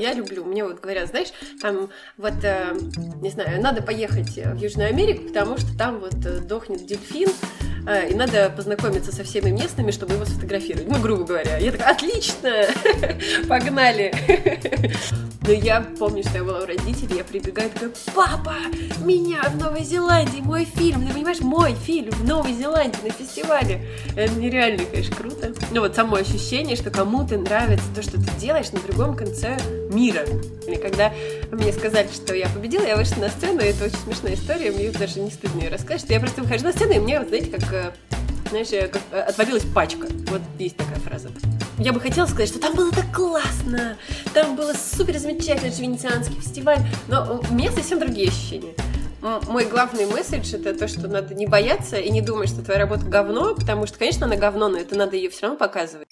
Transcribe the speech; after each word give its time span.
я 0.00 0.14
люблю. 0.14 0.44
Мне 0.44 0.64
вот 0.64 0.80
говорят, 0.80 1.08
знаешь, 1.08 1.28
там 1.60 1.90
вот, 2.16 2.42
э, 2.42 2.76
не 3.20 3.30
знаю, 3.30 3.60
надо 3.60 3.82
поехать 3.82 4.36
в 4.36 4.56
Южную 4.56 4.88
Америку, 4.88 5.28
потому 5.28 5.58
что 5.58 5.76
там 5.76 6.00
вот 6.00 6.24
э, 6.24 6.40
дохнет 6.40 6.86
дельфин, 6.86 7.30
э, 7.86 8.10
и 8.10 8.14
надо 8.14 8.52
познакомиться 8.56 9.12
со 9.12 9.24
всеми 9.24 9.50
местными, 9.50 9.90
чтобы 9.90 10.14
его 10.14 10.24
сфотографировать. 10.24 10.88
Ну, 10.88 10.98
грубо 11.00 11.24
говоря. 11.24 11.58
Я 11.58 11.72
такая, 11.72 11.94
отлично, 11.94 12.66
погнали. 13.48 14.12
Но 15.50 15.52
я 15.52 15.80
помню, 15.98 16.22
что 16.22 16.38
я 16.38 16.44
была 16.44 16.60
у 16.60 16.66
родителей, 16.66 17.16
я 17.16 17.24
прибегаю, 17.24 17.70
такая, 17.70 17.90
папа, 18.14 18.54
меня 19.02 19.42
в 19.48 19.56
Новой 19.56 19.82
Зеландии, 19.82 20.40
мой 20.40 20.64
фильм, 20.64 21.06
ты 21.06 21.12
понимаешь, 21.12 21.40
мой 21.40 21.74
фильм 21.74 22.10
в 22.10 22.24
Новой 22.24 22.52
Зеландии 22.52 22.98
на 23.02 23.10
фестивале. 23.10 23.84
Это 24.16 24.32
нереально, 24.34 24.84
конечно, 24.84 25.16
круто. 25.16 25.52
Ну 25.72 25.80
вот 25.80 25.96
само 25.96 26.16
ощущение, 26.16 26.76
что 26.76 26.90
кому-то 26.90 27.38
нравится 27.38 27.84
то, 27.94 28.02
что 28.02 28.12
ты 28.12 28.30
делаешь 28.38 28.70
на 28.70 28.80
другом 28.80 29.16
конце 29.16 29.58
мира. 29.90 30.24
И 30.66 30.76
когда 30.76 31.12
мне 31.50 31.72
сказали, 31.72 32.08
что 32.08 32.34
я 32.34 32.48
победила, 32.48 32.86
я 32.86 32.96
вышла 32.96 33.20
на 33.20 33.28
сцену, 33.28 33.60
и 33.60 33.64
это 33.64 33.84
очень 33.84 33.98
смешная 33.98 34.34
история, 34.34 34.70
мне 34.70 34.90
даже 34.90 35.20
не 35.20 35.30
стыдно 35.30 35.60
ее 35.60 35.68
рассказать, 35.70 36.00
что 36.00 36.12
я 36.12 36.20
просто 36.20 36.42
выхожу 36.42 36.64
на 36.64 36.72
сцену, 36.72 36.92
и 36.92 36.98
мне, 36.98 37.18
вот, 37.18 37.28
знаете, 37.28 37.50
как 37.50 37.72
э, 37.72 37.92
знаешь, 38.50 38.68
как 38.90 39.02
э, 39.12 39.20
отвалилась 39.20 39.64
пачка. 39.74 40.06
Вот 40.28 40.42
есть 40.58 40.76
такая 40.76 40.98
фраза. 40.98 41.30
Я 41.78 41.92
бы 41.92 42.00
хотела 42.00 42.26
сказать, 42.26 42.48
что 42.48 42.58
там 42.58 42.74
было 42.74 42.92
так 42.92 43.14
классно, 43.14 43.96
там 44.34 44.54
было 44.54 44.72
супер 44.74 45.18
замечательно, 45.18 45.68
это 45.68 45.80
венецианский 45.80 46.34
фестиваль, 46.36 46.78
но 47.08 47.42
у 47.48 47.54
меня 47.54 47.70
совсем 47.72 47.98
другие 47.98 48.28
ощущения. 48.28 48.74
Мой 49.48 49.66
главный 49.66 50.06
месседж 50.06 50.54
это 50.54 50.74
то, 50.74 50.88
что 50.88 51.06
надо 51.06 51.34
не 51.34 51.46
бояться 51.46 51.96
и 51.96 52.10
не 52.10 52.22
думать, 52.22 52.48
что 52.48 52.62
твоя 52.62 52.80
работа 52.80 53.04
говно, 53.04 53.54
потому 53.54 53.86
что, 53.86 53.98
конечно, 53.98 54.26
она 54.26 54.36
говно, 54.36 54.68
но 54.68 54.78
это 54.78 54.96
надо 54.96 55.16
ее 55.16 55.30
все 55.30 55.42
равно 55.42 55.58
показывать. 55.58 56.09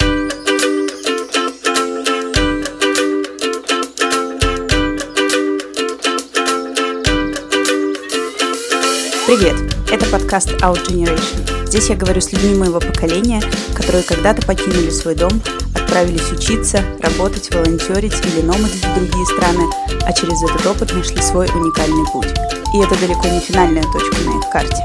Привет! 9.29 9.57
Это 9.93 10.07
подкаст 10.07 10.48
Out 10.62 10.88
Generation. 10.88 11.66
Здесь 11.66 11.90
я 11.90 11.96
говорю 11.96 12.18
с 12.18 12.32
людьми 12.32 12.54
моего 12.54 12.80
поколения, 12.80 13.43
которые 13.74 14.02
когда-то 14.02 14.40
покинули 14.46 14.88
свой 14.88 15.15
дом, 15.15 15.43
отправились 15.74 16.32
учиться, 16.32 16.82
работать, 17.02 17.54
волонтерить 17.54 18.15
или 18.24 18.40
номадить 18.40 18.82
в 18.82 18.95
другие 18.95 19.26
страны, 19.26 19.65
а 20.07 20.15
через 20.15 20.43
этот 20.43 20.65
опыт 20.65 20.95
нашли 20.95 21.20
свой 21.20 21.46
уникальный 21.48 22.10
путь. 22.10 22.30
И 22.73 22.79
это 22.79 22.98
далеко 22.98 23.29
не 23.29 23.40
финальная 23.40 23.82
точка 23.82 24.16
на 24.24 24.38
их 24.38 24.51
карте. 24.51 24.82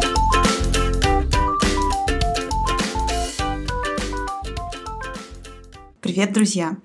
Привет, 6.02 6.34
друзья! 6.34 6.76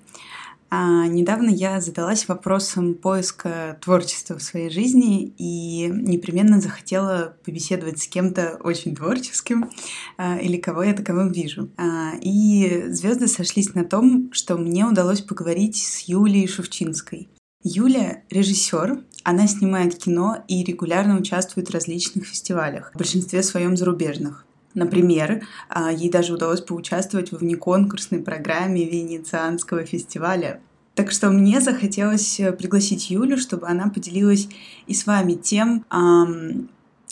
А, 0.70 1.06
недавно 1.06 1.48
я 1.48 1.80
задалась 1.80 2.28
вопросом 2.28 2.94
поиска 2.94 3.78
творчества 3.80 4.36
в 4.38 4.42
своей 4.42 4.70
жизни 4.70 5.32
и 5.38 5.88
непременно 5.88 6.60
захотела 6.60 7.36
побеседовать 7.44 8.00
с 8.00 8.08
кем-то 8.08 8.58
очень 8.62 8.94
творческим 8.94 9.70
а, 10.18 10.36
или 10.38 10.58
кого 10.58 10.82
я 10.82 10.92
таковым 10.92 11.32
вижу. 11.32 11.70
А, 11.76 12.12
и 12.20 12.84
звезды 12.88 13.28
сошлись 13.28 13.74
на 13.74 13.84
том, 13.84 14.30
что 14.32 14.58
мне 14.58 14.84
удалось 14.84 15.22
поговорить 15.22 15.76
с 15.76 16.00
Юлией 16.00 16.46
Шевчинской. 16.46 17.28
Юля— 17.64 18.22
режиссер, 18.30 19.02
она 19.24 19.48
снимает 19.48 19.98
кино 19.98 20.44
и 20.48 20.62
регулярно 20.62 21.18
участвует 21.18 21.68
в 21.68 21.74
различных 21.74 22.26
фестивалях, 22.26 22.92
в 22.94 22.98
большинстве 22.98 23.42
своем 23.42 23.76
зарубежных. 23.76 24.46
Например, 24.78 25.44
а, 25.68 25.92
ей 25.92 26.08
даже 26.08 26.32
удалось 26.32 26.60
поучаствовать 26.60 27.32
в 27.32 27.38
внеконкурсной 27.38 28.20
программе 28.20 28.88
Венецианского 28.88 29.84
фестиваля. 29.84 30.60
Так 30.94 31.10
что 31.10 31.30
мне 31.30 31.60
захотелось 31.60 32.38
э, 32.40 32.52
пригласить 32.52 33.10
Юлю, 33.10 33.38
чтобы 33.38 33.66
она 33.66 33.88
поделилась 33.88 34.48
и 34.86 34.94
с 34.94 35.06
вами 35.06 35.34
тем, 35.34 35.84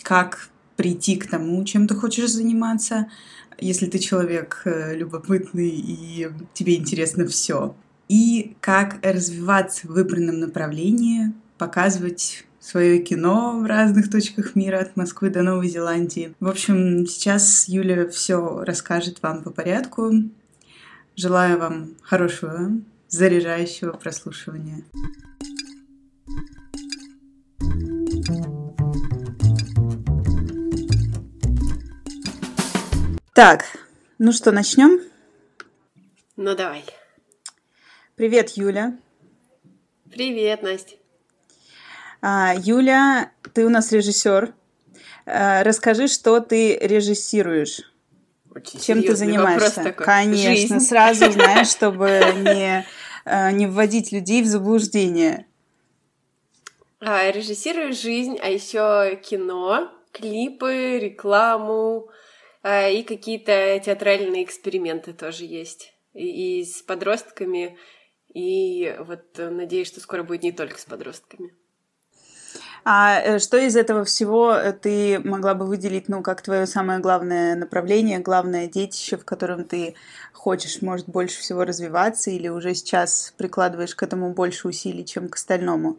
как 0.03 0.50
прийти 0.77 1.17
к 1.17 1.28
тому, 1.28 1.64
чем 1.64 1.89
ты 1.89 1.94
хочешь 1.94 2.31
заниматься, 2.31 3.09
если 3.59 3.87
ты 3.87 3.98
человек 3.98 4.62
э, 4.65 4.94
любопытный 4.97 5.71
и 5.71 6.28
тебе 6.53 6.77
интересно 6.77 7.27
все, 7.27 7.75
и 8.09 8.54
как 8.60 8.98
развиваться 9.03 9.88
в 9.88 9.93
выбранном 9.93 10.38
направлении, 10.38 11.33
показывать 11.59 12.44
свое 12.66 12.99
кино 12.99 13.60
в 13.60 13.65
разных 13.65 14.10
точках 14.10 14.56
мира, 14.56 14.81
от 14.81 14.97
Москвы 14.97 15.31
до 15.31 15.43
Новой 15.43 15.69
Зеландии. 15.69 16.34
В 16.41 16.49
общем, 16.49 17.06
сейчас 17.06 17.69
Юля 17.69 18.09
все 18.09 18.65
расскажет 18.65 19.22
вам 19.22 19.44
по 19.44 19.50
порядку. 19.50 20.10
Желаю 21.15 21.59
вам 21.59 21.94
хорошего, 22.03 22.72
заряжающего 23.09 23.93
прослушивания. 23.93 24.82
Так, 33.33 33.65
ну 34.19 34.33
что, 34.33 34.50
начнем? 34.50 35.00
Ну 36.37 36.56
давай. 36.56 36.84
Привет, 38.16 38.50
Юля. 38.56 38.98
Привет, 40.10 40.62
Настя. 40.62 40.97
А, 42.28 42.54
Юля, 42.59 43.31
ты 43.54 43.64
у 43.64 43.69
нас 43.69 43.92
режиссер. 43.92 44.53
А, 45.26 45.62
расскажи, 45.62 46.09
что 46.09 46.41
ты 46.41 46.76
режиссируешь. 46.76 47.82
Очень 48.53 48.81
Чем 48.81 49.03
ты 49.04 49.14
занимаешься? 49.14 49.84
Такой. 49.84 50.04
Конечно, 50.04 50.50
Жизнь. 50.50 50.81
сразу 50.81 51.31
знаешь, 51.31 51.69
чтобы 51.70 52.20
не, 52.38 52.84
а, 53.25 53.53
не 53.53 53.69
вводить 53.69 54.10
людей 54.10 54.42
в 54.42 54.47
заблуждение. 54.47 55.47
Режиссирую 57.00 57.92
жизнь, 57.92 58.38
а 58.42 58.48
еще 58.48 59.20
кино, 59.22 59.92
клипы, 60.10 60.98
рекламу 60.98 62.09
и 62.65 63.04
какие-то 63.06 63.81
театральные 63.84 64.42
эксперименты 64.42 65.12
тоже 65.12 65.44
есть. 65.44 65.94
И, 66.12 66.59
и 66.59 66.65
с 66.65 66.82
подростками, 66.82 67.78
и 68.34 68.97
вот 68.98 69.38
э, 69.38 69.48
надеюсь, 69.50 69.86
что 69.86 70.00
скоро 70.00 70.25
будет 70.25 70.42
не 70.42 70.50
только 70.50 70.81
с 70.81 70.84
подростками. 70.84 71.54
А 72.88 73.20
э, 73.20 73.38
что 73.41 73.56
из 73.56 73.74
этого 73.74 74.04
всего 74.04 74.52
э, 74.52 74.72
ты 74.72 75.19
могла 75.19 75.54
бы 75.54 75.66
выделить, 75.66 76.08
ну, 76.08 76.22
как 76.22 76.41
твое 76.41 76.69
самое 76.69 77.00
главное 77.00 77.56
направление, 77.56 78.20
главное 78.20 78.69
детище, 78.69 79.16
в 79.16 79.24
котором 79.24 79.64
ты 79.64 79.97
хочешь, 80.32 80.82
может, 80.82 81.08
больше 81.08 81.41
всего 81.41 81.64
развиваться, 81.64 82.30
или 82.30 82.47
уже 82.47 82.74
сейчас 82.74 83.34
прикладываешь 83.36 83.97
к 83.97 84.04
этому 84.04 84.32
больше 84.32 84.69
усилий, 84.69 85.04
чем 85.04 85.28
к 85.28 85.34
остальному? 85.34 85.98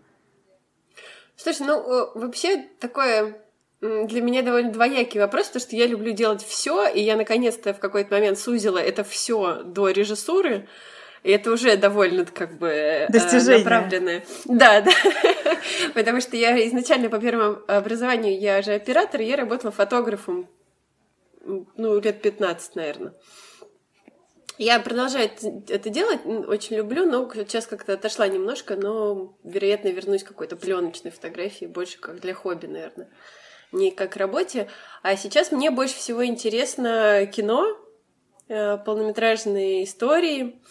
Слушай, 1.36 1.68
ну, 1.68 1.76
э, 1.76 2.08
вообще 2.16 2.66
такое 2.80 3.36
для 3.82 4.22
меня 4.22 4.42
довольно 4.42 4.72
двоякий 4.72 5.20
вопрос, 5.20 5.48
потому 5.48 5.64
что 5.64 5.76
я 5.76 5.88
люблю 5.88 6.14
делать 6.14 6.42
все, 6.42 6.88
и 6.88 7.02
я 7.02 7.18
наконец-то 7.18 7.74
в 7.74 7.80
какой-то 7.80 8.16
момент 8.16 8.40
сузила 8.40 8.78
это 8.78 9.04
все 9.04 9.62
до 9.62 9.90
режиссуры. 9.90 10.70
И 11.28 11.30
это 11.30 11.52
уже 11.52 11.76
довольно 11.76 12.24
как 12.24 12.58
бы 12.58 12.70
э, 12.70 13.10
Достижение. 13.10 13.58
направленное. 13.58 14.24
Да, 14.46 14.80
да. 14.80 14.92
Потому 15.94 16.22
что 16.22 16.38
я 16.38 16.58
изначально 16.70 17.10
по 17.10 17.20
первому 17.20 17.58
образованию, 17.68 18.40
я 18.40 18.62
же 18.62 18.72
оператор, 18.72 19.20
я 19.20 19.36
работала 19.36 19.74
фотографом, 19.74 20.48
ну, 21.44 22.00
лет 22.00 22.22
15, 22.22 22.76
наверное. 22.76 23.14
Я 24.58 24.80
продолжаю 24.80 25.30
это 25.68 25.90
делать, 25.90 26.22
очень 26.26 26.78
люблю, 26.78 27.04
но 27.06 27.30
сейчас 27.34 27.68
как-то 27.68 27.96
отошла 27.96 28.30
немножко, 28.30 28.78
но, 28.78 29.38
вероятно, 29.44 29.90
вернусь 29.90 30.24
к 30.24 30.30
какой-то 30.30 30.56
пленочной 30.56 31.12
фотографии, 31.12 31.66
больше 31.66 32.00
как 32.00 32.22
для 32.22 32.34
хобби, 32.34 32.68
наверное, 32.68 33.10
не 33.74 33.92
как 33.92 34.16
работе. 34.16 34.70
А 35.04 35.18
сейчас 35.18 35.52
мне 35.52 35.72
больше 35.72 35.96
всего 35.98 36.26
интересно 36.26 37.26
кино, 37.26 37.78
э, 38.48 38.78
полнометражные 38.78 39.84
истории. 39.84 40.62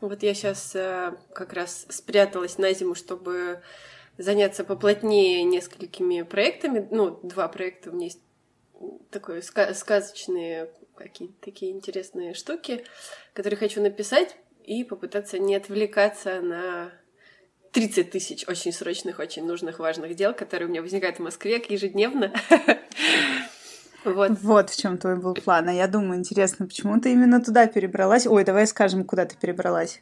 Вот 0.00 0.22
я 0.22 0.34
сейчас 0.34 0.74
э, 0.74 1.14
как 1.32 1.52
раз 1.52 1.86
спряталась 1.88 2.58
на 2.58 2.72
зиму, 2.72 2.94
чтобы 2.94 3.62
заняться 4.18 4.64
поплотнее 4.64 5.42
несколькими 5.44 6.22
проектами. 6.22 6.86
Ну, 6.90 7.18
два 7.22 7.48
проекта 7.48 7.90
у 7.90 7.94
меня 7.94 8.06
есть 8.06 8.20
такое 9.10 9.42
сказочные 9.42 10.70
какие-то 10.94 11.34
такие 11.40 11.72
интересные 11.72 12.34
штуки, 12.34 12.84
которые 13.32 13.58
хочу 13.58 13.82
написать 13.82 14.36
и 14.64 14.84
попытаться 14.84 15.38
не 15.38 15.54
отвлекаться 15.54 16.40
на 16.40 16.92
30 17.72 18.10
тысяч 18.10 18.44
очень 18.48 18.72
срочных, 18.72 19.18
очень 19.18 19.44
нужных, 19.44 19.78
важных 19.78 20.14
дел, 20.14 20.34
которые 20.34 20.66
у 20.66 20.70
меня 20.70 20.82
возникают 20.82 21.18
в 21.18 21.22
Москве 21.22 21.62
ежедневно. 21.68 22.32
Вот. 24.06 24.30
вот 24.40 24.70
в 24.70 24.80
чем 24.80 24.98
твой 24.98 25.16
был 25.16 25.34
план. 25.34 25.68
А 25.68 25.72
я 25.72 25.88
думаю, 25.88 26.18
интересно, 26.18 26.66
почему 26.66 27.00
ты 27.00 27.12
именно 27.12 27.42
туда 27.42 27.66
перебралась? 27.66 28.26
Ой, 28.26 28.44
давай 28.44 28.66
скажем, 28.66 29.04
куда 29.04 29.26
ты 29.26 29.36
перебралась. 29.36 30.00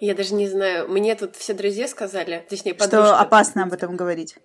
Я 0.00 0.14
даже 0.14 0.34
не 0.34 0.48
знаю. 0.48 0.88
Мне 0.88 1.14
тут 1.14 1.36
все 1.36 1.54
друзья 1.54 1.86
сказали, 1.86 2.44
точнее, 2.48 2.74
подружка. 2.74 3.06
Что 3.06 3.20
опасно 3.20 3.62
об 3.62 3.72
этом 3.72 3.96
говорить. 3.96 4.36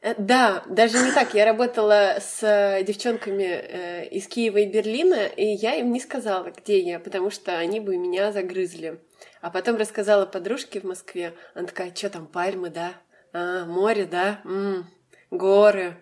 Э, 0.00 0.14
да, 0.16 0.62
даже 0.68 0.98
не 0.98 1.12
так. 1.12 1.34
Я 1.34 1.44
работала 1.44 2.16
с 2.20 2.42
э, 2.42 2.82
девчонками 2.84 3.44
э, 3.44 4.08
из 4.08 4.26
Киева 4.28 4.58
и 4.58 4.66
Берлина, 4.66 5.26
и 5.26 5.44
я 5.44 5.74
им 5.74 5.92
не 5.92 6.00
сказала, 6.00 6.50
где 6.50 6.80
я, 6.80 6.98
потому 6.98 7.30
что 7.30 7.58
они 7.58 7.80
бы 7.80 7.96
меня 7.96 8.32
загрызли. 8.32 9.00
А 9.40 9.50
потом 9.50 9.76
рассказала 9.76 10.26
подружке 10.26 10.80
в 10.80 10.84
Москве. 10.84 11.34
Она 11.54 11.66
такая, 11.66 11.94
что 11.94 12.10
там, 12.10 12.26
пальмы, 12.26 12.70
да? 12.70 12.92
А, 13.32 13.64
море, 13.66 14.06
да? 14.06 14.40
М-м, 14.44 14.86
горы. 15.30 15.96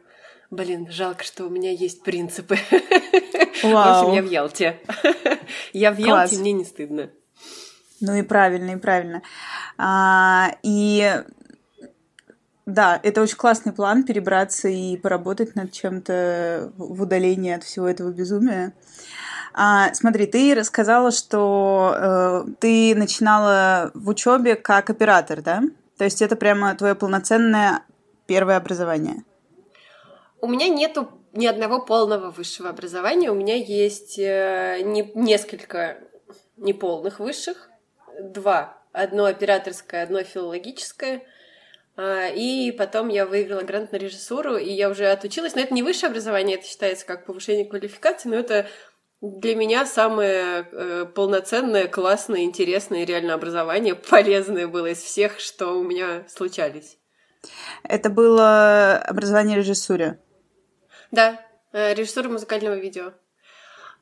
Блин, 0.50 0.88
жалко, 0.90 1.24
что 1.24 1.44
у 1.44 1.50
меня 1.50 1.72
есть 1.72 2.02
принципы. 2.02 2.56
Вау. 3.62 4.06
В 4.06 4.08
общем, 4.08 4.14
я 4.14 4.22
в 4.22 4.30
Ялте. 4.30 4.80
Я 5.72 5.92
в 5.92 5.98
Ялте, 5.98 6.38
мне 6.38 6.52
не 6.52 6.64
стыдно. 6.64 7.10
Ну 8.00 8.14
и 8.14 8.22
правильно, 8.22 8.72
и 8.72 8.76
правильно. 8.76 9.22
А, 9.78 10.52
и 10.62 11.22
да, 12.66 13.00
это 13.02 13.22
очень 13.22 13.36
классный 13.36 13.72
план 13.72 14.02
перебраться 14.02 14.68
и 14.68 14.96
поработать 14.96 15.54
над 15.54 15.72
чем-то 15.72 16.72
в 16.76 17.02
удалении 17.02 17.52
от 17.52 17.62
всего 17.62 17.88
этого 17.88 18.10
безумия. 18.10 18.72
А, 19.54 19.94
смотри, 19.94 20.26
ты 20.26 20.54
рассказала, 20.54 21.12
что 21.12 21.94
э, 21.96 22.44
ты 22.58 22.94
начинала 22.94 23.90
в 23.94 24.08
учебе 24.08 24.56
как 24.56 24.90
оператор, 24.90 25.40
да? 25.42 25.62
То 25.96 26.04
есть 26.04 26.20
это 26.20 26.36
прямо 26.36 26.74
твое 26.74 26.94
полноценное 26.94 27.82
первое 28.26 28.56
образование? 28.56 29.22
У 30.46 30.48
меня 30.48 30.68
нету 30.68 31.08
ни 31.32 31.44
одного 31.44 31.80
полного 31.80 32.30
высшего 32.30 32.68
образования. 32.68 33.32
У 33.32 33.34
меня 33.34 33.56
есть 33.56 34.16
э, 34.16 34.78
не, 34.84 35.10
несколько 35.16 35.98
неполных 36.56 37.18
высших, 37.18 37.68
два. 38.20 38.80
Одно 38.92 39.24
операторское, 39.24 40.04
одно 40.04 40.22
филологическое. 40.22 41.24
А, 41.96 42.28
и 42.28 42.70
потом 42.70 43.08
я 43.08 43.26
выиграла 43.26 43.62
грант 43.62 43.90
на 43.90 43.96
режиссуру, 43.96 44.56
и 44.56 44.70
я 44.70 44.88
уже 44.88 45.06
отучилась. 45.08 45.56
Но 45.56 45.62
это 45.62 45.74
не 45.74 45.82
высшее 45.82 46.10
образование, 46.10 46.58
это 46.58 46.66
считается 46.68 47.04
как 47.06 47.26
повышение 47.26 47.64
квалификации, 47.64 48.28
но 48.28 48.36
это 48.36 48.68
для 49.20 49.56
меня 49.56 49.84
самое 49.84 50.68
э, 50.70 51.06
полноценное, 51.12 51.88
классное, 51.88 52.42
интересное 52.42 53.04
реально 53.04 53.34
образование, 53.34 53.94
полезное 54.10 54.68
было 54.68 54.86
из 54.86 54.98
всех, 54.98 55.40
что 55.40 55.72
у 55.72 55.82
меня 55.82 56.24
случались. 56.28 56.98
Это 57.82 58.10
было 58.10 58.96
образование 58.98 59.56
режиссуре? 59.56 60.20
Да, 61.10 61.40
э, 61.72 61.94
режиссура 61.94 62.28
музыкального 62.28 62.74
видео. 62.74 63.12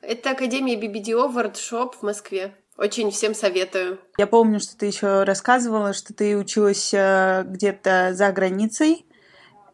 Это 0.01 0.31
Академия 0.31 0.75
BBDO 0.75 1.33
Workshop 1.33 1.93
в 1.99 2.03
Москве. 2.03 2.55
Очень 2.77 3.11
всем 3.11 3.33
советую. 3.33 3.99
Я 4.17 4.27
помню, 4.27 4.59
что 4.59 4.77
ты 4.77 4.87
еще 4.87 5.23
рассказывала, 5.23 5.93
что 5.93 6.13
ты 6.13 6.37
училась 6.37 6.93
э, 6.93 7.43
где-то 7.45 8.13
за 8.13 8.31
границей. 8.31 9.05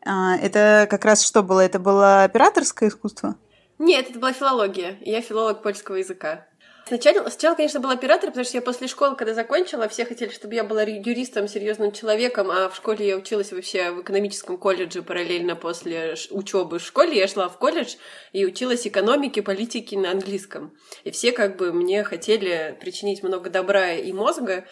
А, 0.05 0.37
это 0.37 0.87
как 0.89 1.05
раз 1.05 1.25
что 1.25 1.41
было? 1.41 1.61
Это 1.61 1.79
было 1.79 2.23
операторское 2.23 2.89
искусство? 2.89 3.35
Нет, 3.79 4.11
это 4.11 4.19
была 4.19 4.33
филология. 4.33 4.97
Я 5.01 5.21
филолог 5.21 5.63
польского 5.63 5.95
языка. 5.95 6.45
Сначала, 6.85 7.29
сначала, 7.29 7.55
конечно, 7.55 7.79
был 7.79 7.91
оператор, 7.91 8.31
потому 8.31 8.43
что 8.43 8.57
я 8.57 8.61
после 8.61 8.87
школы, 8.87 9.15
когда 9.15 9.33
закончила, 9.33 9.87
все 9.87 10.03
хотели, 10.03 10.29
чтобы 10.29 10.55
я 10.55 10.63
была 10.63 10.81
юристом, 10.81 11.47
серьезным 11.47 11.91
человеком, 11.91 12.49
а 12.51 12.69
в 12.69 12.75
школе 12.75 13.07
я 13.07 13.17
училась 13.17 13.51
вообще 13.51 13.91
в 13.91 14.01
экономическом 14.01 14.57
колледже 14.57 15.01
параллельно 15.01 15.55
после 15.55 16.15
учебы 16.31 16.79
в 16.79 16.83
школе. 16.83 17.17
Я 17.17 17.27
шла 17.27 17.49
в 17.49 17.57
колледж 17.57 17.95
и 18.33 18.45
училась 18.45 18.85
экономике, 18.85 19.41
политике 19.41 19.97
на 19.97 20.11
английском. 20.11 20.75
И 21.03 21.11
все 21.11 21.31
как 21.31 21.55
бы 21.55 21.71
мне 21.71 22.03
хотели 22.03 22.77
причинить 22.79 23.23
много 23.23 23.49
добра 23.49 23.93
и 23.93 24.11
мозга. 24.11 24.65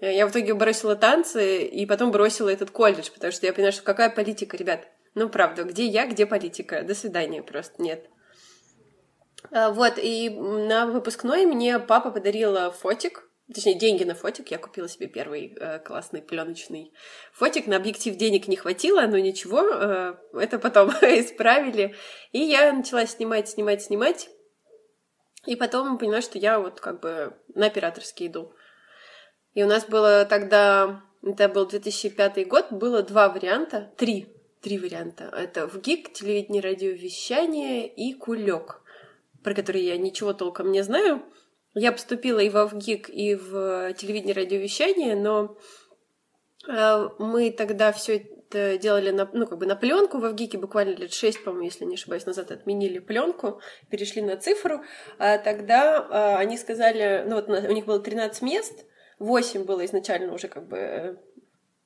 Я 0.00 0.26
в 0.26 0.32
итоге 0.32 0.54
бросила 0.54 0.96
танцы 0.96 1.64
и 1.64 1.86
потом 1.86 2.10
бросила 2.10 2.48
этот 2.48 2.70
колледж, 2.70 3.10
потому 3.14 3.30
что 3.30 3.46
я 3.46 3.52
поняла, 3.52 3.70
что 3.72 3.82
какая 3.82 4.10
политика, 4.10 4.56
ребят? 4.56 4.88
Ну, 5.14 5.28
правда, 5.28 5.64
где 5.64 5.86
я, 5.86 6.06
где 6.06 6.26
политика? 6.26 6.82
До 6.82 6.94
свидания, 6.94 7.42
просто 7.42 7.80
нет. 7.80 8.08
А, 9.50 9.70
вот, 9.70 9.94
и 9.96 10.30
на 10.30 10.86
выпускной 10.86 11.46
мне 11.46 11.78
папа 11.78 12.10
подарил 12.10 12.70
фотик, 12.70 13.28
точнее, 13.52 13.74
деньги 13.74 14.04
на 14.04 14.14
фотик. 14.14 14.50
Я 14.50 14.58
купила 14.58 14.88
себе 14.88 15.06
первый 15.06 15.56
э, 15.58 15.78
классный 15.80 16.22
пленочный 16.22 16.92
фотик. 17.32 17.66
На 17.66 17.76
объектив 17.76 18.16
денег 18.16 18.48
не 18.48 18.56
хватило, 18.56 19.02
но 19.02 19.18
ничего, 19.18 19.62
э, 19.62 20.14
это 20.34 20.58
потом 20.58 20.90
исправили. 21.02 21.94
И 22.32 22.38
я 22.38 22.72
начала 22.72 23.06
снимать, 23.06 23.48
снимать, 23.48 23.82
снимать. 23.82 24.28
И 25.46 25.56
потом 25.56 25.98
поняла, 25.98 26.20
что 26.20 26.38
я 26.38 26.58
вот 26.58 26.80
как 26.80 27.00
бы 27.00 27.36
на 27.54 27.66
операторский 27.66 28.28
иду. 28.28 28.54
И 29.54 29.62
у 29.62 29.66
нас 29.66 29.84
было 29.84 30.24
тогда, 30.24 31.02
это 31.22 31.48
был 31.48 31.66
2005 31.66 32.46
год, 32.48 32.70
было 32.70 33.02
два 33.02 33.28
варианта, 33.28 33.92
три, 33.96 34.28
три 34.62 34.78
варианта. 34.78 35.24
Это 35.24 35.66
в 35.66 35.80
ГИК, 35.80 36.12
телевидение, 36.12 36.62
радиовещание 36.62 37.86
и 37.88 38.14
кулек 38.14 38.81
про 39.42 39.54
которые 39.54 39.86
я 39.86 39.96
ничего 39.96 40.32
толком 40.32 40.72
не 40.72 40.82
знаю. 40.82 41.22
Я 41.74 41.92
поступила 41.92 42.38
и 42.38 42.50
в 42.50 42.66
ВГИК, 42.66 43.08
и 43.08 43.34
в 43.34 43.94
телевидение 43.94 44.34
радиовещание, 44.34 45.16
но 45.16 45.56
э, 46.68 47.08
мы 47.18 47.50
тогда 47.50 47.92
все 47.92 48.18
это 48.18 48.76
делали 48.76 49.10
на, 49.10 49.28
ну, 49.32 49.46
как 49.46 49.58
бы 49.58 49.64
на 49.64 49.74
пленку 49.74 50.18
в 50.18 50.28
ВГИКе, 50.28 50.58
буквально 50.58 50.94
лет 50.94 51.14
шесть, 51.14 51.42
по-моему, 51.42 51.64
если 51.64 51.86
не 51.86 51.94
ошибаюсь, 51.94 52.26
назад 52.26 52.50
отменили 52.50 52.98
пленку, 52.98 53.60
перешли 53.88 54.20
на 54.20 54.36
цифру. 54.36 54.82
А 55.18 55.38
тогда 55.38 55.96
э, 55.96 56.36
они 56.36 56.58
сказали, 56.58 57.24
ну 57.26 57.36
вот 57.36 57.48
у 57.48 57.72
них 57.72 57.86
было 57.86 58.00
13 58.00 58.42
мест, 58.42 58.84
8 59.18 59.64
было 59.64 59.84
изначально 59.86 60.34
уже 60.34 60.48
как 60.48 60.68
бы 60.68 60.76
э, 60.76 61.16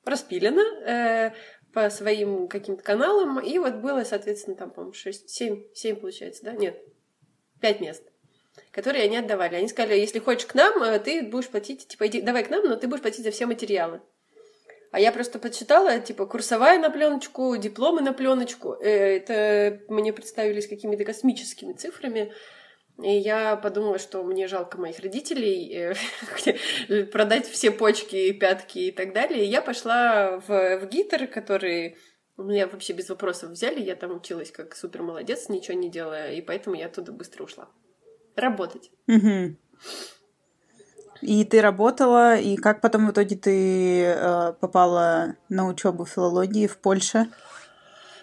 распилено 0.03 1.33
по 1.73 1.89
своим 1.89 2.47
каким-то 2.47 2.81
каналам, 2.81 3.39
и 3.39 3.57
вот 3.59 3.75
было, 3.75 4.03
соответственно, 4.03 4.55
там, 4.55 4.71
по-моему, 4.71 4.93
6, 4.93 5.29
7, 5.29 5.73
7 5.73 5.95
получается, 5.97 6.43
да? 6.45 6.53
Нет, 6.53 6.81
пять 7.61 7.81
мест, 7.81 8.03
которые 8.71 9.05
они 9.05 9.17
отдавали. 9.17 9.55
Они 9.55 9.67
сказали, 9.67 9.99
если 9.99 10.19
хочешь 10.19 10.45
к 10.45 10.55
нам, 10.55 10.81
э, 10.83 10.99
ты 10.99 11.23
будешь 11.23 11.49
платить, 11.49 11.87
типа, 11.87 12.07
иди, 12.07 12.21
давай 12.21 12.43
к 12.43 12.49
нам, 12.49 12.65
но 12.65 12.75
ты 12.75 12.87
будешь 12.87 13.01
платить 13.01 13.23
за 13.23 13.31
все 13.31 13.45
материалы. 13.45 14.01
А 14.91 14.99
я 14.99 15.11
просто 15.11 15.37
подсчитала, 15.37 15.99
типа, 15.99 16.25
курсовая 16.25 16.79
на 16.79 16.89
пленочку, 16.89 17.55
дипломы 17.57 18.01
на 18.01 18.13
пленочку. 18.13 18.73
Э, 18.79 19.17
это 19.17 19.81
мне 19.89 20.13
представились 20.13 20.67
какими-то 20.67 21.03
космическими 21.03 21.73
цифрами. 21.73 22.33
И 23.03 23.11
я 23.11 23.57
подумала, 23.57 23.99
что 23.99 24.23
мне 24.23 24.47
жалко 24.47 24.79
моих 24.79 24.99
родителей 24.99 25.93
э, 26.89 27.03
продать 27.11 27.47
все 27.47 27.69
почки, 27.69 28.31
пятки 28.31 28.79
и 28.79 28.91
так 28.91 29.13
далее. 29.13 29.45
И 29.45 29.49
я 29.49 29.61
пошла 29.61 30.41
в, 30.47 30.79
в 30.79 30.87
ГИТер, 30.87 31.27
который 31.27 31.97
меня 32.43 32.67
вообще 32.67 32.93
без 32.93 33.09
вопросов 33.09 33.49
взяли, 33.49 33.81
я 33.81 33.95
там 33.95 34.15
училась 34.15 34.51
как 34.51 34.75
супер 34.75 35.01
молодец, 35.01 35.49
ничего 35.49 35.77
не 35.77 35.89
делая, 35.89 36.33
и 36.33 36.41
поэтому 36.41 36.75
я 36.75 36.85
оттуда 36.85 37.11
быстро 37.11 37.43
ушла. 37.43 37.67
Работать. 38.35 38.91
Угу. 39.07 39.55
И 41.21 41.45
ты 41.45 41.61
работала, 41.61 42.37
и 42.37 42.55
как 42.57 42.81
потом 42.81 43.07
в 43.07 43.11
итоге 43.11 43.35
ты 43.35 44.03
э, 44.03 44.53
попала 44.59 45.35
на 45.49 45.67
учебу 45.67 46.05
филологии 46.05 46.67
в 46.67 46.77
Польше? 46.77 47.27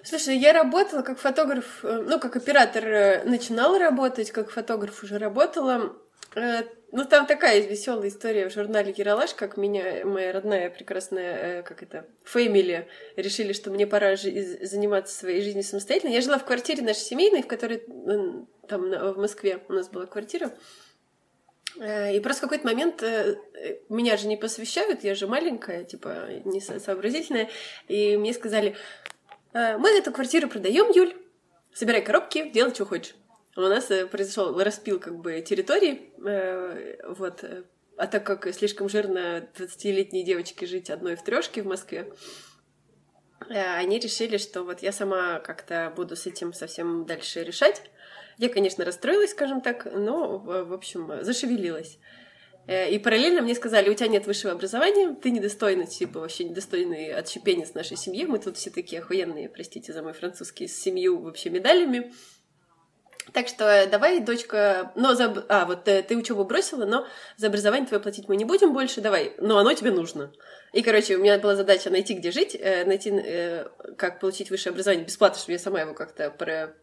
Слушай, 0.05 0.37
я 0.37 0.53
работала 0.53 1.03
как 1.03 1.19
фотограф, 1.19 1.81
э, 1.83 2.05
ну, 2.07 2.21
как 2.21 2.37
оператор 2.37 2.85
э, 2.85 3.25
начинала 3.25 3.79
работать, 3.79 4.31
как 4.31 4.51
фотограф 4.51 5.03
уже 5.03 5.19
работала. 5.19 5.97
Э, 6.35 6.63
ну, 6.91 7.05
там 7.05 7.27
такая 7.27 7.61
веселая 7.61 8.09
история 8.09 8.49
в 8.49 8.53
журнале 8.53 8.95
Ералаш, 8.97 9.35
как 9.35 9.57
меня, 9.57 10.05
моя 10.05 10.33
родная 10.33 10.71
прекрасная, 10.71 11.61
э, 11.61 11.63
как 11.63 11.83
это, 11.83 12.07
фэмили, 12.25 12.89
решили, 13.17 13.53
что 13.53 13.71
мне 13.71 13.87
пора 13.87 14.17
заниматься 14.17 15.17
своей 15.17 15.43
жизнью 15.43 15.65
самостоятельно. 15.65 16.13
Я 16.13 16.21
жила 16.21 16.39
в 16.39 16.45
квартире 16.45 16.83
нашей 16.83 17.01
семейной, 17.01 17.43
в 17.43 17.47
которой 17.47 17.85
там 18.69 18.91
в 18.91 19.19
Москве 19.19 19.61
у 19.69 19.73
нас 19.73 19.89
была 19.89 20.07
квартира. 20.07 20.53
Э, 21.79 22.15
и 22.15 22.21
просто 22.21 22.47
в 22.47 22.51
какой-то 22.51 22.67
момент 22.67 23.03
меня 23.89 24.17
же 24.17 24.27
не 24.27 24.37
посвящают, 24.37 25.05
я 25.05 25.15
же 25.15 25.27
маленькая, 25.27 25.85
типа, 25.85 26.29
не 26.45 26.61
сообразительная, 26.61 27.49
и 27.87 28.17
мне 28.17 28.33
сказали, 28.33 28.77
мы 29.53 29.89
эту 29.91 30.11
квартиру 30.11 30.49
продаем, 30.49 30.91
Юль, 30.91 31.15
собирай 31.73 32.03
коробки, 32.03 32.51
делай, 32.51 32.75
что 32.75 32.87
хочешь. 32.87 33.15
У 33.57 33.61
нас 33.61 33.91
э, 33.91 34.07
произошел 34.07 34.59
распил 34.59 34.99
как 34.99 35.17
бы 35.21 35.41
территории, 35.41 36.11
э, 36.27 36.97
вот, 37.17 37.45
э, 37.45 37.63
а 37.97 38.09
так 38.09 38.27
как 38.27 38.53
слишком 38.53 38.89
жирно 38.89 39.49
20-летней 39.57 40.25
девочке 40.25 40.67
жить 40.67 40.91
одной 40.91 41.15
в 41.15 41.23
трешке 41.23 41.63
в 41.63 41.67
Москве, 41.67 42.13
они 43.49 44.01
решили, 44.01 44.39
что 44.39 44.65
вот 44.65 44.81
я 44.83 44.91
сама 44.91 45.39
как-то 45.39 45.93
буду 45.95 46.17
с 46.17 46.27
этим 46.27 46.53
совсем 46.53 47.05
дальше 47.05 47.45
решать. 47.45 47.83
Я, 48.39 48.49
конечно, 48.49 48.85
расстроилась, 48.85 49.31
скажем 49.31 49.61
так, 49.61 49.87
но, 49.93 50.39
в 50.39 50.73
общем, 50.73 51.23
зашевелилась. 51.23 51.99
И 52.67 52.99
параллельно 53.05 53.43
мне 53.43 53.55
сказали, 53.55 53.91
у 53.91 53.95
тебя 53.95 54.09
нет 54.09 54.27
высшего 54.27 54.55
образования, 54.55 55.15
ты 55.15 55.31
недостойный, 55.31 55.87
типа, 55.87 56.21
вообще 56.21 56.45
недостойный 56.45 57.13
отщепенец 57.13 57.75
нашей 57.75 57.99
семьи, 57.99 58.25
мы 58.25 58.39
тут 58.39 58.57
все 58.57 58.71
такие 58.71 59.03
охуенные, 59.03 59.51
простите 59.51 59.93
за 59.93 60.03
мой 60.03 60.15
французский, 60.15 60.67
с 60.67 60.81
семью 60.81 61.21
вообще 61.21 61.51
медалями. 61.51 62.13
Так 63.33 63.49
что 63.49 63.65
э, 63.65 63.87
давай, 63.87 64.21
дочка, 64.21 64.93
но 64.95 65.15
за... 65.15 65.45
А, 65.49 65.65
вот 65.65 65.85
ты, 65.85 65.93
э, 65.93 66.03
ты 66.03 66.17
учебу 66.17 66.45
бросила, 66.45 66.85
но 66.85 67.07
за 67.37 67.47
образование 67.47 67.87
твое 67.87 68.03
платить 68.03 68.29
мы 68.29 68.37
не 68.37 68.45
будем 68.45 68.73
больше, 68.73 69.01
давай, 69.01 69.35
но 69.39 69.59
оно 69.59 69.73
тебе 69.73 69.91
нужно. 69.91 70.33
И, 70.73 70.83
короче, 70.83 71.17
у 71.17 71.21
меня 71.21 71.39
была 71.39 71.57
задача 71.57 71.91
найти, 71.91 72.15
где 72.15 72.31
жить, 72.31 72.55
э, 72.55 72.85
найти, 72.85 73.65
как 73.97 74.21
получить 74.21 74.51
высшее 74.51 74.73
образование 74.73 75.07
бесплатно, 75.07 75.39
чтобы 75.39 75.53
я 75.53 75.59
сама 75.59 75.81
его 75.81 75.95
как-то 75.95 76.31
про... 76.31 76.75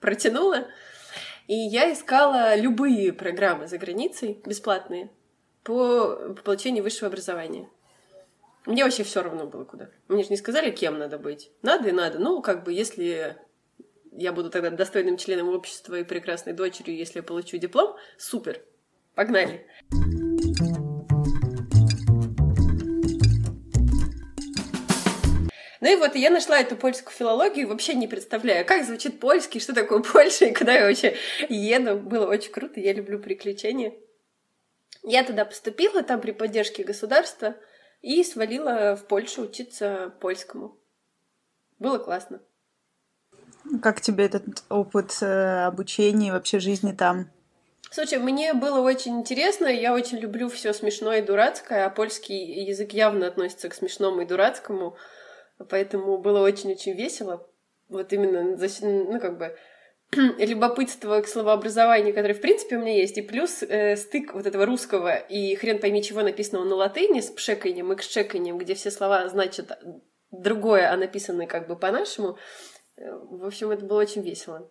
протянула. 0.00 0.66
И 1.46 1.54
я 1.54 1.92
искала 1.92 2.56
любые 2.56 3.12
программы 3.12 3.66
за 3.66 3.78
границей, 3.78 4.40
бесплатные. 4.44 5.10
по 5.62 6.34
получению 6.44 6.84
высшего 6.84 7.08
образования. 7.08 7.68
Мне 8.66 8.82
вообще 8.82 9.04
все 9.04 9.22
равно 9.22 9.46
было 9.46 9.64
куда. 9.64 9.88
Мне 10.08 10.24
же 10.24 10.30
не 10.30 10.36
сказали, 10.36 10.72
кем 10.72 10.98
надо 10.98 11.18
быть. 11.18 11.52
Надо 11.62 11.88
и 11.88 11.92
надо. 11.92 12.18
Ну, 12.18 12.42
как 12.42 12.64
бы, 12.64 12.72
если 12.72 13.36
я 14.16 14.32
буду 14.32 14.50
тогда 14.50 14.70
достойным 14.70 15.16
членом 15.16 15.48
общества 15.48 15.98
и 15.98 16.04
прекрасной 16.04 16.52
дочерью, 16.52 16.96
если 16.96 17.18
я 17.18 17.22
получу 17.22 17.58
диплом, 17.58 17.96
супер. 18.18 18.62
Погнали. 19.14 19.66
Ну 25.80 25.92
и 25.92 25.96
вот 25.96 26.16
я 26.16 26.30
нашла 26.30 26.58
эту 26.58 26.76
польскую 26.76 27.14
филологию, 27.14 27.68
вообще 27.68 27.94
не 27.94 28.08
представляю, 28.08 28.66
как 28.66 28.84
звучит 28.84 29.20
польский, 29.20 29.60
что 29.60 29.74
такое 29.74 30.02
Польша 30.02 30.46
и 30.46 30.54
куда 30.54 30.72
я 30.72 30.86
вообще 30.86 31.16
еду. 31.48 31.98
Было 31.98 32.26
очень 32.26 32.50
круто, 32.50 32.80
я 32.80 32.92
люблю 32.92 33.20
приключения. 33.20 33.94
Я 35.02 35.22
туда 35.22 35.44
поступила, 35.44 36.02
там 36.02 36.20
при 36.20 36.32
поддержке 36.32 36.82
государства, 36.82 37.54
и 38.00 38.24
свалила 38.24 38.96
в 38.96 39.06
Польшу 39.06 39.42
учиться 39.42 40.14
польскому. 40.20 40.80
Было 41.78 41.98
классно. 41.98 42.42
Как 43.82 44.00
тебе 44.00 44.26
этот 44.26 44.62
опыт 44.68 45.18
э, 45.20 45.64
обучения 45.66 46.28
и 46.28 46.30
вообще 46.30 46.58
жизни 46.58 46.92
там? 46.92 47.30
Слушай, 47.90 48.18
мне 48.18 48.52
было 48.52 48.80
очень 48.80 49.20
интересно, 49.20 49.66
я 49.66 49.94
очень 49.94 50.18
люблю 50.18 50.48
все 50.48 50.72
смешное 50.72 51.20
и 51.20 51.24
дурацкое, 51.24 51.86
а 51.86 51.90
польский 51.90 52.64
язык 52.64 52.92
явно 52.92 53.26
относится 53.26 53.68
к 53.68 53.74
смешному 53.74 54.22
и 54.22 54.26
дурацкому, 54.26 54.96
поэтому 55.70 56.18
было 56.18 56.40
очень-очень 56.40 56.92
весело. 56.94 57.48
Вот 57.88 58.12
именно, 58.12 58.42
ну, 58.42 59.20
как 59.20 59.38
бы, 59.38 59.56
любопытство 60.38 61.20
к 61.20 61.28
словообразованию, 61.28 62.14
которое, 62.14 62.34
в 62.34 62.40
принципе, 62.40 62.76
у 62.76 62.80
меня 62.80 62.94
есть, 62.94 63.18
и 63.18 63.22
плюс 63.22 63.62
э, 63.62 63.96
стык 63.96 64.34
вот 64.34 64.46
этого 64.46 64.66
русского 64.66 65.16
и 65.16 65.54
хрен 65.54 65.78
пойми 65.78 66.02
чего 66.02 66.22
написанного 66.22 66.64
на 66.64 66.74
латыни 66.74 67.20
с 67.20 67.30
пшеканием 67.30 67.92
и 67.92 67.96
кшеканием, 67.96 68.58
где 68.58 68.74
все 68.74 68.90
слова 68.90 69.28
значат 69.28 69.78
другое, 70.30 70.92
а 70.92 70.96
написаны 70.96 71.46
как 71.46 71.66
бы 71.68 71.76
по-нашему. 71.76 72.36
Э, 72.96 73.12
в 73.12 73.44
общем, 73.44 73.70
это 73.70 73.84
было 73.84 74.00
очень 74.00 74.22
весело. 74.22 74.68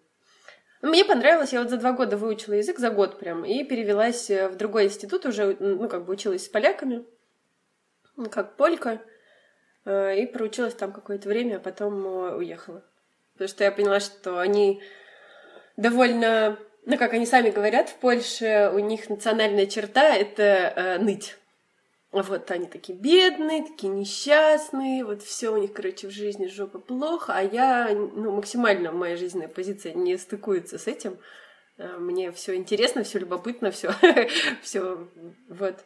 Мне 0.81 1.03
понравилось, 1.05 1.53
я 1.53 1.61
вот 1.61 1.69
за 1.69 1.77
два 1.77 1.93
года 1.93 2.17
выучила 2.17 2.53
язык, 2.53 2.79
за 2.79 2.89
год 2.89 3.17
прям, 3.17 3.43
и 3.45 3.63
перевелась 3.63 4.29
э, 4.29 4.47
в 4.49 4.55
другой 4.55 4.85
институт 4.85 5.25
уже, 5.25 5.55
ну, 5.59 5.87
как 5.89 6.05
бы 6.05 6.13
училась 6.13 6.45
с 6.45 6.49
поляками, 6.49 7.05
как 8.29 8.55
полька, 8.55 9.01
э, 9.85 10.19
и 10.19 10.27
проучилась 10.27 10.75
там 10.75 10.91
какое-то 10.91 11.29
время, 11.29 11.57
а 11.57 11.59
потом 11.59 12.05
уехала. 12.37 12.83
Потому 13.33 13.47
что 13.47 13.63
я 13.63 13.71
поняла, 13.71 13.99
что 13.99 14.39
они 14.39 14.81
довольно, 15.77 16.57
ну, 16.85 16.97
как 16.97 17.13
они 17.13 17.25
сами 17.25 17.49
говорят, 17.49 17.89
в 17.89 17.95
Польше 17.95 18.71
у 18.73 18.79
них 18.79 19.09
национальная 19.09 19.65
черта— 19.65 20.15
это 20.15 20.43
э, 20.43 20.97
ныть. 20.99 21.37
Вот 22.21 22.49
они 22.49 22.67
такие 22.67 22.97
бедные, 22.97 23.63
такие 23.63 23.91
несчастные, 23.91 25.03
вот 25.03 25.21
все 25.21 25.49
у 25.49 25.57
них, 25.57 25.73
короче, 25.73 26.07
в 26.07 26.11
жизни 26.11 26.47
жопа 26.47 26.79
плохо, 26.79 27.33
а 27.35 27.41
я, 27.41 27.89
ну, 27.93 28.31
максимально 28.31 28.93
моя 28.93 29.17
жизненная 29.17 29.49
позиция 29.49 29.93
не 29.93 30.17
стыкуется 30.17 30.77
с 30.77 30.87
этим. 30.87 31.17
Э, 31.77 31.97
мне 31.97 32.31
все 32.31 32.55
интересно, 32.55 33.03
все 33.03 33.19
любопытно, 33.19 33.69
все, 33.69 33.93
все, 34.61 35.09
вот. 35.49 35.83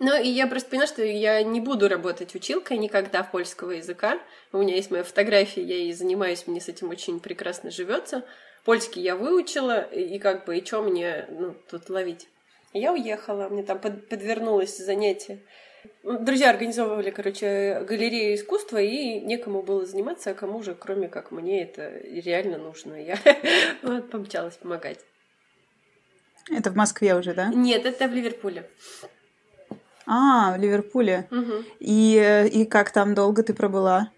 Ну, 0.00 0.18
и 0.18 0.28
я 0.28 0.46
просто 0.46 0.70
поняла, 0.70 0.86
что 0.86 1.04
я 1.04 1.42
не 1.42 1.60
буду 1.60 1.88
работать 1.88 2.34
училкой 2.34 2.78
никогда 2.78 3.22
польского 3.22 3.72
языка. 3.72 4.18
У 4.52 4.58
меня 4.58 4.74
есть 4.74 4.90
моя 4.90 5.04
фотография, 5.04 5.62
я 5.62 5.76
ей 5.76 5.92
занимаюсь, 5.92 6.46
мне 6.46 6.62
с 6.62 6.68
этим 6.68 6.88
очень 6.88 7.20
прекрасно 7.20 7.70
живется. 7.70 8.24
Польский 8.64 9.02
я 9.02 9.16
выучила, 9.16 9.82
и 9.82 10.18
как 10.18 10.46
бы, 10.46 10.56
и 10.56 10.64
что 10.64 10.80
мне 10.80 11.26
ну, 11.28 11.54
тут 11.68 11.90
ловить? 11.90 12.26
Я 12.72 12.92
уехала, 12.92 13.48
мне 13.48 13.62
там 13.62 13.78
под, 13.78 14.08
подвернулось 14.08 14.76
занятие. 14.76 15.40
Друзья 16.02 16.50
организовывали, 16.50 17.10
короче, 17.10 17.84
галерею 17.88 18.36
искусства, 18.36 18.78
и 18.78 19.20
некому 19.20 19.62
было 19.62 19.86
заниматься, 19.86 20.30
а 20.30 20.34
кому 20.34 20.62
же, 20.62 20.74
кроме 20.74 21.08
как 21.08 21.30
мне, 21.30 21.62
это 21.62 21.88
реально 21.88 22.58
нужно. 22.58 22.94
Я 22.94 23.18
вот, 23.82 24.10
помчалась 24.10 24.56
помогать. 24.56 25.00
Это 26.50 26.70
в 26.70 26.76
Москве 26.76 27.14
уже, 27.16 27.34
да? 27.34 27.48
Нет, 27.52 27.86
это 27.86 28.06
в 28.06 28.12
Ливерпуле. 28.12 28.68
А, 30.06 30.56
в 30.56 30.60
Ливерпуле. 30.60 31.26
Угу. 31.30 31.64
И, 31.80 32.48
и 32.52 32.64
как 32.66 32.92
там 32.92 33.14
долго 33.14 33.42
ты 33.42 33.52
пробыла? 33.52 34.12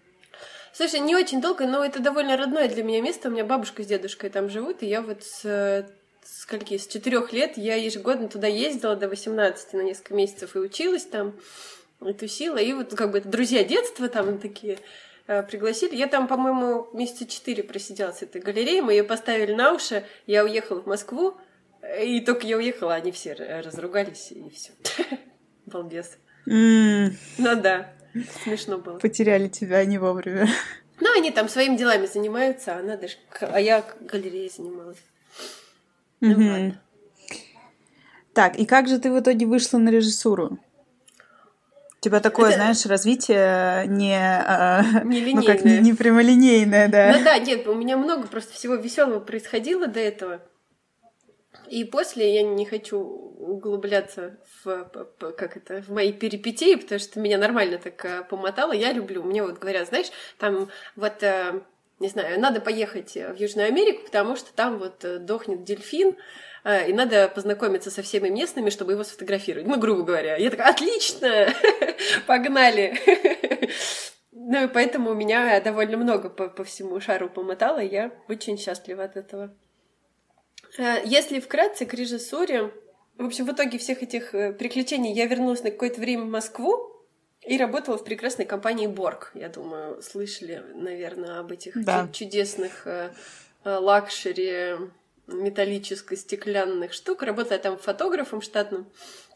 Слушай, 0.71 0.99
не 0.99 1.15
очень 1.15 1.41
долго, 1.41 1.65
но 1.65 1.83
это 1.83 1.99
довольно 1.99 2.37
родное 2.37 2.69
для 2.69 2.83
меня 2.83 3.01
место. 3.01 3.29
У 3.29 3.31
меня 3.31 3.43
бабушка 3.43 3.83
с 3.83 3.87
дедушкой 3.87 4.29
там 4.29 4.49
живут, 4.49 4.83
и 4.83 4.85
я 4.85 5.01
вот 5.01 5.23
с 5.23 5.91
скольки, 6.37 6.77
с 6.77 6.87
четырех 6.87 7.33
лет 7.33 7.57
я 7.57 7.75
ежегодно 7.75 8.27
туда 8.27 8.47
ездила 8.47 8.95
до 8.95 9.07
18 9.09 9.73
на 9.73 9.81
несколько 9.81 10.13
месяцев 10.13 10.55
и 10.55 10.59
училась 10.59 11.05
там, 11.05 11.33
и 12.05 12.13
тусила. 12.13 12.57
И 12.57 12.73
вот 12.73 12.95
как 12.95 13.11
бы 13.11 13.19
это 13.19 13.29
друзья 13.29 13.63
детства 13.63 14.07
там 14.09 14.39
такие 14.39 14.79
э, 15.27 15.43
пригласили. 15.43 15.95
Я 15.95 16.07
там, 16.07 16.27
по-моему, 16.27 16.87
месяца 16.93 17.25
четыре 17.25 17.63
просидела 17.63 18.11
с 18.11 18.21
этой 18.21 18.41
галереей. 18.41 18.81
Мы 18.81 18.93
ее 18.93 19.03
поставили 19.03 19.53
на 19.53 19.73
уши. 19.73 20.05
Я 20.27 20.43
уехала 20.43 20.81
в 20.81 20.85
Москву. 20.85 21.35
И 22.01 22.19
только 22.21 22.45
я 22.45 22.57
уехала, 22.57 22.93
они 22.93 23.11
все 23.11 23.33
разругались, 23.33 24.31
и 24.31 24.49
все. 24.49 24.71
Балбес. 25.65 26.17
Ну 26.45 27.11
да. 27.37 27.93
Смешно 28.43 28.77
было. 28.79 28.99
Потеряли 28.99 29.47
тебя 29.47 29.83
не 29.85 29.97
вовремя. 29.97 30.47
Ну, 30.99 31.17
они 31.17 31.31
там 31.31 31.47
своими 31.47 31.77
делами 31.77 32.05
занимаются, 32.05 32.75
а, 32.75 32.79
она 32.79 32.97
даже... 32.97 33.15
а 33.39 33.59
я 33.61 33.85
галереей 34.01 34.49
занималась. 34.49 34.97
Ну, 36.21 36.31
угу. 36.31 36.41
ладно. 36.41 36.81
Так, 38.33 38.57
и 38.57 38.65
как 38.65 38.87
же 38.87 38.99
ты 38.99 39.11
в 39.11 39.19
итоге 39.19 39.45
вышла 39.45 39.77
на 39.77 39.89
режиссуру? 39.89 40.59
У 41.99 42.01
тебя 42.01 42.21
такое, 42.21 42.49
это... 42.49 42.57
знаешь, 42.57 42.85
развитие 42.85 43.85
не, 43.87 44.15
а, 44.17 45.03
не 45.03 45.33
ну 45.33 45.43
как 45.43 45.65
не, 45.65 45.79
не 45.79 45.93
прямолинейное, 45.93 46.87
да. 46.87 47.13
Ну 47.17 47.23
да, 47.25 47.37
нет, 47.39 47.67
у 47.67 47.75
меня 47.75 47.97
много 47.97 48.27
просто 48.27 48.53
всего 48.53 48.75
веселого 48.75 49.19
происходило 49.19 49.87
до 49.87 49.99
этого. 49.99 50.41
И 51.67 51.83
после 51.83 52.33
я 52.33 52.43
не 52.43 52.65
хочу 52.65 52.97
углубляться 52.99 54.37
в, 54.63 54.89
как 55.37 55.57
это, 55.57 55.81
в 55.81 55.89
мои 55.89 56.13
перипетии, 56.13 56.75
потому 56.75 56.99
что 56.99 57.19
меня 57.19 57.37
нормально 57.37 57.77
так 57.77 58.03
э, 58.05 58.23
помотало. 58.23 58.71
Я 58.71 58.91
люблю. 58.91 59.23
Мне 59.23 59.43
вот 59.43 59.59
говорят, 59.59 59.89
знаешь, 59.89 60.07
там 60.37 60.69
вот 60.95 61.21
э, 61.21 61.61
не 61.99 62.07
знаю, 62.07 62.39
надо 62.39 62.61
поехать 62.61 63.15
в 63.15 63.35
Южную 63.35 63.67
Америку, 63.67 64.03
потому 64.05 64.35
что 64.35 64.53
там 64.53 64.79
вот 64.79 65.03
э, 65.03 65.19
дохнет 65.19 65.63
дельфин, 65.63 66.15
и 66.65 66.91
надо 66.91 67.29
познакомиться 67.29 67.89
со 67.89 68.01
всеми 68.01 68.27
местными, 68.27 68.69
чтобы 68.69 68.91
его 68.91 69.05
сфотографировать. 69.05 69.65
Ну, 69.65 69.79
грубо 69.79 70.03
говоря. 70.03 70.35
Я 70.35 70.49
такая, 70.49 70.71
отлично, 70.71 71.47
погнали. 72.27 72.99
Ну, 74.51 74.63
и 74.63 74.67
поэтому 74.67 75.11
у 75.11 75.13
меня 75.13 75.59
довольно 75.61 75.97
много 75.97 76.29
по, 76.29 76.47
по 76.47 76.63
всему 76.63 76.99
шару 76.99 77.29
помотало, 77.29 77.79
я 77.79 78.11
очень 78.27 78.57
счастлива 78.57 79.03
от 79.03 79.15
этого. 79.15 79.53
Э, 80.77 81.01
если 81.03 81.39
вкратце 81.39 81.85
к 81.85 81.93
режиссуре, 81.93 82.71
в 83.17 83.25
общем, 83.25 83.45
в 83.45 83.51
итоге 83.51 83.77
всех 83.77 84.01
этих 84.01 84.33
э, 84.33 84.53
приключений 84.53 85.13
я 85.13 85.25
вернулась 85.25 85.61
на 85.63 85.71
какое-то 85.71 85.99
время 85.99 86.23
в 86.23 86.29
Москву 86.29 86.98
и 87.45 87.57
работала 87.57 87.97
в 87.97 88.03
прекрасной 88.03 88.45
компании 88.45 88.87
Bork. 88.87 89.31
Я 89.33 89.49
думаю, 89.49 90.01
слышали, 90.01 90.63
наверное, 90.75 91.39
об 91.39 91.51
этих 91.51 91.81
да. 91.83 92.07
чудесных 92.11 92.85
э, 92.85 93.11
luxury 93.63 94.75
металлическо-стеклянных 95.27 96.93
штук. 96.93 97.23
Работала 97.23 97.59
там 97.59 97.77
фотографом 97.77 98.41
штатным. 98.41 98.91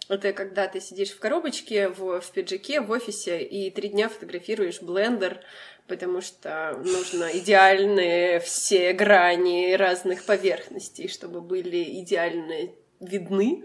Это 0.10 0.34
когда 0.34 0.68
ты 0.68 0.82
сидишь 0.82 1.12
в 1.12 1.20
коробочке, 1.20 1.88
в, 1.88 2.20
в 2.20 2.32
пиджаке, 2.32 2.82
в 2.82 2.92
офисе, 2.92 3.42
и 3.42 3.72
три 3.72 3.90
дня 3.90 4.10
фотографируешь 4.10 4.82
блендер, 4.82 5.40
потому 5.88 6.20
что 6.20 6.78
нужно 6.84 7.30
идеальные 7.38 8.42
все 8.42 8.92
грани 8.92 9.76
разных 9.76 10.26
поверхностей, 10.26 11.08
чтобы 11.08 11.40
были 11.40 12.02
идеально 12.02 12.70
видны. 13.00 13.64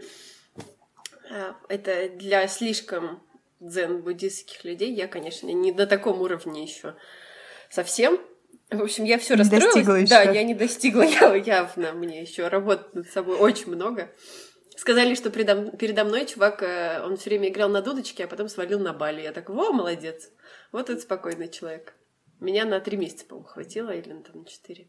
А, 1.30 1.56
это 1.68 2.08
для 2.08 2.46
слишком 2.46 3.20
дзен-буддистских 3.60 4.64
людей. 4.64 4.92
Я, 4.92 5.08
конечно, 5.08 5.48
не 5.48 5.72
на 5.72 5.86
таком 5.86 6.20
уровне 6.20 6.62
еще 6.62 6.94
совсем. 7.70 8.20
В 8.70 8.82
общем, 8.82 9.04
я 9.04 9.18
все 9.18 9.34
расстроилась. 9.34 9.74
Достигла 9.74 9.94
еще. 9.94 10.10
Да, 10.10 10.22
я 10.22 10.42
не 10.42 10.54
достигла 10.54 11.02
я, 11.02 11.34
явно. 11.34 11.92
Мне 11.92 12.20
еще 12.20 12.48
работать 12.48 12.94
над 12.94 13.10
собой 13.10 13.36
очень 13.36 13.68
много. 13.68 14.10
Сказали, 14.76 15.14
что 15.14 15.30
передо, 15.30 15.76
передо 15.76 16.04
мной 16.04 16.26
чувак, 16.26 16.62
э, 16.62 17.02
он 17.02 17.16
все 17.16 17.30
время 17.30 17.48
играл 17.48 17.68
на 17.68 17.82
дудочке, 17.82 18.24
а 18.24 18.28
потом 18.28 18.48
свалил 18.48 18.78
на 18.78 18.92
Бали. 18.92 19.22
Я 19.22 19.32
так, 19.32 19.48
во, 19.48 19.72
молодец. 19.72 20.30
Вот 20.70 20.88
это 20.88 21.00
спокойный 21.00 21.48
человек. 21.48 21.94
Меня 22.38 22.64
на 22.64 22.78
три 22.78 22.96
месяца, 22.96 23.24
по-моему, 23.24 23.48
хватило, 23.48 23.90
или 23.90 24.12
на, 24.12 24.22
там, 24.22 24.42
на 24.42 24.44
четыре. 24.44 24.88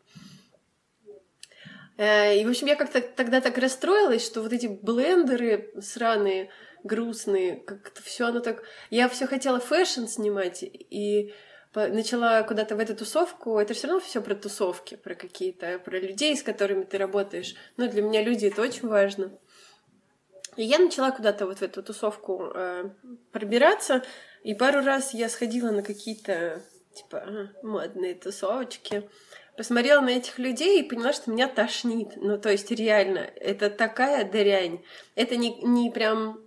Э, 1.97 2.39
и, 2.39 2.45
в 2.45 2.49
общем, 2.49 2.67
я 2.67 2.75
как-то 2.75 3.01
тогда 3.01 3.41
так 3.41 3.57
расстроилась, 3.57 4.25
что 4.25 4.41
вот 4.41 4.53
эти 4.53 4.67
блендеры 4.67 5.73
сраные, 5.81 6.49
грустные, 6.83 7.57
как-то 7.57 8.01
все 8.01 8.27
оно 8.27 8.39
так... 8.39 8.63
Я 8.89 9.09
все 9.09 9.27
хотела 9.27 9.59
fashion 9.59 10.05
снимать, 10.05 10.63
и 10.63 11.33
начала 11.73 12.41
куда-то 12.43 12.75
в 12.75 12.79
эту 12.79 12.95
тусовку, 12.95 13.59
это 13.59 13.73
все 13.73 13.87
равно 13.87 14.01
все 14.01 14.21
про 14.21 14.35
тусовки, 14.35 14.95
про 14.95 15.15
какие-то, 15.15 15.79
про 15.79 15.99
людей, 15.99 16.35
с 16.35 16.43
которыми 16.43 16.83
ты 16.83 16.97
работаешь. 16.97 17.55
Но 17.77 17.87
для 17.87 18.01
меня 18.01 18.23
люди 18.23 18.47
это 18.47 18.61
очень 18.61 18.87
важно. 18.87 19.31
И 20.55 20.63
я 20.63 20.79
начала 20.79 21.11
куда-то 21.11 21.45
вот 21.45 21.59
в 21.59 21.61
эту 21.61 21.83
тусовку 21.83 22.51
э, 22.53 22.89
пробираться, 23.31 24.03
и 24.43 24.53
пару 24.55 24.81
раз 24.83 25.13
я 25.13 25.29
сходила 25.29 25.71
на 25.71 25.83
какие-то, 25.83 26.61
типа, 26.93 27.51
модные 27.61 28.15
тусовочки, 28.15 29.09
посмотрела 29.55 30.01
на 30.01 30.09
этих 30.09 30.39
людей 30.39 30.79
и 30.79 30.87
поняла, 30.87 31.13
что 31.13 31.31
меня 31.31 31.47
тошнит. 31.47 32.13
Ну, 32.15 32.37
то 32.39 32.49
есть, 32.49 32.71
реально, 32.71 33.19
это 33.19 33.69
такая 33.69 34.29
дрянь. 34.29 34.83
Это 35.15 35.35
не, 35.35 35.61
не 35.61 35.91
прям... 35.91 36.41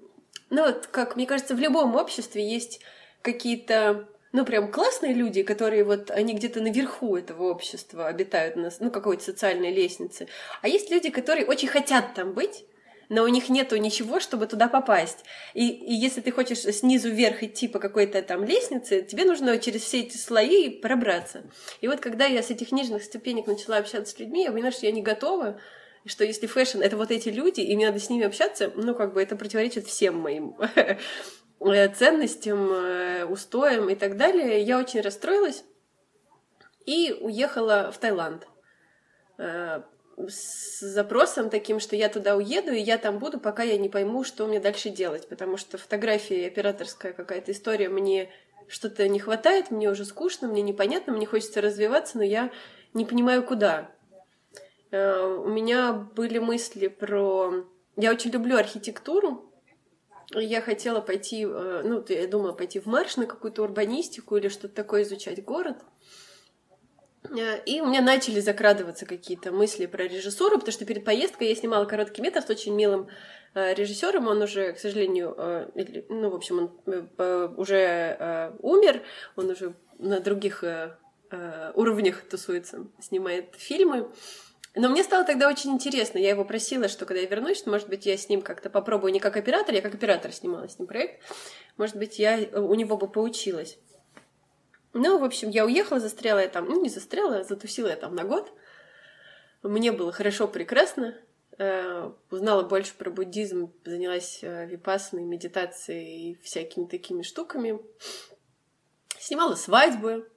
Ну, 0.52 0.66
вот, 0.66 0.86
как 0.86 1.16
мне 1.16 1.26
кажется, 1.26 1.54
в 1.54 1.60
любом 1.60 1.96
обществе 1.96 2.46
есть 2.46 2.80
какие-то 3.22 4.06
ну, 4.32 4.44
прям 4.44 4.70
классные 4.70 5.14
люди, 5.14 5.42
которые 5.42 5.82
вот, 5.82 6.10
они 6.10 6.34
где-то 6.34 6.60
наверху 6.60 7.16
этого 7.16 7.44
общества 7.50 8.06
обитают, 8.06 8.56
на, 8.56 8.70
ну, 8.78 8.90
какой-то 8.90 9.24
социальной 9.24 9.72
лестнице. 9.72 10.28
А 10.60 10.68
есть 10.68 10.90
люди, 10.90 11.08
которые 11.08 11.46
очень 11.46 11.68
хотят 11.68 12.12
там 12.14 12.34
быть, 12.34 12.66
но 13.08 13.22
у 13.22 13.28
них 13.28 13.48
нету 13.48 13.76
ничего, 13.78 14.20
чтобы 14.20 14.46
туда 14.46 14.68
попасть. 14.68 15.24
И, 15.54 15.68
и 15.68 15.94
если 15.94 16.20
ты 16.20 16.30
хочешь 16.30 16.58
снизу 16.58 17.08
вверх 17.08 17.42
идти 17.42 17.66
по 17.66 17.78
какой-то 17.78 18.20
там 18.20 18.44
лестнице, 18.44 19.00
тебе 19.00 19.24
нужно 19.24 19.58
через 19.58 19.80
все 19.80 20.00
эти 20.00 20.18
слои 20.18 20.68
пробраться. 20.68 21.44
И 21.80 21.88
вот 21.88 22.00
когда 22.00 22.26
я 22.26 22.42
с 22.42 22.50
этих 22.50 22.72
нижних 22.72 23.04
ступенек 23.04 23.46
начала 23.46 23.78
общаться 23.78 24.14
с 24.14 24.18
людьми, 24.18 24.44
я 24.44 24.52
поняла, 24.52 24.70
что 24.70 24.84
я 24.84 24.92
не 24.92 25.02
готова, 25.02 25.58
что 26.04 26.24
если 26.24 26.46
fashion— 26.46 26.80
это 26.82 26.96
вот 26.96 27.10
эти 27.10 27.28
люди, 27.28 27.60
и 27.60 27.76
мне 27.76 27.86
надо 27.86 27.98
с 27.98 28.10
ними 28.10 28.24
общаться, 28.24 28.72
ну, 28.74 28.94
как 28.94 29.12
бы 29.14 29.22
это 29.22 29.36
противоречит 29.36 29.86
всем 29.86 30.18
моим 30.18 30.56
ценностям, 31.94 32.72
э, 32.72 33.24
устоям 33.24 33.88
и 33.88 33.94
так 33.94 34.16
далее. 34.16 34.60
Я 34.62 34.78
очень 34.78 35.00
расстроилась 35.00 35.64
и 36.86 37.16
уехала 37.20 37.92
в 37.92 37.98
Таиланд 37.98 38.46
э, 39.38 39.82
с 40.28 40.80
запросом 40.80 41.50
таким, 41.50 41.80
что 41.80 41.96
я 41.96 42.08
туда 42.08 42.36
уеду, 42.36 42.72
и 42.72 42.80
я 42.80 42.98
там 42.98 43.18
буду, 43.18 43.38
пока 43.38 43.62
я 43.62 43.78
не 43.78 43.88
пойму, 43.88 44.24
что 44.24 44.46
мне 44.46 44.60
дальше 44.60 44.90
делать. 44.90 45.28
Потому 45.28 45.56
что 45.56 45.78
фотографии, 45.78 46.46
операторская 46.46 47.12
какая-то 47.12 47.52
история, 47.52 47.88
мне 47.88 48.30
что-то 48.68 49.08
не 49.08 49.18
хватает, 49.18 49.70
мне 49.70 49.90
уже 49.90 50.04
скучно, 50.04 50.48
мне 50.48 50.62
непонятно, 50.62 51.12
мне 51.12 51.26
хочется 51.26 51.60
развиваться, 51.60 52.18
но 52.18 52.24
я 52.24 52.50
не 52.94 53.04
понимаю, 53.04 53.44
куда. 53.44 53.90
Э, 54.92 55.24
у 55.24 55.48
меня 55.48 55.92
были 55.92 56.38
мысли 56.38 56.86
про... 56.86 57.64
Я 57.96 58.12
очень 58.12 58.30
люблю 58.30 58.56
архитектуру, 58.56 59.50
я 60.34 60.60
хотела 60.60 61.00
пойти, 61.00 61.44
э, 61.44 61.82
ну, 61.84 62.04
я 62.08 62.26
думала 62.26 62.52
пойти 62.52 62.78
в 62.78 62.86
марш 62.86 63.16
на 63.16 63.26
какую-то 63.26 63.62
урбанистику 63.62 64.36
или 64.36 64.48
что-то 64.48 64.74
такое 64.74 65.02
изучать 65.02 65.42
город. 65.44 65.78
Э, 67.24 67.62
и 67.64 67.80
у 67.80 67.86
меня 67.86 68.02
начали 68.02 68.40
закрадываться 68.40 69.06
какие-то 69.06 69.50
мысли 69.50 69.86
про 69.86 70.04
режиссуру, 70.04 70.58
потому 70.58 70.72
что 70.72 70.84
перед 70.84 71.04
поездкой 71.04 71.48
я 71.48 71.54
снимала 71.56 71.86
короткий 71.86 72.20
метр 72.20 72.42
с 72.42 72.50
очень 72.50 72.74
милым 72.74 73.08
режиссером. 73.54 74.28
Он 74.28 74.40
уже, 74.40 74.72
к 74.72 74.78
сожалению, 74.78 75.36
ну, 76.08 76.30
в 76.30 76.34
общем, 76.34 76.70
он 76.86 77.52
уже 77.58 78.56
умер, 78.60 79.02
он 79.36 79.50
уже 79.50 79.74
на 79.98 80.20
других 80.20 80.64
уровнях 81.74 82.22
тусуется, 82.22 82.86
снимает 82.98 83.54
фильмы. 83.54 84.10
Но 84.74 84.88
мне 84.88 85.02
стало 85.02 85.24
тогда 85.24 85.48
очень 85.48 85.70
интересно. 85.72 86.18
Я 86.18 86.30
его 86.30 86.44
просила, 86.44 86.88
что 86.88 87.04
когда 87.04 87.20
я 87.20 87.28
вернусь, 87.28 87.58
что, 87.58 87.70
может 87.70 87.88
быть, 87.88 88.06
я 88.06 88.16
с 88.16 88.28
ним 88.28 88.40
как-то 88.40 88.70
попробую 88.70 89.12
не 89.12 89.20
как 89.20 89.36
оператор, 89.36 89.74
я 89.74 89.82
как 89.82 89.94
оператор 89.94 90.32
снимала 90.32 90.66
с 90.68 90.78
ним 90.78 90.88
проект. 90.88 91.22
Может 91.76 91.96
быть, 91.96 92.18
я 92.18 92.38
у 92.54 92.74
него 92.74 92.96
бы 92.96 93.06
поучилась. 93.06 93.78
Ну, 94.94 95.18
в 95.18 95.24
общем, 95.24 95.50
я 95.50 95.66
уехала, 95.66 96.00
застряла 96.00 96.40
я 96.40 96.48
там, 96.48 96.66
ну, 96.66 96.82
не 96.82 96.88
застряла, 96.88 97.44
затусила 97.44 97.88
я 97.88 97.96
там 97.96 98.14
на 98.14 98.24
год. 98.24 98.50
Мне 99.62 99.92
было 99.92 100.10
хорошо, 100.10 100.48
прекрасно. 100.48 101.16
Э, 101.58 102.10
узнала 102.30 102.62
больше 102.62 102.94
про 102.94 103.10
буддизм, 103.10 103.72
занялась 103.84 104.40
э, 104.42 104.66
медитацией 104.66 106.32
и 106.32 106.34
всякими 106.42 106.86
такими 106.86 107.22
штуками. 107.22 107.78
Снимала 109.18 109.54
свадьбы 109.54 110.12
э, 110.12 110.31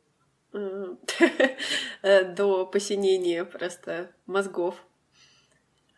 до 2.03 2.65
посинения 2.65 3.45
просто 3.45 4.11
мозгов. 4.25 4.75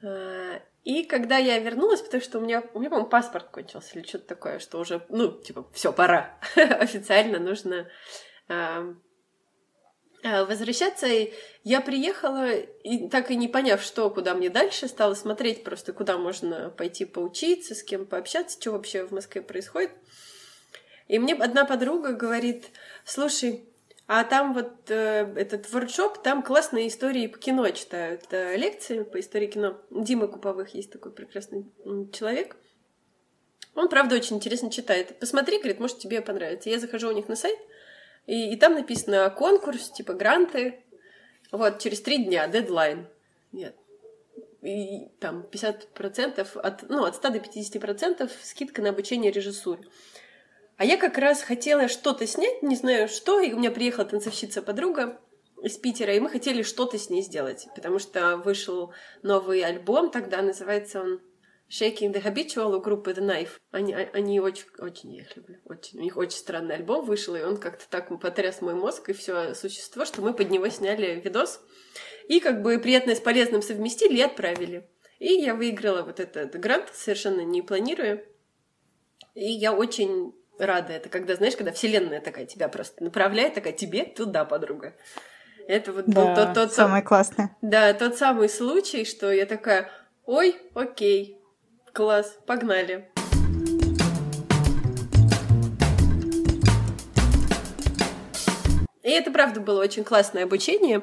Э, 0.02 0.60
и 0.84 1.04
когда 1.04 1.38
я 1.38 1.60
вернулась, 1.60 2.02
потому 2.02 2.24
что 2.24 2.40
у 2.40 2.42
меня, 2.42 2.64
у 2.74 2.80
меня, 2.80 2.90
по-моему, 2.90 3.10
паспорт 3.10 3.50
кончился 3.50 3.98
или 3.98 4.08
что-то 4.08 4.28
такое, 4.28 4.60
что 4.60 4.80
уже, 4.80 5.06
ну, 5.10 5.32
типа, 5.32 5.68
все, 5.74 5.92
пора. 5.92 6.40
Официально 6.56 7.40
нужно 7.40 7.88
Э, 10.24 10.44
возвращаться. 10.46 11.08
Я 11.64 11.82
приехала, 11.82 12.52
и 12.52 13.08
так 13.08 13.30
и 13.32 13.36
не 13.36 13.48
поняв, 13.48 13.82
что, 13.82 14.10
куда 14.10 14.34
мне 14.34 14.50
дальше, 14.50 14.88
стала 14.88 15.14
смотреть 15.14 15.64
просто, 15.64 15.94
куда 15.94 16.18
можно 16.18 16.70
пойти 16.72 17.06
поучиться, 17.06 17.76
с 17.76 17.84
кем 17.84 18.06
пообщаться, 18.06 18.60
что 18.60 18.72
вообще 18.72 19.06
в 19.06 19.12
Москве 19.12 19.42
происходит. 19.42 19.92
И 21.08 21.20
мне 21.20 21.36
одна 21.36 21.66
подруга 21.66 22.14
говорит, 22.14 22.66
слушай, 23.06 23.67
а 24.08 24.24
там 24.24 24.54
вот 24.54 24.90
э, 24.90 25.34
этот 25.36 25.70
воркшоп, 25.70 26.24
там 26.24 26.42
классные 26.42 26.88
истории 26.88 27.28
по 27.28 27.38
кино 27.38 27.70
читают, 27.72 28.24
э, 28.32 28.56
лекции 28.56 29.04
по 29.04 29.20
истории 29.20 29.48
кино. 29.48 29.82
Дима 29.92 30.28
Куповых 30.28 30.74
есть 30.74 30.92
такой 30.92 31.12
прекрасный 31.12 31.66
человек. 32.14 32.56
Он, 33.76 33.90
правда, 33.90 34.16
очень 34.16 34.38
интересно 34.38 34.72
читает. 34.72 35.20
Посмотри, 35.20 35.58
говорит, 35.58 35.82
может, 35.82 36.00
тебе 36.00 36.22
понравится. 36.22 36.70
Я 36.70 36.80
захожу 36.80 37.10
у 37.10 37.12
них 37.12 37.28
на 37.28 37.36
сайт, 37.36 37.60
и, 38.28 38.54
и 38.54 38.56
там 38.56 38.76
написано 38.76 39.30
конкурс, 39.30 39.92
типа 39.92 40.14
гранты. 40.14 40.84
Вот, 41.52 41.80
через 41.80 42.02
три 42.02 42.24
дня, 42.24 42.48
дедлайн. 42.48 43.08
Нет. 43.52 43.76
И 44.62 45.10
там 45.20 45.46
50%, 45.52 46.60
от, 46.60 46.90
ну, 46.90 47.04
от 47.04 47.16
100 47.16 47.30
до 47.30 47.38
50% 47.40 48.32
скидка 48.42 48.82
на 48.82 48.90
обучение 48.90 49.32
режиссуре. 49.32 49.84
А 50.78 50.86
я 50.86 50.98
как 50.98 51.18
раз 51.18 51.42
хотела 51.42 51.88
что-то 51.88 52.28
снять, 52.28 52.62
не 52.62 52.76
знаю 52.76 53.08
что, 53.10 53.40
и 53.40 53.52
у 53.52 53.58
меня 53.58 53.72
приехала 53.72 54.06
танцовщица 54.06 54.62
подруга 54.62 55.20
из 55.64 55.76
Питера, 55.78 56.14
и 56.14 56.20
мы 56.20 56.30
хотели 56.30 56.62
что-то 56.62 57.00
с 57.00 57.10
ней 57.10 57.24
сделать, 57.24 57.68
потому 57.76 57.98
что 57.98 58.38
вышел 58.38 58.94
новый 59.24 59.64
альбом, 59.64 60.12
тогда 60.12 60.44
называется 60.44 61.02
он 61.02 61.22
Shaking 61.70 62.14
the 62.14 62.24
Habitual 62.24 62.76
у 62.76 62.80
группы 62.80 63.12
The 63.12 63.22
Knife. 63.22 63.60
Они, 63.72 63.94
они 63.94 64.40
очень, 64.40 64.66
очень, 64.78 65.16
я 65.16 65.24
их 65.24 65.36
люблю. 65.36 65.58
Очень. 65.66 66.00
У 66.00 66.02
них 66.02 66.16
очень 66.16 66.38
странный 66.38 66.76
альбом 66.76 67.06
вышел, 67.06 67.36
и 67.36 67.42
он 67.42 67.58
как-то 67.58 67.90
так 67.90 68.18
потряс 68.22 68.62
мой 68.62 68.74
мозг 68.74 69.10
и 69.10 69.14
все 69.14 69.54
существо, 69.54 70.06
что 70.06 70.22
мы 70.22 70.34
под 70.34 70.50
него 70.50 70.70
сняли 70.70 71.20
видос. 71.20 71.60
И 72.30 72.40
как 72.40 72.62
бы 72.62 72.80
приятное 72.80 73.16
с 73.16 73.20
полезным 73.20 73.62
совместили 73.62 74.18
и 74.18 74.22
отправили. 74.22 74.90
И 75.20 75.34
я 75.34 75.56
выиграла 75.56 76.04
вот 76.04 76.20
этот 76.20 76.58
грант, 76.58 76.90
совершенно 76.94 77.42
не 77.42 77.62
планируя. 77.62 78.24
И 79.34 79.52
я 79.52 79.74
очень 79.74 80.34
рада 80.60 80.94
это, 80.94 81.10
когда, 81.10 81.36
знаешь, 81.36 81.56
когда 81.56 81.72
вселенная 81.72 82.22
такая 82.22 82.46
тебя 82.46 82.68
просто 82.70 83.04
направляет, 83.04 83.54
такая 83.54 83.74
тебе 83.74 84.06
туда, 84.06 84.46
подруга. 84.46 84.94
Это 85.68 85.92
вот 85.92 86.06
да, 86.08 86.36
тот, 86.36 86.54
тот, 86.54 86.74
самое 86.74 87.02
тот, 87.02 87.10
классное. 87.10 87.56
Да, 87.62 87.94
тот 87.94 88.18
самый 88.18 88.50
случай, 88.50 89.04
что 89.04 89.32
я 89.32 89.46
такая, 89.46 89.90
ой, 90.26 90.56
окей, 90.74 91.38
Класс, 91.98 92.38
погнали. 92.46 93.10
И 99.02 99.10
это, 99.10 99.32
правда, 99.32 99.62
было 99.62 99.82
очень 99.82 100.04
классное 100.04 100.44
обучение, 100.44 101.02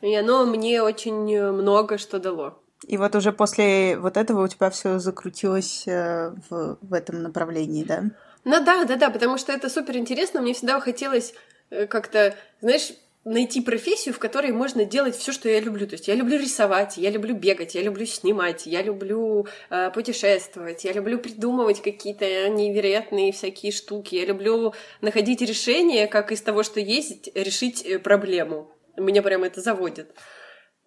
и 0.00 0.14
оно 0.14 0.46
мне 0.46 0.80
очень 0.80 1.38
много 1.52 1.98
что 1.98 2.18
дало. 2.18 2.62
И 2.86 2.96
вот 2.96 3.14
уже 3.14 3.30
после 3.30 3.98
вот 3.98 4.16
этого 4.16 4.44
у 4.44 4.48
тебя 4.48 4.70
все 4.70 4.98
закрутилось 4.98 5.86
э, 5.86 6.34
в, 6.48 6.78
в 6.80 6.94
этом 6.94 7.22
направлении, 7.22 7.84
да? 7.84 8.04
Ну 8.44 8.62
да, 8.62 8.84
да, 8.84 8.96
да, 8.96 9.10
потому 9.10 9.38
что 9.38 9.52
это 9.52 9.68
супер 9.68 9.96
интересно. 9.96 10.40
Мне 10.40 10.52
всегда 10.54 10.78
хотелось 10.80 11.34
э, 11.70 11.86
как-то, 11.86 12.36
знаешь, 12.60 12.92
найти 13.24 13.62
профессию, 13.62 14.14
в 14.14 14.18
которой 14.18 14.52
можно 14.52 14.84
делать 14.84 15.16
все, 15.16 15.32
что 15.32 15.48
я 15.48 15.60
люблю. 15.60 15.86
То 15.86 15.94
есть 15.94 16.08
я 16.08 16.14
люблю 16.14 16.38
рисовать, 16.38 16.98
я 16.98 17.10
люблю 17.10 17.34
бегать, 17.34 17.74
я 17.74 17.82
люблю 17.82 18.04
снимать, 18.04 18.66
я 18.66 18.82
люблю 18.82 19.46
э, 19.70 19.90
путешествовать, 19.90 20.84
я 20.84 20.92
люблю 20.92 21.18
придумывать 21.18 21.80
какие-то 21.80 22.48
невероятные 22.50 23.32
всякие 23.32 23.72
штуки, 23.72 24.14
я 24.16 24.26
люблю 24.26 24.74
находить 25.00 25.40
решение, 25.40 26.06
как 26.06 26.32
из 26.32 26.42
того, 26.42 26.62
что 26.62 26.80
есть, 26.80 27.34
решить 27.34 27.82
э, 27.82 27.98
проблему. 27.98 28.70
Меня 28.96 29.22
прямо 29.22 29.46
это 29.46 29.60
заводит. 29.60 30.14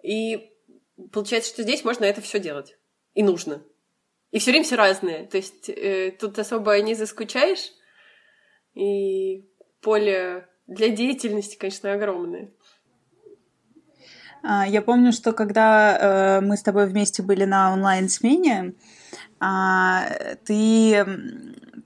И 0.04 0.52
получается, 1.12 1.50
что 1.50 1.64
здесь 1.64 1.84
можно 1.84 2.06
это 2.06 2.22
все 2.22 2.40
делать. 2.40 2.78
И 3.16 3.24
нужно. 3.24 3.64
И 4.38 4.40
все 4.40 4.52
время 4.52 4.66
все 4.66 4.76
разное. 4.76 5.26
То 5.26 5.38
есть 5.38 5.68
э, 5.68 6.12
тут 6.12 6.38
особо 6.38 6.80
не 6.80 6.94
заскучаешь. 6.94 7.72
И 8.76 9.50
поле 9.82 10.48
для 10.68 10.90
деятельности, 10.90 11.58
конечно, 11.58 11.92
огромные. 11.92 12.52
А, 14.44 14.68
я 14.68 14.84
помню, 14.84 15.12
что 15.12 15.32
когда 15.32 16.38
э, 16.38 16.42
мы 16.42 16.56
с 16.56 16.62
тобой 16.62 16.86
вместе 16.86 17.24
были 17.24 17.46
на 17.46 17.74
онлайн-смене, 17.74 18.76
а, 19.40 20.08
ты 20.46 21.04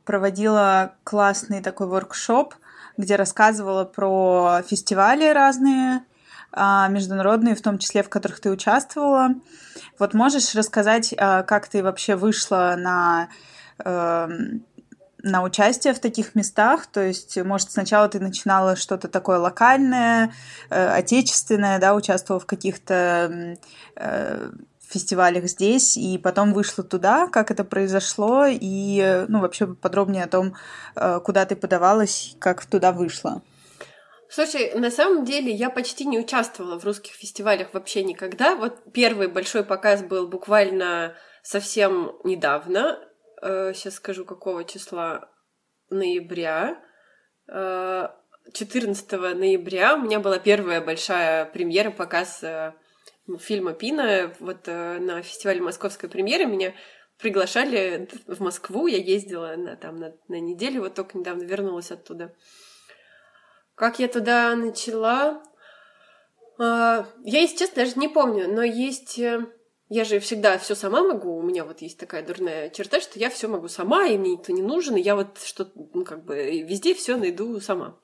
проводила 0.04 0.96
классный 1.06 1.62
такой 1.62 1.88
воркшоп, 1.88 2.56
где 2.98 3.16
рассказывала 3.16 3.86
про 3.86 4.62
фестивали 4.68 5.30
разные, 5.30 6.04
международные, 6.54 7.56
в 7.56 7.62
том 7.62 7.78
числе, 7.78 8.04
в 8.04 8.10
которых 8.10 8.40
ты 8.40 8.50
участвовала. 8.52 9.30
Вот 10.00 10.14
можешь 10.14 10.54
рассказать, 10.56 11.14
а, 11.18 11.44
как 11.44 11.68
ты 11.68 11.82
вообще 11.82 12.16
вышла 12.16 12.76
на 12.78 13.30
эм, 13.84 14.64
на 15.24 15.44
участие 15.44 15.94
в 15.94 16.00
таких 16.00 16.36
местах? 16.36 16.88
То 16.88 17.02
есть, 17.02 17.38
может, 17.38 17.72
сначала 17.72 18.08
ты 18.08 18.20
начинала 18.20 18.76
что-то 18.76 19.08
такое 19.08 19.38
локальное, 19.38 20.34
э, 20.70 20.88
отечественное, 20.88 21.80
да, 21.80 21.94
участвовала 21.96 22.40
в 22.40 22.46
каких-то 22.46 23.58
э, 23.96 24.52
фестивалях 24.88 25.46
здесь, 25.46 25.96
и 25.96 26.18
потом 26.18 26.54
вышла 26.54 26.84
туда, 26.84 27.28
как 27.28 27.52
это 27.52 27.64
произошло, 27.64 28.46
и, 28.48 29.26
ну, 29.28 29.40
вообще 29.40 29.68
подробнее 29.68 30.26
о 30.26 30.28
том, 30.28 30.56
э, 30.96 31.20
куда 31.24 31.46
ты 31.46 31.56
подавалась, 31.56 32.36
как 32.40 32.66
туда 32.66 32.92
вышла. 32.92 33.42
Слушай, 34.34 34.72
на 34.76 34.90
самом 34.90 35.26
деле 35.26 35.52
я 35.52 35.70
почти 35.70 36.06
не 36.06 36.18
участвовала 36.18 36.80
в 36.80 36.86
русских 36.86 37.12
фестивалях 37.12 37.74
вообще 37.74 38.02
никогда. 38.02 38.56
Вот 38.56 38.94
первый 38.94 39.28
большой 39.28 39.66
показ 39.66 40.04
был 40.04 40.26
буквально 40.26 41.18
совсем 41.44 42.14
недавно. 42.24 42.98
Сейчас 43.42 43.94
э, 43.94 43.98
скажу, 43.98 44.24
какого 44.24 44.64
числа 44.64 45.30
ноября. 45.90 46.82
14 47.50 49.12
э, 49.12 49.18
ноября 49.34 49.96
у 49.96 49.98
меня 50.00 50.22
была 50.22 50.40
первая 50.40 50.80
большая 50.80 51.44
премьера, 51.44 51.92
показ 51.92 52.42
э, 52.42 52.72
фильма 53.38 53.74
Пина. 53.74 54.34
Вот 54.40 54.66
на 54.66 55.22
фестивале 55.24 55.60
Московской 55.60 56.08
премьеры 56.08 56.46
меня 56.46 56.74
приглашали 57.18 58.08
в 58.28 58.40
Москву. 58.40 58.88
Я 58.88 58.98
ездила 58.98 59.56
на, 59.58 59.76
там 59.76 59.98
на, 59.98 60.14
на 60.30 60.40
неделю, 60.40 60.84
вот 60.84 60.94
только 60.94 61.18
недавно 61.18 61.44
вернулась 61.44 61.92
оттуда. 61.92 62.34
Как 63.82 63.98
я 63.98 64.08
туда 64.08 64.56
начала? 64.56 65.42
А, 66.60 67.08
я, 67.24 67.40
если 67.40 67.58
честно, 67.58 67.78
даже 67.78 67.94
не 67.96 68.08
помню, 68.08 68.48
но 68.48 68.62
есть... 68.62 69.18
Э, 69.18 69.48
я 69.90 70.04
же 70.04 70.20
всегда 70.20 70.60
все 70.60 70.76
сама 70.76 71.02
могу. 71.02 71.36
У 71.36 71.42
меня 71.42 71.66
вот 71.66 71.82
есть 71.82 71.98
такая 71.98 72.24
дурная 72.24 72.70
черта, 72.70 73.02
что 73.02 73.18
я 73.18 73.32
все 73.32 73.48
могу 73.48 73.70
сама, 73.70 74.06
и 74.06 74.20
мне 74.20 74.34
никто 74.34 74.54
не 74.54 74.62
нужен, 74.62 74.98
и 74.98 75.02
я 75.02 75.16
вот 75.16 75.40
что 75.44 75.68
ну, 75.96 76.06
как 76.06 76.26
бы 76.26 76.62
везде 76.62 76.94
все 76.94 77.18
найду 77.18 77.60
сама. 77.60 77.98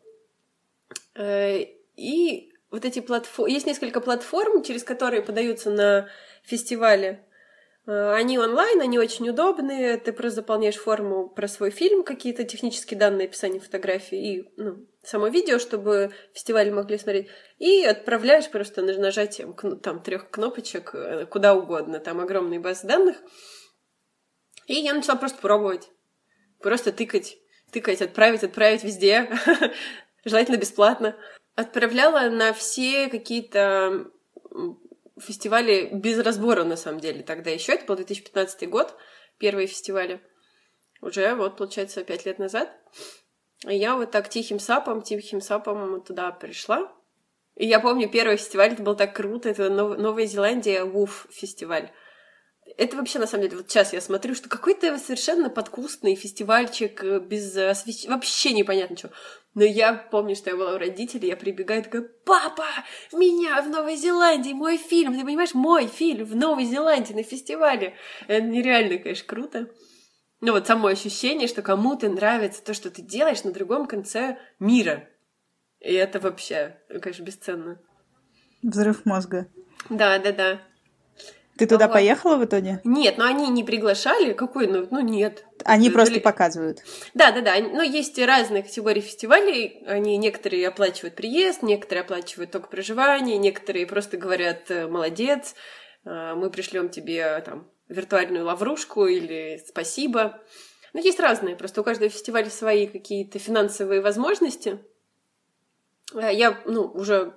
Э, 1.13 1.59
и 1.95 2.51
вот 2.71 2.83
эти 2.83 2.99
платформы... 2.99 3.51
Есть 3.51 3.67
несколько 3.67 4.01
платформ, 4.01 4.63
через 4.63 4.83
которые 4.83 5.21
подаются 5.21 5.69
на 5.69 6.09
фестивале 6.43 7.27
Э, 7.87 8.13
они 8.13 8.37
онлайн, 8.37 8.81
они 8.81 8.99
очень 8.99 9.29
удобные. 9.29 9.97
Ты 9.97 10.11
просто 10.11 10.41
заполняешь 10.41 10.75
форму 10.75 11.29
про 11.29 11.47
свой 11.47 11.71
фильм, 11.71 12.03
какие-то 12.03 12.43
технические 12.43 12.99
данные, 12.99 13.27
описание 13.27 13.61
фотографии 13.61 14.35
и 14.35 14.53
ну, 14.57 14.85
само 15.07 15.27
видео, 15.27 15.57
чтобы 15.57 16.11
фестивали 16.33 16.69
могли 16.69 16.97
смотреть. 16.97 17.29
И 17.57 17.83
отправляешь 17.83 18.49
просто 18.49 18.81
нажатием 18.81 19.53
там 19.79 20.01
трех 20.01 20.29
кнопочек 20.29 20.93
э, 20.93 21.25
куда 21.25 21.55
угодно. 21.55 21.99
Там 21.99 22.19
огромные 22.19 22.59
базы 22.59 22.87
данных. 22.87 23.15
И 24.65 24.73
я 24.73 24.93
начала 24.93 25.15
просто 25.15 25.39
пробовать. 25.39 25.89
Просто 26.59 26.91
тыкать. 26.91 27.37
Тыкать, 27.71 28.01
отправить, 28.01 28.43
отправить 28.43 28.83
везде. 28.83 29.29
Желательно 30.25 30.57
бесплатно. 30.57 31.15
Отправляла 31.55 32.29
на 32.29 32.51
все 32.53 33.07
какие-то 33.07 34.11
фестивали 35.19 35.89
без 35.91 36.19
разбора, 36.19 36.63
на 36.63 36.75
самом 36.75 36.99
деле, 36.99 37.23
тогда 37.23 37.49
еще. 37.49 37.73
Это 37.73 37.85
был 37.85 37.95
2015 37.95 38.69
год, 38.69 38.95
первые 39.39 39.67
фестивали. 39.67 40.21
Уже, 41.01 41.33
вот, 41.33 41.57
получается, 41.57 42.03
пять 42.03 42.25
лет 42.25 42.39
назад. 42.39 42.69
И 43.69 43.75
я 43.75 43.95
вот 43.95 44.11
так 44.11 44.29
тихим 44.29 44.59
сапом, 44.59 45.01
тихим 45.01 45.41
сапом 45.41 46.01
туда 46.01 46.31
пришла. 46.31 46.91
И 47.55 47.65
я 47.65 47.79
помню, 47.79 48.09
первый 48.09 48.37
фестиваль, 48.37 48.73
это 48.73 48.83
был 48.83 48.95
так 48.95 49.15
круто, 49.15 49.49
это 49.49 49.69
Нов- 49.69 49.97
Новая 49.97 50.25
Зеландия, 50.25 50.85
ВУФ 50.85 51.27
фестиваль. 51.31 51.91
Это 52.77 52.97
вообще, 52.97 53.17
на 53.17 53.27
самом 53.27 53.45
деле, 53.45 53.57
вот 53.57 53.71
сейчас 53.71 53.93
я 53.93 54.01
смотрю, 54.01 54.35
что 54.35 54.49
какой-то 54.49 54.97
совершенно 54.99 55.49
подкустный 55.49 56.15
фестивальчик 56.15 57.03
э, 57.03 57.19
без 57.19 57.55
освещения, 57.55 58.13
вообще 58.13 58.51
непонятно 58.51 58.95
чего. 58.95 59.11
Но 59.55 59.63
я 59.63 59.93
помню, 59.93 60.35
что 60.35 60.51
я 60.51 60.57
была 60.57 60.75
у 60.75 60.77
родителей, 60.77 61.29
я 61.29 61.37
прибегаю 61.37 61.81
такая, 61.81 62.07
папа, 62.25 62.67
меня 63.11 63.61
в 63.63 63.69
Новой 63.69 63.95
Зеландии, 63.95 64.51
мой 64.53 64.77
фильм, 64.77 65.17
ты 65.17 65.25
понимаешь, 65.25 65.55
мой 65.55 65.87
фильм 65.87 66.25
в 66.25 66.35
Новой 66.35 66.65
Зеландии 66.65 67.13
на 67.13 67.23
фестивале. 67.23 67.95
Это 68.27 68.45
нереально, 68.45 68.99
конечно, 68.99 69.25
круто. 69.25 69.67
Ну 70.39 70.51
вот 70.51 70.67
само 70.67 70.87
ощущение, 70.87 71.47
что 71.47 71.61
кому-то 71.61 72.09
нравится 72.09 72.63
то, 72.63 72.73
что 72.73 72.91
ты 72.91 73.01
делаешь 73.01 73.43
на 73.43 73.51
другом 73.51 73.87
конце 73.87 74.37
мира. 74.59 75.07
И 75.79 75.93
это 75.93 76.19
вообще, 76.19 76.77
конечно, 77.01 77.23
бесценно. 77.23 77.79
Взрыв 78.61 79.05
мозга. 79.05 79.47
Да, 79.89 80.19
да, 80.19 80.31
да. 80.31 80.61
Ты 81.57 81.65
туда 81.65 81.87
вот. 81.87 81.93
поехала 81.93 82.37
в 82.37 82.45
итоге? 82.45 82.81
Нет, 82.83 83.17
но 83.17 83.25
они 83.25 83.47
не 83.47 83.63
приглашали. 83.63 84.33
Какой? 84.33 84.67
Ну, 84.67 84.87
ну 84.91 84.99
нет. 84.99 85.43
Они 85.63 85.89
просто 85.89 86.15
Дали... 86.15 86.23
показывают. 86.23 86.83
Да, 87.15 87.31
да, 87.31 87.41
да. 87.41 87.59
Но 87.59 87.81
есть 87.81 88.19
разные 88.19 88.61
категории 88.61 89.01
фестивалей. 89.01 89.83
Они 89.87 90.17
некоторые 90.17 90.67
оплачивают 90.67 91.15
приезд, 91.15 91.63
некоторые 91.63 92.03
оплачивают 92.03 92.51
только 92.51 92.67
проживание, 92.67 93.37
некоторые 93.37 93.87
просто 93.87 94.17
говорят 94.17 94.69
э, 94.69 94.87
молодец, 94.87 95.55
э, 96.05 96.35
мы 96.35 96.51
пришлем 96.51 96.89
тебе 96.89 97.41
там 97.41 97.71
виртуальную 97.89 98.45
лаврушку 98.45 99.05
или 99.05 99.63
спасибо. 99.65 100.41
Ну, 100.93 101.01
есть 101.01 101.19
разные, 101.19 101.55
просто 101.55 101.81
у 101.81 101.83
каждого 101.83 102.09
фестиваля 102.09 102.49
свои 102.49 102.87
какие-то 102.87 103.39
финансовые 103.39 104.01
возможности. 104.01 104.79
Э, 106.13 106.33
я, 106.33 106.61
ну, 106.65 106.83
уже 106.83 107.33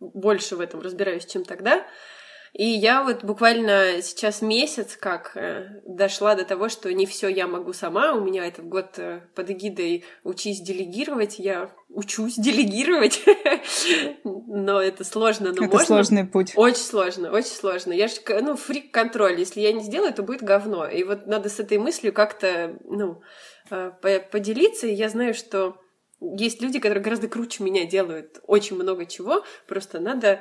больше 0.00 0.56
в 0.56 0.60
этом 0.60 0.80
разбираюсь, 0.80 1.26
чем 1.26 1.44
тогда. 1.44 1.86
И 2.52 2.66
я 2.66 3.02
вот 3.02 3.24
буквально 3.24 4.02
сейчас 4.02 4.42
месяц 4.42 4.96
как 4.96 5.32
э, 5.36 5.80
дошла 5.86 6.34
до 6.34 6.44
того, 6.44 6.68
что 6.68 6.92
не 6.92 7.06
все 7.06 7.28
я 7.28 7.46
могу 7.46 7.72
сама. 7.72 8.12
У 8.12 8.20
меня 8.20 8.46
этот 8.46 8.66
год 8.66 8.98
э, 8.98 9.22
под 9.34 9.50
эгидой 9.50 10.04
«Учись 10.22 10.60
делегировать». 10.60 11.38
Я 11.38 11.70
учусь 11.88 12.36
делегировать, 12.36 13.22
но 14.24 14.82
это 14.82 15.02
сложно, 15.04 15.46
но 15.46 15.52
это 15.52 15.62
можно. 15.62 15.86
сложный 15.86 16.24
путь. 16.26 16.52
Очень 16.56 16.82
сложно, 16.82 17.30
очень 17.32 17.52
сложно. 17.52 17.92
Я 17.94 18.08
же, 18.08 18.16
ну, 18.42 18.56
фрик-контроль. 18.56 19.38
Если 19.38 19.60
я 19.60 19.72
не 19.72 19.82
сделаю, 19.82 20.12
то 20.12 20.22
будет 20.22 20.42
говно. 20.42 20.86
И 20.86 21.04
вот 21.04 21.26
надо 21.26 21.48
с 21.48 21.58
этой 21.58 21.78
мыслью 21.78 22.12
как-то, 22.12 22.76
ну, 22.84 23.22
э, 23.70 23.92
поделиться. 24.30 24.86
И 24.86 24.94
я 24.94 25.08
знаю, 25.08 25.32
что 25.32 25.78
есть 26.20 26.60
люди, 26.60 26.80
которые 26.80 27.02
гораздо 27.02 27.28
круче 27.28 27.64
меня 27.64 27.86
делают 27.86 28.40
очень 28.46 28.76
много 28.76 29.06
чего. 29.06 29.42
Просто 29.66 30.00
надо 30.00 30.40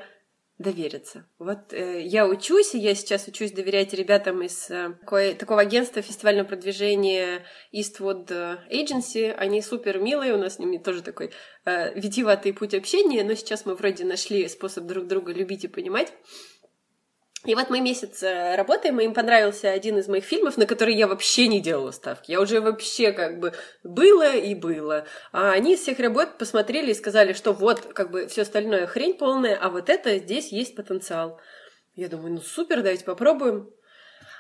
довериться. 0.57 1.27
Вот 1.39 1.73
э, 1.73 2.01
я 2.03 2.27
учусь, 2.27 2.75
и 2.75 2.79
я 2.79 2.93
сейчас 2.95 3.27
учусь 3.27 3.51
доверять 3.51 3.93
ребятам 3.93 4.41
из 4.43 4.69
э, 4.69 4.95
такой, 4.99 5.33
такого 5.33 5.61
агентства 5.61 6.01
фестивального 6.01 6.47
продвижения 6.47 7.43
Eastwood 7.73 8.27
Agency. 8.71 9.31
Они 9.31 9.61
супер 9.61 9.99
милые, 9.99 10.33
у 10.33 10.37
нас 10.37 10.55
с 10.55 10.59
ними 10.59 10.77
тоже 10.77 11.01
такой 11.01 11.31
э, 11.65 11.99
витиватый 11.99 12.53
путь 12.53 12.73
общения, 12.73 13.23
но 13.23 13.33
сейчас 13.33 13.65
мы 13.65 13.75
вроде 13.75 14.05
нашли 14.05 14.47
способ 14.47 14.85
друг 14.85 15.07
друга 15.07 15.33
любить 15.33 15.63
и 15.63 15.67
понимать. 15.67 16.13
И 17.43 17.55
вот 17.55 17.71
мы 17.71 17.81
месяц 17.81 18.21
э, 18.21 18.55
работаем, 18.55 18.99
и 18.99 19.05
им 19.05 19.15
понравился 19.15 19.71
один 19.71 19.97
из 19.97 20.07
моих 20.07 20.23
фильмов, 20.23 20.57
на 20.57 20.67
который 20.67 20.93
я 20.95 21.07
вообще 21.07 21.47
не 21.47 21.59
делала 21.59 21.89
ставки. 21.89 22.29
Я 22.29 22.39
уже 22.39 22.61
вообще 22.61 23.11
как 23.13 23.39
бы 23.39 23.53
было 23.83 24.35
и 24.35 24.53
было. 24.53 25.07
А 25.31 25.51
они 25.51 25.73
из 25.73 25.79
всех 25.79 25.99
работ 25.99 26.37
посмотрели 26.37 26.91
и 26.91 26.95
сказали, 26.95 27.33
что 27.33 27.53
вот 27.53 27.81
как 27.93 28.11
бы 28.11 28.27
все 28.27 28.43
остальное 28.43 28.85
хрень 28.85 29.15
полная, 29.15 29.57
а 29.57 29.69
вот 29.69 29.89
это 29.89 30.19
здесь 30.19 30.51
есть 30.51 30.75
потенциал. 30.75 31.39
Я 31.95 32.09
думаю, 32.09 32.33
ну 32.33 32.41
супер, 32.41 32.77
давайте 32.77 33.05
попробуем. 33.05 33.71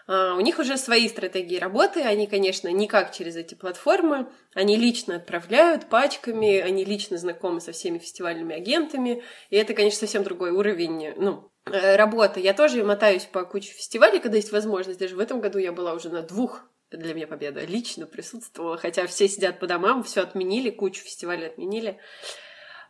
А, 0.07 0.35
у 0.35 0.41
них 0.41 0.59
уже 0.59 0.77
свои 0.77 1.09
стратегии 1.09 1.57
работы, 1.57 2.01
они, 2.01 2.27
конечно, 2.27 2.67
никак 2.67 3.13
через 3.13 3.35
эти 3.35 3.55
платформы, 3.55 4.31
они 4.53 4.77
лично 4.77 5.15
отправляют 5.15 5.89
пачками, 5.89 6.59
они 6.59 6.85
лично 6.85 7.17
знакомы 7.17 7.61
со 7.61 7.71
всеми 7.71 7.97
фестивальными 7.97 8.55
агентами, 8.55 9.23
и 9.49 9.55
это, 9.55 9.73
конечно, 9.73 9.99
совсем 10.01 10.23
другой 10.23 10.51
уровень, 10.51 11.13
ну, 11.17 11.50
работа. 11.71 12.39
Я 12.39 12.53
тоже 12.53 12.83
мотаюсь 12.83 13.25
по 13.25 13.43
куче 13.43 13.73
фестивалей, 13.73 14.19
когда 14.19 14.37
есть 14.37 14.51
возможность. 14.51 14.99
Даже 14.99 15.15
в 15.15 15.19
этом 15.19 15.41
году 15.41 15.57
я 15.59 15.71
была 15.71 15.93
уже 15.93 16.09
на 16.09 16.21
двух 16.21 16.63
для 16.91 17.13
меня 17.13 17.27
победа. 17.27 17.61
Лично 17.61 18.05
присутствовала, 18.05 18.77
хотя 18.77 19.07
все 19.07 19.27
сидят 19.27 19.59
по 19.59 19.67
домам, 19.67 20.03
все 20.03 20.21
отменили, 20.21 20.69
кучу 20.69 21.03
фестивалей 21.03 21.47
отменили. 21.47 21.97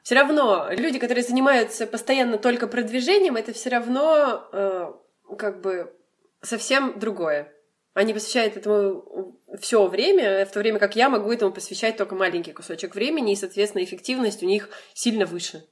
Все 0.03 0.15
равно 0.15 0.67
люди, 0.71 0.97
которые 0.97 1.23
занимаются 1.23 1.85
постоянно 1.85 2.37
только 2.37 2.67
продвижением, 2.67 3.35
это 3.35 3.53
все 3.53 3.69
равно 3.69 4.47
э, 4.51 4.91
как 5.37 5.61
бы 5.61 5.93
совсем 6.41 6.99
другое. 6.99 7.53
Они 7.93 8.13
посвящают 8.13 8.57
этому 8.57 9.37
все 9.59 9.85
время, 9.87 10.45
в 10.45 10.51
то 10.51 10.59
время 10.59 10.79
как 10.79 10.95
я 10.95 11.09
могу 11.09 11.31
этому 11.31 11.51
посвящать 11.51 11.97
только 11.97 12.15
маленький 12.15 12.53
кусочек 12.53 12.95
времени, 12.95 13.33
и, 13.33 13.35
соответственно, 13.35 13.83
эффективность 13.83 14.41
у 14.41 14.45
них 14.45 14.69
сильно 14.93 15.25
выше. 15.25 15.65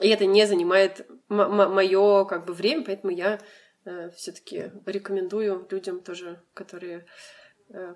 И 0.00 0.08
это 0.08 0.26
не 0.26 0.46
занимает 0.46 1.06
мое 1.28 2.24
как 2.24 2.46
бы 2.46 2.52
время, 2.52 2.84
поэтому 2.84 3.12
я 3.12 3.40
э, 3.84 4.10
все-таки 4.10 4.70
рекомендую 4.86 5.66
людям 5.70 6.00
тоже, 6.00 6.42
которые 6.54 7.06
э, 7.70 7.94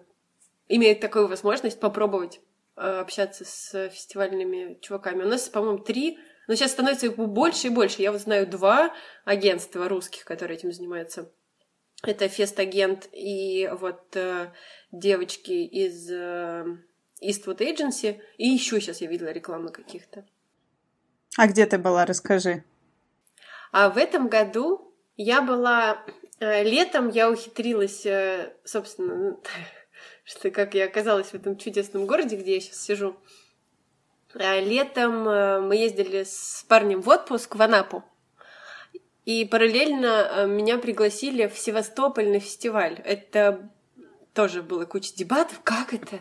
имеют 0.68 1.00
такую 1.00 1.28
возможность 1.28 1.78
попробовать 1.78 2.40
э, 2.76 2.80
общаться 2.80 3.44
с 3.44 3.88
фестивальными 3.90 4.78
чуваками. 4.80 5.22
У 5.22 5.28
нас, 5.28 5.48
по-моему, 5.48 5.78
три 5.78 6.18
Но 6.48 6.54
сейчас 6.54 6.72
становится 6.72 7.06
их 7.06 7.16
больше 7.16 7.68
и 7.68 7.70
больше. 7.70 8.02
Я 8.02 8.10
вот 8.10 8.20
знаю 8.20 8.46
два 8.48 8.92
агентства 9.24 9.88
русских, 9.88 10.24
которые 10.24 10.58
этим 10.58 10.72
занимаются. 10.72 11.30
Это 12.02 12.28
Фест-агент 12.28 13.08
и 13.12 13.70
вот 13.80 14.16
э, 14.16 14.52
девочки 14.90 15.52
из 15.52 16.10
э, 16.10 16.64
Eastwood 17.22 17.58
Agency. 17.58 18.20
И 18.38 18.48
еще 18.48 18.80
сейчас 18.80 19.00
я 19.00 19.06
видела 19.06 19.28
рекламу 19.28 19.70
каких-то. 19.70 20.26
А 21.36 21.46
где 21.46 21.66
ты 21.66 21.78
была, 21.78 22.04
расскажи. 22.04 22.64
А 23.70 23.88
в 23.88 23.96
этом 23.96 24.28
году 24.28 24.94
я 25.16 25.40
была... 25.40 26.02
Э, 26.40 26.62
летом 26.62 27.08
я 27.08 27.30
ухитрилась, 27.30 28.04
э, 28.04 28.52
собственно, 28.64 29.14
ну, 29.14 29.42
что 30.24 30.50
как 30.50 30.74
я 30.74 30.84
оказалась 30.84 31.28
в 31.28 31.34
этом 31.34 31.56
чудесном 31.56 32.06
городе, 32.06 32.36
где 32.36 32.54
я 32.54 32.60
сейчас 32.60 32.82
сижу. 32.82 33.16
А 34.34 34.60
летом 34.60 35.28
э, 35.28 35.60
мы 35.60 35.76
ездили 35.76 36.24
с 36.24 36.64
парнем 36.68 37.00
в 37.02 37.08
отпуск 37.08 37.54
в 37.54 37.62
Анапу. 37.62 38.04
И 39.24 39.44
параллельно 39.44 40.06
э, 40.06 40.46
меня 40.46 40.78
пригласили 40.78 41.46
в 41.46 41.58
Севастополь 41.58 42.28
на 42.28 42.40
фестиваль. 42.40 43.00
Это 43.04 43.70
тоже 44.34 44.62
было 44.62 44.84
куча 44.84 45.14
дебатов. 45.14 45.60
Как 45.62 45.94
это? 45.94 46.20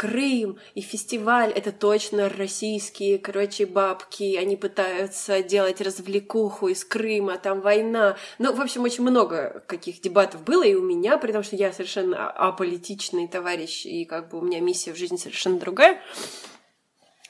Крым 0.00 0.58
и 0.74 0.80
фестиваль— 0.80 1.52
это 1.54 1.72
точно 1.72 2.30
российские, 2.30 3.18
короче, 3.18 3.66
бабки. 3.66 4.34
Они 4.36 4.56
пытаются 4.56 5.42
делать 5.42 5.82
развлекуху 5.82 6.68
из 6.68 6.86
Крыма, 6.86 7.36
там 7.36 7.60
война. 7.60 8.16
Ну, 8.38 8.54
в 8.54 8.62
общем, 8.62 8.82
очень 8.84 9.02
много 9.02 9.62
каких 9.66 10.00
дебатов 10.00 10.42
было 10.42 10.62
и 10.62 10.72
у 10.72 10.80
меня, 10.80 11.18
потому 11.18 11.44
что 11.44 11.54
я 11.54 11.70
совершенно 11.70 12.30
аполитичный 12.30 13.28
товарищ, 13.28 13.84
и 13.84 14.06
как 14.06 14.30
бы 14.30 14.38
у 14.38 14.40
меня 14.40 14.60
миссия 14.60 14.94
в 14.94 14.96
жизни 14.96 15.18
совершенно 15.18 15.58
другая. 15.58 16.00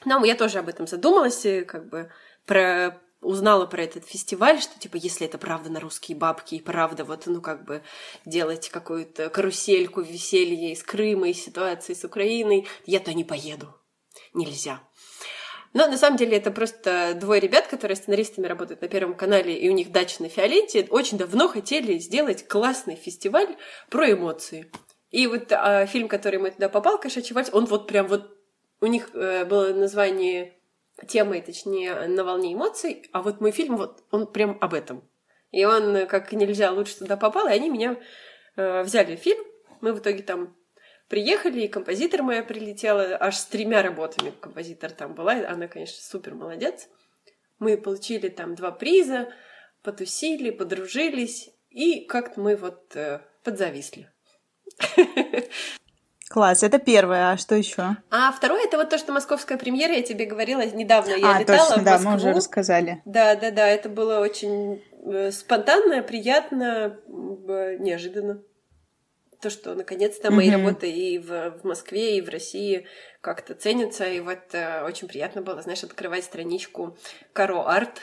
Но 0.05 0.23
я 0.23 0.35
тоже 0.35 0.59
об 0.59 0.69
этом 0.69 0.87
задумалась, 0.87 1.45
как 1.67 1.89
бы 1.89 2.09
про 2.45 2.97
узнала 3.21 3.65
про 3.65 3.83
этот 3.83 4.05
фестиваль, 4.05 4.59
что, 4.59 4.77
типа, 4.79 4.97
если 4.97 5.27
это 5.27 5.37
правда 5.37 5.69
на 5.69 5.79
русские 5.79 6.17
бабки 6.17 6.55
и 6.55 6.61
правда 6.61 7.05
вот, 7.05 7.27
ну, 7.27 7.41
как 7.41 7.63
бы 7.65 7.83
делать 8.25 8.69
какую-то 8.69 9.29
карусельку 9.29 10.01
веселья 10.01 10.73
из 10.73 10.83
Крыма, 10.83 11.29
из 11.29 11.41
ситуации 11.41 11.93
с 11.93 12.03
Украиной, 12.03 12.67
я-то 12.85 13.13
не 13.13 13.23
поеду. 13.23 13.73
Нельзя. 14.33 14.81
Но 15.73 15.87
на 15.87 15.97
самом 15.97 16.17
деле 16.17 16.35
это 16.35 16.51
просто 16.51 17.13
двое 17.15 17.39
ребят, 17.39 17.67
которые 17.67 17.95
сценаристами 17.95 18.47
работают 18.47 18.81
на 18.81 18.89
Первом 18.89 19.13
канале, 19.13 19.57
и 19.57 19.69
у 19.69 19.73
них 19.73 19.91
дача 19.91 20.21
на 20.21 20.27
Фиоленте, 20.27 20.87
очень 20.89 21.17
давно 21.17 21.47
хотели 21.47 21.97
сделать 21.99 22.47
классный 22.47 22.95
фестиваль 22.95 23.55
про 23.89 24.11
эмоции. 24.11 24.69
И 25.11 25.27
вот 25.27 25.51
а, 25.51 25.85
фильм, 25.85 26.07
который 26.07 26.39
мы 26.39 26.51
туда 26.51 26.67
попал, 26.69 26.99
«Кошачий 26.99 27.33
вальс», 27.33 27.49
он 27.53 27.65
вот 27.65 27.87
прям 27.87 28.07
вот... 28.07 28.37
У 28.83 28.87
них 28.87 29.11
э, 29.13 29.45
было 29.45 29.73
название 29.73 30.55
темой, 31.07 31.41
точнее, 31.41 32.07
на 32.07 32.23
волне 32.23 32.53
эмоций, 32.53 33.09
а 33.11 33.21
вот 33.21 33.41
мой 33.41 33.51
фильм, 33.51 33.77
вот 33.77 34.03
он 34.11 34.27
прям 34.27 34.57
об 34.61 34.73
этом. 34.73 35.07
И 35.51 35.65
он 35.65 36.07
как 36.07 36.31
нельзя 36.31 36.71
лучше 36.71 36.99
туда 36.99 37.17
попал, 37.17 37.47
и 37.47 37.51
они 37.51 37.69
меня 37.69 37.97
э, 38.55 38.83
взяли 38.83 39.15
в 39.15 39.19
фильм. 39.19 39.43
Мы 39.81 39.93
в 39.93 39.99
итоге 39.99 40.23
там 40.23 40.55
приехали, 41.07 41.61
и 41.61 41.67
композитор 41.67 42.23
моя 42.23 42.43
прилетела 42.43 43.17
аж 43.19 43.35
с 43.35 43.45
тремя 43.45 43.81
работами. 43.81 44.33
Композитор 44.39 44.91
там 44.91 45.13
была, 45.13 45.33
она, 45.33 45.67
конечно, 45.67 46.01
супер 46.01 46.35
молодец. 46.35 46.87
Мы 47.59 47.77
получили 47.77 48.29
там 48.29 48.55
два 48.55 48.71
приза, 48.71 49.33
потусили, 49.83 50.51
подружились, 50.51 51.49
и 51.69 52.05
как-то 52.05 52.39
мы 52.39 52.55
вот 52.55 52.95
э, 52.95 53.21
подзависли. 53.43 54.09
Класс, 56.31 56.63
это 56.63 56.79
первое, 56.79 57.31
а 57.31 57.37
что 57.37 57.55
еще? 57.55 57.97
А 58.09 58.31
второе 58.31 58.63
это 58.63 58.77
вот 58.77 58.89
то, 58.89 58.97
что 58.97 59.11
московская 59.11 59.57
премьера, 59.57 59.93
я 59.93 60.01
тебе 60.01 60.25
говорила 60.25 60.65
недавно, 60.65 61.11
я 61.11 61.35
а, 61.35 61.39
летала 61.41 61.67
точно, 61.67 61.81
в 61.81 61.85
Москву. 61.85 62.03
да, 62.03 62.09
мы 62.09 62.15
уже 62.15 62.31
рассказали. 62.31 63.01
Да, 63.03 63.35
да, 63.35 63.51
да, 63.51 63.67
это 63.67 63.89
было 63.89 64.19
очень 64.19 64.81
э, 65.03 65.31
спонтанно, 65.31 66.01
приятно, 66.03 66.97
неожиданно. 67.09 68.41
То, 69.41 69.49
что 69.49 69.75
наконец-то 69.75 70.29
mm-hmm. 70.29 70.31
мои 70.31 70.49
работы 70.49 70.89
и 70.89 71.19
в, 71.19 71.59
в 71.59 71.65
Москве, 71.65 72.17
и 72.17 72.21
в 72.21 72.29
России 72.29 72.87
как-то 73.19 73.53
ценятся, 73.53 74.05
и 74.05 74.21
вот 74.21 74.53
э, 74.53 74.83
очень 74.85 75.09
приятно 75.09 75.41
было, 75.41 75.61
знаешь, 75.61 75.83
открывать 75.83 76.23
страничку 76.23 76.97
Каро 77.33 77.67
Арт, 77.67 77.99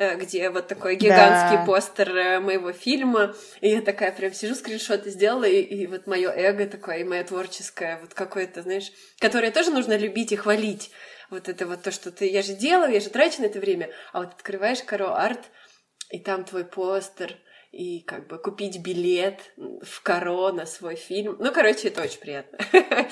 где 0.00 0.48
вот 0.48 0.66
такой 0.66 0.96
гигантский 0.96 1.58
да. 1.58 1.64
постер 1.66 2.16
э, 2.16 2.40
моего 2.40 2.72
фильма, 2.72 3.34
и 3.60 3.68
я 3.68 3.82
такая 3.82 4.12
прям 4.12 4.32
сижу, 4.32 4.54
скриншоты 4.54 5.10
сделала, 5.10 5.44
и, 5.44 5.60
и 5.60 5.86
вот 5.86 6.06
мое 6.06 6.30
эго 6.30 6.66
такое, 6.66 6.98
и 6.98 7.04
мое 7.04 7.22
творческое, 7.22 7.98
вот 8.00 8.14
какое-то, 8.14 8.62
знаешь, 8.62 8.90
которое 9.18 9.50
тоже 9.50 9.70
нужно 9.70 9.96
любить 9.96 10.32
и 10.32 10.36
хвалить. 10.36 10.90
Вот 11.28 11.48
это 11.48 11.66
вот 11.66 11.82
то, 11.82 11.90
что 11.90 12.10
ты, 12.10 12.28
я 12.28 12.42
же 12.42 12.54
делаю, 12.54 12.92
я 12.92 13.00
же 13.00 13.10
трачу 13.10 13.42
на 13.42 13.46
это 13.46 13.60
время, 13.60 13.90
а 14.12 14.20
вот 14.20 14.32
открываешь 14.32 14.82
Каро 14.82 15.14
Арт, 15.14 15.50
и 16.10 16.18
там 16.18 16.44
твой 16.44 16.64
постер, 16.64 17.36
и 17.70 18.00
как 18.00 18.26
бы 18.26 18.38
купить 18.38 18.82
билет 18.82 19.52
в 19.56 20.02
Каро 20.02 20.50
на 20.50 20.66
свой 20.66 20.96
фильм. 20.96 21.36
Ну, 21.38 21.52
короче, 21.52 21.88
это 21.88 22.02
очень 22.02 22.20
приятно. 22.20 22.58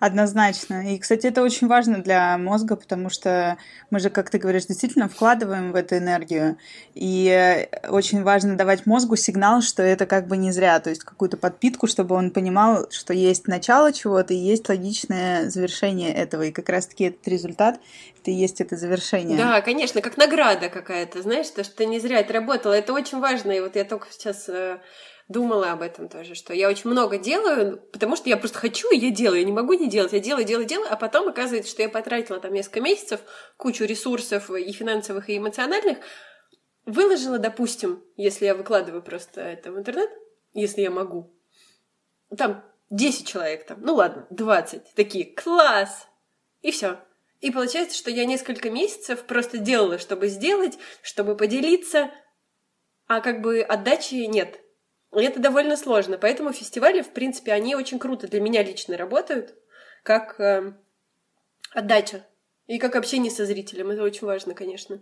Однозначно. 0.00 0.94
И, 0.94 0.98
кстати, 0.98 1.26
это 1.26 1.42
очень 1.42 1.66
важно 1.66 1.98
для 1.98 2.38
мозга, 2.38 2.76
потому 2.76 3.10
что 3.10 3.56
мы 3.90 3.98
же, 3.98 4.10
как 4.10 4.30
ты 4.30 4.38
говоришь, 4.38 4.66
действительно 4.66 5.08
вкладываем 5.08 5.72
в 5.72 5.74
эту 5.74 5.96
энергию. 5.96 6.56
И 6.94 7.68
очень 7.88 8.22
важно 8.22 8.56
давать 8.56 8.86
мозгу 8.86 9.16
сигнал, 9.16 9.60
что 9.60 9.82
это 9.82 10.06
как 10.06 10.26
бы 10.28 10.36
не 10.36 10.52
зря, 10.52 10.78
то 10.80 10.90
есть 10.90 11.02
какую-то 11.02 11.36
подпитку, 11.36 11.86
чтобы 11.86 12.14
он 12.14 12.30
понимал, 12.30 12.86
что 12.90 13.12
есть 13.12 13.48
начало 13.48 13.92
чего-то 13.92 14.34
и 14.34 14.38
есть 14.38 14.68
логичное 14.68 15.50
завершение 15.50 16.12
этого. 16.14 16.42
И 16.42 16.52
как 16.52 16.68
раз-таки 16.68 17.04
этот 17.04 17.26
результат 17.26 17.80
это 18.20 18.30
и 18.30 18.34
есть 18.34 18.60
это 18.60 18.76
завершение. 18.76 19.36
Да, 19.36 19.60
конечно, 19.60 20.00
как 20.00 20.16
награда 20.16 20.68
какая-то, 20.68 21.22
знаешь, 21.22 21.48
то, 21.48 21.64
что 21.64 21.76
ты 21.76 21.86
не 21.86 21.98
зря 21.98 22.20
отработала. 22.20 22.74
Это 22.74 22.92
очень 22.92 23.20
важно. 23.20 23.52
И 23.52 23.60
вот 23.60 23.76
я 23.76 23.84
только 23.84 24.08
сейчас 24.10 24.48
э, 24.48 24.78
думала 25.28 25.72
об 25.72 25.82
этом 25.82 26.08
тоже, 26.08 26.34
что 26.34 26.54
я 26.54 26.68
очень 26.68 26.90
много 26.90 27.18
делаю, 27.18 27.80
потому 27.92 28.16
что 28.16 28.28
я 28.28 28.36
просто 28.36 28.58
хочу, 28.58 28.90
и 28.90 28.96
я 28.96 29.10
делаю, 29.10 29.40
я 29.40 29.46
не 29.46 29.52
могу 29.52 29.74
не 29.74 29.88
делать, 29.88 30.12
я 30.12 30.20
делаю, 30.20 30.44
делаю, 30.44 30.66
делаю, 30.66 30.88
а 30.90 30.96
потом 30.96 31.28
оказывается, 31.28 31.70
что 31.70 31.82
я 31.82 31.88
потратила 31.88 32.40
там 32.40 32.52
несколько 32.52 32.80
месяцев, 32.80 33.20
кучу 33.56 33.84
ресурсов 33.84 34.50
и 34.50 34.72
финансовых, 34.72 35.28
и 35.28 35.36
эмоциональных, 35.36 35.98
выложила, 36.86 37.38
допустим, 37.38 38.02
если 38.16 38.46
я 38.46 38.54
выкладываю 38.54 39.02
просто 39.02 39.42
это 39.42 39.70
в 39.70 39.78
интернет, 39.78 40.10
если 40.54 40.80
я 40.80 40.90
могу, 40.90 41.38
там 42.36 42.64
10 42.90 43.28
человек 43.28 43.66
там, 43.66 43.82
ну 43.82 43.94
ладно, 43.94 44.26
20, 44.30 44.94
такие, 44.94 45.26
класс, 45.26 46.08
и 46.62 46.70
все. 46.70 46.98
И 47.40 47.50
получается, 47.50 47.96
что 47.96 48.10
я 48.10 48.24
несколько 48.24 48.70
месяцев 48.70 49.24
просто 49.24 49.58
делала, 49.58 49.98
чтобы 49.98 50.28
сделать, 50.28 50.78
чтобы 51.02 51.36
поделиться, 51.36 52.10
а 53.06 53.20
как 53.20 53.42
бы 53.42 53.60
отдачи 53.60 54.14
нет. 54.26 54.60
И 55.16 55.22
это 55.22 55.40
довольно 55.40 55.76
сложно. 55.76 56.18
Поэтому 56.18 56.52
фестивали, 56.52 57.00
в 57.00 57.10
принципе, 57.10 57.52
они 57.52 57.74
очень 57.74 57.98
круто 57.98 58.28
для 58.28 58.40
меня 58.40 58.62
лично 58.62 58.96
работают, 58.96 59.54
как 60.02 60.38
э, 60.38 60.74
отдача 61.72 62.26
и 62.66 62.78
как 62.78 62.94
общение 62.94 63.30
со 63.30 63.46
зрителем. 63.46 63.90
Это 63.90 64.02
очень 64.02 64.26
важно, 64.26 64.54
конечно. 64.54 65.00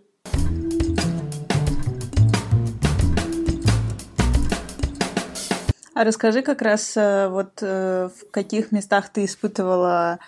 А 5.93 6.03
расскажи 6.03 6.41
как 6.41 6.61
раз 6.61 6.95
э, 6.95 7.27
вот 7.27 7.59
э, 7.61 8.09
в 8.15 8.31
каких 8.31 8.71
местах 8.71 9.09
ты 9.09 9.25
испытывала, 9.25 10.19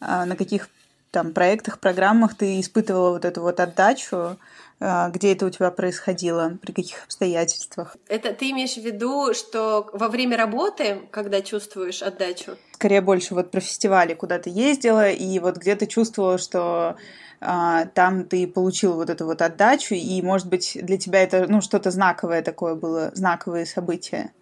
э, 0.00 0.24
на 0.24 0.34
каких 0.36 0.68
там 1.10 1.32
проектах, 1.32 1.78
программах 1.78 2.34
ты 2.34 2.58
испытывала 2.58 3.10
вот 3.10 3.24
эту 3.24 3.42
вот 3.42 3.60
отдачу, 3.60 4.38
где 4.80 5.32
это 5.32 5.46
у 5.46 5.50
тебя 5.50 5.70
происходило, 5.70 6.58
при 6.62 6.72
каких 6.72 7.04
обстоятельствах? 7.04 7.96
Это 8.08 8.32
ты 8.32 8.50
имеешь 8.50 8.74
в 8.74 8.84
виду, 8.84 9.34
что 9.34 9.88
во 9.92 10.08
время 10.08 10.36
работы, 10.36 11.02
когда 11.10 11.42
чувствуешь 11.42 12.02
отдачу? 12.02 12.56
Скорее 12.72 13.00
больше 13.00 13.34
вот 13.34 13.50
про 13.50 13.60
фестивали, 13.60 14.14
куда 14.14 14.38
ты 14.38 14.50
ездила, 14.50 15.10
и 15.10 15.38
вот 15.40 15.56
где 15.56 15.74
ты 15.74 15.86
чувствовала, 15.86 16.38
что 16.38 16.96
а, 17.40 17.86
там 17.86 18.24
ты 18.24 18.46
получил 18.46 18.94
вот 18.94 19.10
эту 19.10 19.26
вот 19.26 19.42
отдачу, 19.42 19.94
и, 19.94 20.22
может 20.22 20.48
быть, 20.48 20.78
для 20.80 20.98
тебя 20.98 21.22
это, 21.22 21.46
ну, 21.48 21.60
что-то 21.60 21.90
знаковое 21.90 22.42
такое 22.42 22.74
было, 22.74 23.10
знаковые 23.14 23.66
события? 23.66 24.32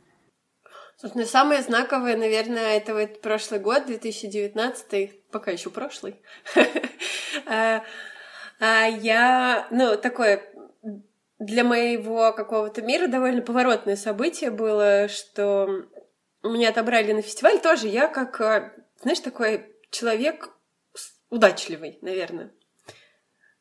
Собственно, 0.98 1.26
самое 1.26 1.62
знаковое, 1.62 2.16
наверное, 2.16 2.78
это 2.78 2.94
вот 2.94 3.20
прошлый 3.20 3.60
год, 3.60 3.84
2019, 3.86 5.30
пока 5.30 5.50
еще 5.50 5.70
прошлый. 5.70 6.16
А, 8.60 8.84
а 8.84 8.86
я, 8.86 9.66
ну, 9.70 9.96
такое 9.96 10.42
для 11.38 11.64
моего 11.64 12.32
какого-то 12.32 12.82
мира 12.82 13.08
довольно 13.08 13.42
поворотное 13.42 13.96
событие 13.96 14.50
было, 14.50 15.08
что 15.08 15.84
меня 16.42 16.70
отобрали 16.70 17.12
на 17.12 17.22
фестиваль 17.22 17.60
тоже. 17.60 17.88
Я 17.88 18.08
как, 18.08 18.40
э, 18.40 18.72
знаешь, 19.02 19.20
такой 19.20 19.66
человек 19.90 20.50
удачливый, 21.28 21.98
наверное. 22.00 22.52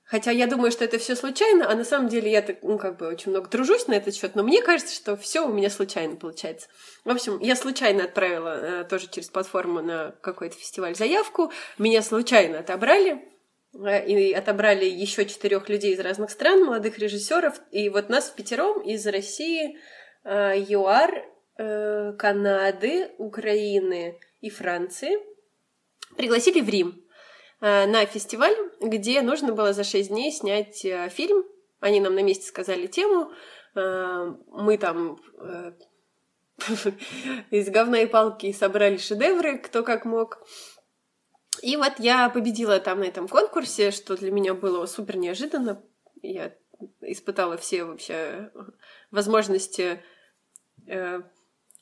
Хотя 0.04 0.30
я 0.30 0.46
думаю, 0.46 0.72
что 0.72 0.86
это 0.86 1.00
все 1.00 1.16
случайно, 1.16 1.70
а 1.70 1.76
на 1.76 1.84
самом 1.84 2.10
деле 2.10 2.32
я 2.32 2.46
ну, 2.62 2.78
как 2.78 2.98
бы 2.98 3.08
очень 3.08 3.32
много 3.32 3.50
тружусь 3.50 3.88
на 3.88 3.94
этот 3.94 4.14
счет, 4.14 4.36
но 4.36 4.44
мне 4.44 4.62
кажется, 4.62 4.94
что 4.94 5.18
все 5.18 5.42
у 5.42 5.52
меня 5.52 5.72
случайно 5.72 6.16
получается. 6.16 6.68
В 7.04 7.10
общем, 7.10 7.40
я 7.40 7.56
случайно 7.56 8.04
отправила 8.04 8.82
э, 8.82 8.84
тоже 8.84 9.10
через 9.10 9.30
платформу 9.30 9.82
на 9.82 10.12
какой-то 10.22 10.56
фестиваль 10.56 10.96
заявку, 10.96 11.52
меня 11.80 12.04
случайно 12.04 12.60
отобрали, 12.60 13.35
и 13.84 14.32
отобрали 14.34 14.86
еще 14.86 15.26
четырех 15.26 15.70
людей 15.70 15.94
из 15.94 16.00
разных 16.00 16.32
стран, 16.32 16.64
молодых 16.64 16.98
режиссеров. 16.98 17.60
И 17.72 17.90
вот 17.90 18.10
нас 18.10 18.30
пятером 18.30 18.82
из 18.82 19.06
России, 19.06 19.78
э, 20.24 20.54
ЮАР, 20.68 21.26
э, 21.58 22.14
Канады, 22.18 23.12
Украины 23.18 24.20
и 24.42 24.50
Франции 24.50 25.18
пригласили 26.16 26.62
в 26.62 26.70
Рим 26.70 27.02
на 27.62 28.06
фестиваль, 28.06 28.56
где 28.80 29.22
нужно 29.22 29.54
было 29.54 29.74
за 29.74 29.84
шесть 29.84 30.10
дней 30.10 30.32
снять 30.32 30.86
фильм. 31.12 31.44
Они 31.80 32.00
нам 32.00 32.14
на 32.14 32.22
месте 32.22 32.46
сказали 32.46 32.86
тему. 32.86 33.32
Мы 33.74 34.78
там 34.78 35.20
из 37.52 37.70
говна 37.70 38.02
и 38.02 38.06
палки 38.06 38.52
собрали 38.52 38.98
шедевры, 38.98 39.58
кто 39.58 39.84
как 39.84 40.06
мог. 40.06 40.40
И 41.62 41.78
вот 41.78 41.94
я 42.00 42.30
победила 42.30 42.80
там 42.80 43.00
на 43.00 43.06
этом 43.06 43.28
конкурсе, 43.28 43.92
что 43.92 44.16
для 44.16 44.32
меня 44.32 44.54
было 44.54 44.86
супер 44.86 45.18
неожиданно. 45.18 45.82
Я 46.22 46.54
испытала 47.02 47.58
все 47.58 47.84
вообще 47.84 48.52
возможности, 49.12 50.04
э, 50.88 51.22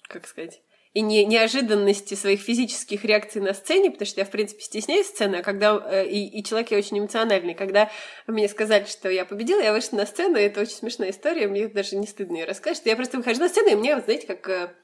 как 0.08 0.28
сказать, 0.28 0.62
и 0.94 1.02
не, 1.02 1.26
неожиданности 1.26 2.14
своих 2.14 2.42
физических 2.42 3.04
реакций 3.04 3.42
на 3.42 3.54
сцене, 3.54 3.90
потому 3.90 4.06
что 4.06 4.22
я, 4.22 4.26
в 4.26 4.30
принципе, 4.30 4.62
стесняюсь 4.62 5.08
сцены, 5.08 5.38
а 5.38 5.44
когда 5.44 5.82
э, 5.92 6.08
и, 6.08 6.40
и 6.40 6.44
человек 6.44 6.70
я 6.72 6.78
очень 6.78 7.00
эмоциональный. 7.00 7.56
Когда 7.56 7.90
мне 8.28 8.48
сказали, 8.48 8.86
что 8.86 9.10
я 9.10 9.26
победила, 9.26 9.60
я 9.60 9.74
вышла 9.74 9.98
на 9.98 10.06
сцену, 10.06 10.38
и 10.38 10.44
это 10.44 10.62
очень 10.62 10.76
смешная 10.76 11.10
история, 11.10 11.48
мне 11.48 11.68
даже 11.68 11.96
не 11.96 12.06
стыдно 12.06 12.38
ее 12.38 12.46
рассказать, 12.46 12.78
что 12.78 12.90
я 12.90 12.96
просто 12.96 13.18
выхожу 13.18 13.40
на 13.40 13.50
сцену, 13.50 13.70
и 13.72 13.76
мне, 13.76 14.00
знаете, 14.02 14.28
как 14.28 14.76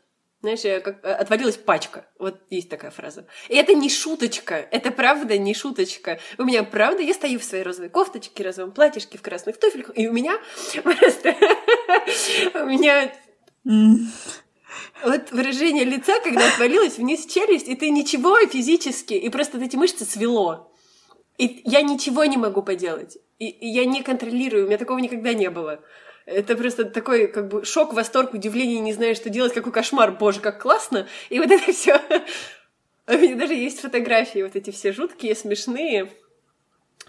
э, 0.44 0.56
знаешь, 0.56 0.84
как 0.84 1.04
э, 1.04 1.12
отвалилась 1.12 1.58
пачка. 1.58 2.08
Вот 2.18 2.40
есть 2.50 2.70
такая 2.70 2.92
фраза. 2.92 3.26
И 3.48 3.56
это 3.56 3.74
не 3.74 3.90
шуточка. 3.90 4.56
Это 4.56 4.92
правда 4.92 5.38
не 5.38 5.54
шуточка. 5.54 6.20
У 6.38 6.44
меня 6.44 6.64
правда, 6.64 7.02
я 7.02 7.14
стою 7.14 7.40
в 7.40 7.44
своей 7.44 7.64
розовой 7.64 7.90
кофточке, 7.90 8.44
розовом 8.44 8.72
платьишке, 8.72 9.18
в 9.18 9.22
красных 9.22 9.60
туфельках, 9.60 9.98
и 9.98 10.08
у 10.08 10.14
меня 10.14 10.40
просто... 10.84 11.36
У 12.56 12.66
меня 12.68 13.12
вот 15.04 15.32
выражение 15.32 15.86
лица, 15.86 16.20
когда 16.22 16.48
отвалилась 16.48 16.98
вниз 16.98 17.26
челюсть, 17.26 17.68
и 17.68 17.76
ты 17.76 17.90
ничего 17.90 18.38
физически, 18.48 19.14
и 19.14 19.30
просто 19.30 19.58
эти 19.60 19.76
мышцы 19.76 20.06
свело. 20.06 20.74
И 21.38 21.62
я 21.66 21.82
ничего 21.82 22.26
не 22.26 22.38
могу 22.38 22.62
поделать. 22.62 23.18
И, 23.38 23.50
и 23.50 23.68
я 23.68 23.86
не 23.86 24.04
контролирую, 24.04 24.66
у 24.66 24.68
меня 24.68 24.78
такого 24.78 25.00
никогда 25.00 25.34
не 25.34 25.50
было. 25.50 25.82
Это 26.30 26.56
просто 26.56 26.86
такой 26.86 27.28
как 27.28 27.48
бы 27.48 27.66
шок, 27.66 27.94
восторг, 27.94 28.34
удивление, 28.34 28.80
не 28.80 28.94
знаю, 28.94 29.16
что 29.16 29.30
делать, 29.30 29.54
какой 29.54 29.72
кошмар, 29.72 30.12
боже, 30.12 30.42
как 30.42 30.62
классно. 30.62 31.08
И 31.30 31.40
вот 31.40 31.50
это 31.50 31.72
все. 31.74 32.00
У 33.08 33.14
меня 33.14 33.36
даже 33.36 33.56
есть 33.56 33.80
фотографии, 33.80 34.44
вот 34.44 34.56
эти 34.56 34.70
все 34.70 34.94
жуткие, 34.94 35.34
смешные, 35.34 36.10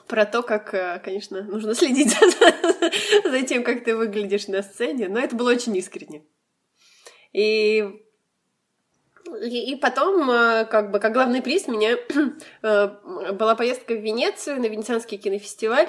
про 0.07 0.25
то, 0.25 0.43
как, 0.43 0.73
э, 0.73 1.01
конечно, 1.05 1.43
нужно 1.43 1.75
следить 1.75 2.11
за, 2.19 3.31
за 3.31 3.43
тем, 3.43 3.63
как 3.63 3.85
ты 3.85 3.95
выглядишь 3.95 4.49
на 4.49 4.63
сцене, 4.63 5.09
но 5.09 5.21
это 5.21 5.37
было 5.37 5.51
очень 5.51 5.77
искренне. 5.77 6.25
И 7.33 7.87
и 9.43 9.77
потом, 9.77 10.29
э, 10.31 10.65
как 10.65 10.91
бы, 10.91 10.99
как 10.99 11.13
главный 11.13 11.43
приз, 11.43 11.69
у 11.69 11.73
меня 11.73 11.97
э, 12.63 13.33
была 13.33 13.55
поездка 13.55 13.95
в 13.95 14.01
Венецию 14.03 14.61
на 14.61 14.67
Венецианский 14.67 15.19
кинофестиваль. 15.19 15.89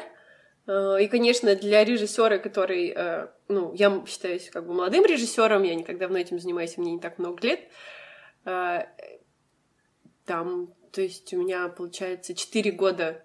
Э, 0.67 0.97
и, 1.01 1.07
конечно, 1.07 1.55
для 1.55 1.83
режиссера, 1.83 2.37
который, 2.37 2.95
ну, 3.47 3.73
я 3.73 4.03
считаюсь 4.07 4.49
как 4.49 4.65
бы 4.65 4.73
молодым 4.73 5.05
режиссером, 5.05 5.63
я 5.63 5.75
не 5.75 5.83
так 5.83 5.97
давно 5.97 6.17
этим 6.17 6.39
занимаюсь, 6.39 6.77
мне 6.77 6.93
не 6.93 6.99
так 6.99 7.19
много 7.19 7.47
лет. 7.47 7.59
Там, 10.25 10.73
то 10.91 11.01
есть 11.01 11.33
у 11.33 11.37
меня 11.37 11.67
получается 11.67 12.33
4 12.33 12.71
года, 12.71 13.23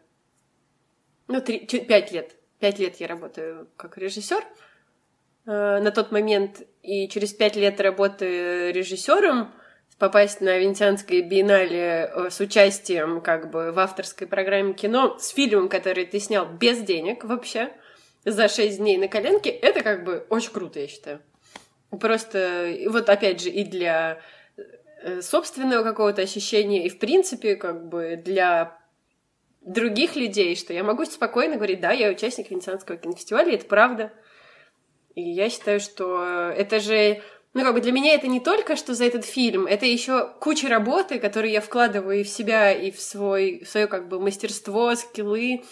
ну, 1.29 1.41
3, 1.41 1.67
5 1.67 2.13
лет. 2.13 2.37
5 2.59 2.79
лет 2.79 2.97
я 2.97 3.07
работаю 3.07 3.69
как 3.77 3.99
режиссер. 3.99 4.45
Э, 5.47 5.79
на 5.81 5.93
тот 5.93 6.11
момент, 6.11 6.63
и 6.83 7.09
через 7.09 7.33
пять 7.33 7.57
лет 7.57 7.81
работы 7.81 8.73
режиссером 8.73 9.53
попасть 9.99 10.41
на 10.41 10.59
Венецианское 10.59 11.23
биеннале 11.23 12.11
э, 12.13 12.31
с 12.31 12.41
участием 12.41 13.21
как 13.21 13.51
бы 13.51 13.73
в 13.73 13.79
авторской 13.79 14.27
программе 14.27 14.75
кино 14.75 15.17
с 15.19 15.29
фильмом, 15.29 15.69
который 15.69 16.05
ты 16.05 16.21
снял 16.21 16.47
без 16.47 16.79
денег 16.79 17.25
вообще 17.25 17.73
за 18.25 18.49
шесть 18.49 18.79
дней 18.79 18.99
на 18.99 19.09
коленке, 19.09 19.51
это 19.51 19.83
как 19.83 20.05
бы 20.05 20.27
очень 20.29 20.51
круто, 20.51 20.81
я 20.81 20.89
считаю. 20.89 21.21
Просто, 22.01 22.77
вот 22.89 23.09
опять 23.09 23.41
же, 23.41 23.49
и 23.49 23.65
для 23.65 24.21
э, 25.03 25.23
собственного 25.23 25.83
какого-то 25.85 26.23
ощущения, 26.23 26.85
и 26.85 26.91
в 26.91 26.99
принципе, 26.99 27.57
как 27.57 27.89
бы 27.89 28.21
для 28.23 28.79
других 29.63 30.17
людей, 30.17 30.57
что 30.57 30.73
я 30.73 30.85
могу 30.85 31.05
спокойно 31.05 31.57
говорить, 31.57 31.81
да, 31.81 31.93
я 31.93 32.11
участник 32.11 32.51
Венецианского 32.51 32.99
кинофестиваля, 32.99 33.55
это 33.55 33.67
правда. 33.67 34.13
И 35.15 35.23
я 35.23 35.49
считаю, 35.49 35.81
что 35.81 36.53
это 36.57 36.79
же 36.81 37.23
ну, 37.57 37.63
как 37.63 37.73
бы 37.73 37.81
для 37.81 37.91
меня 37.91 38.13
это 38.13 38.27
не 38.27 38.39
только 38.39 38.77
что 38.77 38.93
за 38.93 39.07
этот 39.07 39.25
фильм, 39.25 39.67
это 39.67 39.87
еще 39.87 40.31
куча 40.41 40.69
работы, 40.69 41.19
которую 41.19 41.51
я 41.51 41.63
вкладываю 41.63 42.21
и 42.21 42.23
в 42.23 42.29
себя, 42.29 42.71
и 42.71 42.91
в, 42.91 43.01
свой, 43.01 43.65
в 43.65 43.69
свое 43.71 43.87
как 43.87 44.09
бы 44.09 44.21
мастерство, 44.21 44.95
скиллы 44.95 45.63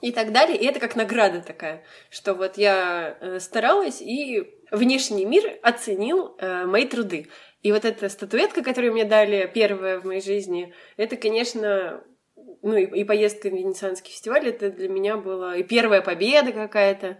и 0.00 0.12
так 0.12 0.32
далее. 0.32 0.56
И 0.56 0.64
это 0.64 0.80
как 0.80 0.96
награда 0.96 1.42
такая, 1.42 1.84
что 2.08 2.32
вот 2.32 2.56
я 2.56 3.18
э, 3.20 3.38
старалась, 3.38 4.00
и 4.00 4.50
внешний 4.70 5.26
мир 5.26 5.58
оценил 5.62 6.36
э, 6.38 6.64
мои 6.64 6.86
труды. 6.86 7.28
И 7.60 7.70
вот 7.70 7.84
эта 7.84 8.08
статуэтка, 8.08 8.62
которую 8.62 8.94
мне 8.94 9.04
дали, 9.04 9.50
первая 9.52 10.00
в 10.00 10.06
моей 10.06 10.22
жизни, 10.22 10.72
это, 10.96 11.16
конечно, 11.16 12.02
ну 12.62 12.78
и, 12.78 13.00
и 13.00 13.04
поездка 13.04 13.50
в 13.50 13.52
Венецианский 13.52 14.10
фестиваль, 14.10 14.48
это 14.48 14.70
для 14.70 14.88
меня 14.88 15.18
была 15.18 15.54
и 15.54 15.62
первая 15.62 16.00
победа 16.00 16.52
какая-то. 16.52 17.18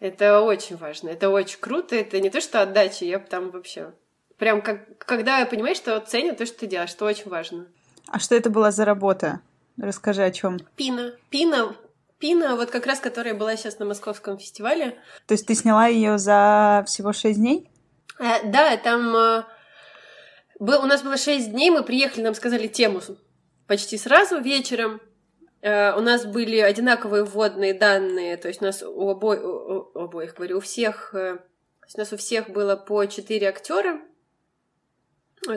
Это 0.00 0.40
очень 0.40 0.76
важно, 0.76 1.08
это 1.08 1.30
очень 1.30 1.58
круто, 1.58 1.96
это 1.96 2.20
не 2.20 2.30
то, 2.30 2.40
что 2.40 2.62
отдача, 2.62 3.04
я 3.04 3.18
там 3.18 3.50
вообще... 3.50 3.92
Прям 4.36 4.62
как, 4.62 4.98
когда 4.98 5.46
понимаешь, 5.46 5.76
что 5.76 5.98
ценят 6.00 6.38
то, 6.38 6.46
что 6.46 6.60
ты 6.60 6.66
делаешь, 6.66 6.90
что 6.90 7.04
очень 7.04 7.30
важно. 7.30 7.66
А 8.08 8.18
что 8.18 8.34
это 8.34 8.50
была 8.50 8.72
за 8.72 8.84
работа? 8.84 9.40
Расскажи 9.76 10.24
о 10.24 10.30
чем. 10.30 10.58
Пина. 10.76 11.14
Пина. 11.30 11.76
Пина, 12.18 12.56
вот 12.56 12.70
как 12.70 12.86
раз 12.86 12.98
которая 12.98 13.34
была 13.34 13.56
сейчас 13.56 13.78
на 13.78 13.86
Московском 13.86 14.38
фестивале. 14.38 14.98
То 15.26 15.34
есть 15.34 15.46
ты 15.46 15.54
сняла 15.54 15.86
ее 15.86 16.18
за 16.18 16.84
всего 16.86 17.12
шесть 17.12 17.38
дней? 17.38 17.70
А, 18.18 18.42
да, 18.44 18.76
там 18.76 19.14
а, 19.14 19.46
был, 20.58 20.82
у 20.82 20.86
нас 20.86 21.02
было 21.02 21.16
шесть 21.16 21.52
дней, 21.52 21.70
мы 21.70 21.82
приехали, 21.82 22.22
нам 22.22 22.34
сказали 22.34 22.66
тему 22.66 23.00
почти 23.66 23.98
сразу 23.98 24.40
вечером. 24.40 25.00
Э, 25.64 25.96
у 25.96 26.00
нас 26.00 26.26
были 26.26 26.58
одинаковые 26.58 27.24
вводные 27.24 27.72
данные, 27.72 28.36
то 28.36 28.48
есть 28.48 28.60
у 28.60 28.66
нас 28.66 28.82
у, 28.82 29.08
обо... 29.08 29.28
у 29.28 29.98
обоих, 29.98 30.34
говорю, 30.34 30.58
у 30.58 30.60
всех, 30.60 31.14
э, 31.14 31.36
то 31.36 31.86
есть 31.86 31.96
у 31.96 32.00
нас 32.00 32.12
у 32.12 32.18
всех 32.18 32.50
было 32.50 32.76
по 32.76 33.06
четыре 33.06 33.48
актера, 33.48 33.98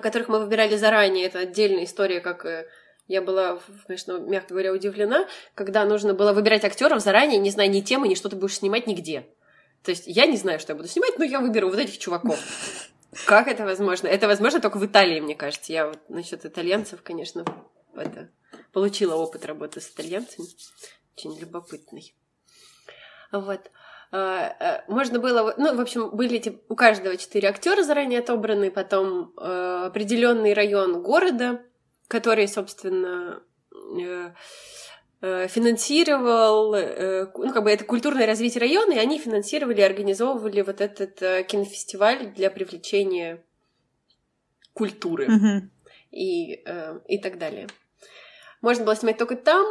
которых 0.02 0.30
мы 0.30 0.39
выбирали 0.39 0.78
заранее. 0.78 1.26
Это 1.26 1.39
отдельная 1.39 1.84
история, 1.84 2.22
как 2.22 2.46
э, 2.46 2.67
я 3.10 3.22
была, 3.22 3.60
конечно, 3.86 4.17
мягко 4.17 4.54
говоря, 4.54 4.72
удивлена, 4.72 5.28
когда 5.56 5.84
нужно 5.84 6.13
было 6.13 6.32
выбирать 6.32 6.63
актеров 6.63 7.02
заранее, 7.02 7.38
не 7.38 7.50
зная 7.50 7.67
ни 7.67 7.82
темы, 7.82 8.08
ни 8.08 8.15
что 8.15 8.30
ты 8.30 8.38
будешь 8.38 8.56
снимать 8.56 8.88
нигде. 8.88 9.28
То 9.84 9.91
есть 9.91 10.04
я 10.08 10.26
не 10.26 10.38
знаю, 10.38 10.62
что 10.62 10.72
я 10.72 10.78
буду 10.78 10.88
снимать, 10.88 11.20
но 11.20 11.26
я 11.26 11.41
выберу 11.41 11.70
вот 11.70 11.80
этих 11.80 11.98
чуваков. 11.98 12.39
Как 13.26 13.50
это 13.50 13.65
возможно? 13.65 14.08
Это 14.08 14.28
возможно 14.28 14.62
только 14.62 14.78
в 14.78 14.86
Италии, 14.86 15.20
мне 15.20 15.36
кажется. 15.36 15.74
Я 15.74 15.88
вот 15.88 16.00
насчет 16.08 16.46
итальянцев, 16.46 17.02
конечно, 17.04 17.43
это 17.93 18.30
получила 18.73 19.15
опыт 19.15 19.45
работы 19.45 19.82
с 19.82 19.89
итальянцами, 19.89 20.47
очень 21.15 21.38
любопытный. 21.39 22.13
Вот. 23.32 23.71
А, 24.12 24.56
а, 24.60 24.84
можно 24.88 25.19
было, 25.19 25.53
ну, 25.58 25.75
в 25.75 25.82
общем, 25.82 26.10
были 26.12 26.38
эти, 26.38 26.62
у 26.69 26.75
каждого 26.75 27.17
четыре 27.17 27.49
актера 27.49 27.84
заранее 27.84 28.19
отобраны, 28.19 28.71
потом 28.71 29.34
э, 29.38 29.84
определенный 29.88 30.53
район 30.53 31.01
города, 31.01 31.62
который, 32.08 32.47
собственно, 32.47 33.43
э, 33.99 34.32
э, 35.21 35.47
финансировал, 35.49 36.71
ну, 36.73 37.53
как 37.53 37.63
бы 37.63 37.69
это 37.69 37.84
культурное 37.84 38.25
развитие 38.25 38.62
района, 38.62 38.93
и 38.93 38.97
они 38.97 39.19
финансировали 39.19 39.82
и 39.82 39.84
организовывали 39.84 40.62
вот 40.62 40.80
этот 40.80 41.47
кинофестиваль 41.47 42.34
для 42.34 42.49
привлечения 42.49 43.43
культуры 44.72 45.28
mm-hmm. 45.28 45.70
и, 46.11 46.63
и 47.07 47.18
так 47.18 47.39
далее. 47.39 47.68
Можно 48.62 48.86
было 48.86 48.95
снимать 48.95 49.18
только 49.18 49.36
там. 49.36 49.66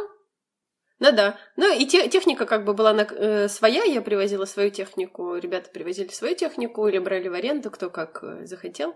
Ну 0.99 1.11
да. 1.11 1.37
Ну 1.55 1.77
и 1.77 1.85
те, 1.85 2.09
техника 2.09 2.45
как 2.45 2.65
бы 2.65 2.73
была 2.73 2.93
на, 2.93 3.01
э, 3.01 3.47
своя, 3.47 3.83
я 3.83 4.01
привозила 4.01 4.45
свою 4.45 4.71
технику, 4.71 5.35
ребята 5.35 5.69
привозили 5.69 6.09
свою 6.09 6.35
технику 6.35 6.87
или 6.87 6.97
брали 6.97 7.27
в 7.27 7.33
аренду, 7.33 7.69
кто 7.69 7.89
как 7.89 8.23
э, 8.23 8.45
захотел. 8.45 8.95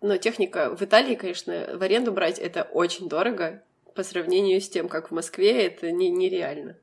Но 0.00 0.16
техника 0.18 0.74
в 0.74 0.82
Италии, 0.82 1.14
конечно, 1.14 1.76
в 1.76 1.82
аренду 1.82 2.12
брать 2.12 2.38
это 2.38 2.62
очень 2.62 3.08
дорого 3.08 3.62
по 3.94 4.02
сравнению 4.02 4.60
с 4.60 4.68
тем, 4.68 4.88
как 4.88 5.10
в 5.10 5.14
Москве, 5.14 5.66
это 5.66 5.90
не, 5.90 6.10
нереально. 6.10 6.76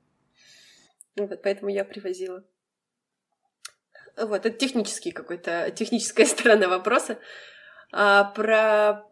Вот, 1.16 1.42
поэтому 1.42 1.70
я 1.70 1.86
привозила. 1.86 2.44
Вот, 4.18 4.46
это 4.46 4.52
технический 4.52 5.12
какой-то, 5.12 5.72
техническая 5.72 6.26
сторона 6.28 6.68
вопроса. 6.68 7.18
А 7.92 8.26
про, 8.26 9.06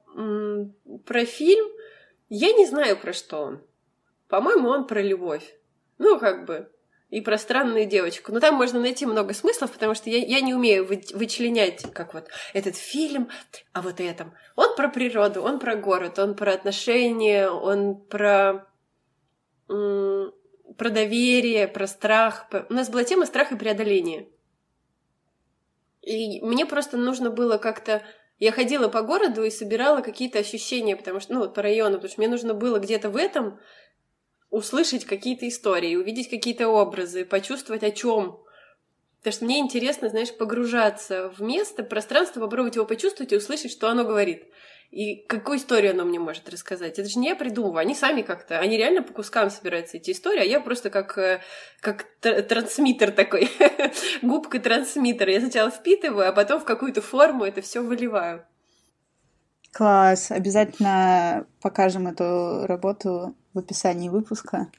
про 1.05 1.25
фильм 1.25 1.67
я 2.29 2.53
не 2.53 2.65
знаю, 2.65 2.97
про 2.97 3.13
что 3.13 3.41
он. 3.41 3.63
По-моему, 4.27 4.69
он 4.69 4.87
про 4.87 5.01
любовь. 5.01 5.55
Ну, 5.97 6.19
как 6.19 6.45
бы, 6.45 6.71
и 7.09 7.21
про 7.21 7.37
странную 7.37 7.85
девочку. 7.85 8.31
Но 8.31 8.39
там 8.39 8.55
можно 8.55 8.79
найти 8.79 9.05
много 9.05 9.33
смыслов, 9.33 9.71
потому 9.71 9.95
что 9.95 10.09
я, 10.09 10.17
я 10.17 10.41
не 10.41 10.53
умею 10.53 10.85
вы, 10.85 11.01
вычленять, 11.13 11.91
как 11.93 12.13
вот 12.13 12.27
этот 12.53 12.75
фильм, 12.75 13.29
а 13.73 13.81
вот 13.81 13.99
этом. 13.99 14.33
Он 14.55 14.75
про 14.75 14.89
природу, 14.89 15.41
он 15.41 15.59
про 15.59 15.75
город, 15.75 16.19
он 16.19 16.35
про 16.35 16.53
отношения, 16.53 17.49
он 17.49 17.95
про, 17.95 18.67
про 19.67 20.89
доверие, 20.89 21.67
про 21.67 21.87
страх. 21.87 22.47
У 22.69 22.73
нас 22.73 22.89
была 22.89 23.03
тема 23.03 23.25
страх 23.25 23.51
и 23.51 23.57
преодоление. 23.57 24.29
И 26.01 26.41
мне 26.41 26.65
просто 26.65 26.97
нужно 26.97 27.29
было 27.29 27.57
как-то... 27.57 28.03
Я 28.39 28.53
ходила 28.53 28.87
по 28.87 29.01
городу 29.01 29.43
и 29.43 29.49
собирала 29.49 30.01
какие-то 30.01 30.39
ощущения, 30.39 30.95
потому 30.95 31.19
что, 31.19 31.33
ну, 31.33 31.39
вот 31.41 31.53
по 31.53 31.61
району, 31.61 31.95
потому 31.95 32.09
что 32.09 32.21
мне 32.21 32.29
нужно 32.29 32.53
было 32.53 32.79
где-то 32.79 33.09
в 33.09 33.17
этом 33.17 33.59
услышать 34.49 35.05
какие-то 35.05 35.47
истории, 35.47 35.95
увидеть 35.95 36.29
какие-то 36.29 36.69
образы, 36.69 37.25
почувствовать 37.25 37.83
о 37.83 37.91
чем. 37.91 38.39
Потому 39.19 39.33
что 39.33 39.45
мне 39.45 39.59
интересно, 39.59 40.07
знаешь, 40.07 40.33
погружаться 40.35 41.29
в 41.29 41.41
место, 41.41 41.83
пространство, 41.83 42.39
попробовать 42.39 42.75
его 42.75 42.85
почувствовать 42.85 43.33
и 43.33 43.35
услышать, 43.35 43.71
что 43.71 43.89
оно 43.89 44.05
говорит. 44.05 44.45
И 44.91 45.17
какую 45.27 45.59
историю 45.59 45.91
оно 45.91 46.03
мне 46.03 46.17
может 46.19 46.49
рассказать? 46.49 46.97
Это 46.97 47.07
же 47.07 47.19
не 47.19 47.27
я 47.27 47.35
придумываю, 47.35 47.77
они 47.77 47.93
сами 47.93 48.23
как-то, 48.23 48.57
они 48.57 48.75
реально 48.75 49.03
по 49.03 49.13
кускам 49.13 49.51
собираются 49.51 49.97
эти 49.97 50.11
истории, 50.11 50.41
а 50.41 50.45
я 50.45 50.59
просто 50.59 50.89
как, 50.89 51.15
э, 51.19 51.41
как 51.79 52.07
трансмиттер 52.21 53.11
такой, 53.11 53.51
губка 54.23 54.59
трансмиттер. 54.59 55.29
Я 55.29 55.41
сначала 55.41 55.69
впитываю, 55.69 56.27
а 56.27 56.31
потом 56.31 56.59
в 56.59 56.65
какую-то 56.65 57.03
форму 57.03 57.45
это 57.45 57.61
все 57.61 57.81
выливаю. 57.81 58.45
Класс. 59.71 60.31
Обязательно 60.31 61.45
покажем 61.61 62.07
эту 62.07 62.65
работу 62.65 63.35
в 63.53 63.59
описании 63.59 64.09
выпуска, 64.09 64.71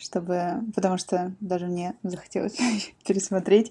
чтобы, 0.00 0.62
потому 0.74 0.96
что 0.96 1.32
даже 1.40 1.66
мне 1.66 1.94
захотелось 2.02 2.56
пересмотреть. 3.06 3.70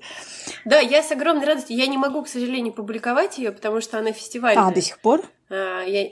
Да, 0.64 0.80
я 0.80 1.02
с 1.02 1.12
огромной 1.12 1.46
радостью, 1.46 1.76
я 1.76 1.88
не 1.88 1.98
могу, 1.98 2.24
к 2.24 2.28
сожалению, 2.28 2.74
публиковать 2.74 3.38
ее, 3.38 3.52
потому 3.52 3.82
что 3.82 3.98
она 3.98 4.12
фестивальная. 4.12 4.68
А, 4.68 4.72
до 4.72 4.82
сих 4.82 5.00
пор? 5.00 5.22
А, 5.50 5.82
я... 5.82 6.10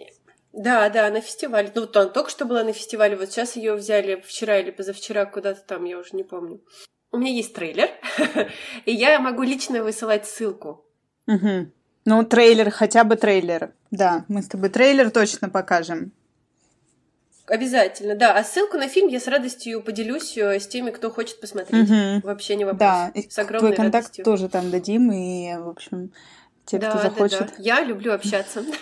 Да, 0.53 0.89
да, 0.89 1.09
на 1.11 1.21
фестивале. 1.21 1.71
Ну, 1.75 1.81
вот 1.81 1.95
она 1.95 2.09
только 2.09 2.31
что 2.31 2.45
была 2.45 2.63
на 2.63 2.73
фестивале, 2.73 3.15
вот 3.15 3.29
сейчас 3.29 3.55
ее 3.55 3.75
взяли 3.75 4.23
вчера 4.25 4.57
или 4.57 4.71
позавчера 4.71 5.25
куда-то 5.25 5.61
там, 5.61 5.85
я 5.85 5.99
уже 5.99 6.15
не 6.15 6.23
помню. 6.23 6.59
У 7.11 7.17
меня 7.17 7.31
есть 7.31 7.53
трейлер, 7.53 7.89
и 8.85 8.91
я 8.91 9.19
могу 9.19 9.43
лично 9.43 9.83
высылать 9.83 10.27
ссылку. 10.27 10.83
Угу. 11.27 11.71
Ну, 12.05 12.23
трейлер, 12.23 12.71
хотя 12.71 13.03
бы 13.03 13.17
трейлер. 13.17 13.73
Да, 13.91 14.25
мы 14.27 14.41
с 14.41 14.47
тобой 14.47 14.69
трейлер 14.69 15.11
точно 15.11 15.49
покажем. 15.49 16.11
Обязательно, 17.47 18.15
да. 18.15 18.37
А 18.37 18.43
ссылку 18.43 18.77
на 18.77 18.89
фильм 18.89 19.07
я 19.07 19.21
с 19.21 19.27
радостью 19.27 19.81
поделюсь 19.81 20.37
э, 20.37 20.59
с 20.59 20.67
теми, 20.67 20.91
кто 20.91 21.09
хочет 21.09 21.39
посмотреть. 21.39 21.89
Угу. 21.89 22.27
Вообще 22.27 22.57
не 22.57 22.65
вопрос. 22.65 22.79
Да, 22.79 23.11
с 23.15 23.39
огромной 23.39 23.69
твой 23.69 23.75
контакт 23.75 24.05
радостью. 24.07 24.25
тоже 24.25 24.49
там 24.49 24.69
дадим, 24.69 25.11
и, 25.11 25.55
в 25.57 25.69
общем, 25.69 26.11
те, 26.65 26.77
да, 26.77 26.89
кто 26.89 27.01
захочет. 27.01 27.39
Да, 27.39 27.45
да. 27.45 27.53
Я 27.57 27.81
люблю 27.83 28.13
общаться. 28.13 28.63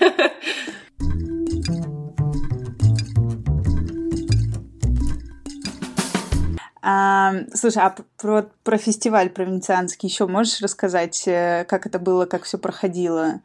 А, 6.87 7.33
слушай, 7.55 7.81
а 7.81 7.95
про, 8.17 8.43
про 8.63 8.77
фестиваль 8.77 9.31
провинцианский 9.31 10.07
еще 10.07 10.27
можешь 10.27 10.61
рассказать, 10.61 11.27
э, 11.27 11.65
как 11.67 11.87
это 11.87 11.97
было, 11.97 12.27
как 12.27 12.43
все 12.43 12.59
проходило? 12.59 13.41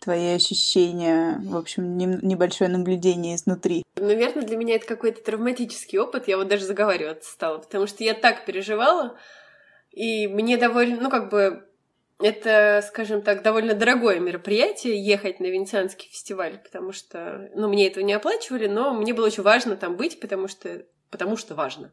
Твои 0.00 0.34
ощущения, 0.34 1.40
в 1.44 1.56
общем, 1.56 1.96
небольшое 1.96 2.70
наблюдение 2.70 3.36
изнутри? 3.36 3.84
Наверное, 3.96 4.44
для 4.44 4.56
меня 4.56 4.76
это 4.76 4.86
какой-то 4.86 5.22
травматический 5.22 5.98
опыт, 5.98 6.26
я 6.26 6.36
вот 6.36 6.48
даже 6.48 6.64
заговариваться 6.64 7.30
стала, 7.30 7.58
потому 7.58 7.86
что 7.86 8.02
я 8.02 8.14
так 8.14 8.44
переживала, 8.46 9.16
и 9.90 10.26
мне 10.26 10.56
довольно, 10.56 11.00
ну, 11.00 11.10
как 11.10 11.30
бы, 11.30 11.66
это, 12.18 12.84
скажем 12.86 13.22
так, 13.22 13.42
довольно 13.42 13.74
дорогое 13.74 14.20
мероприятие 14.20 15.02
ехать 15.02 15.40
на 15.40 15.46
Венецианский 15.46 16.08
фестиваль, 16.08 16.58
потому 16.58 16.92
что, 16.92 17.50
ну, 17.54 17.68
мне 17.68 17.86
этого 17.86 18.04
не 18.04 18.12
оплачивали, 18.12 18.66
но 18.66 18.94
мне 18.94 19.14
было 19.14 19.26
очень 19.26 19.42
важно 19.42 19.76
там 19.76 19.96
быть, 19.96 20.20
потому 20.20 20.48
что, 20.48 20.84
потому 21.10 21.36
что 21.36 21.54
важно. 21.54 21.92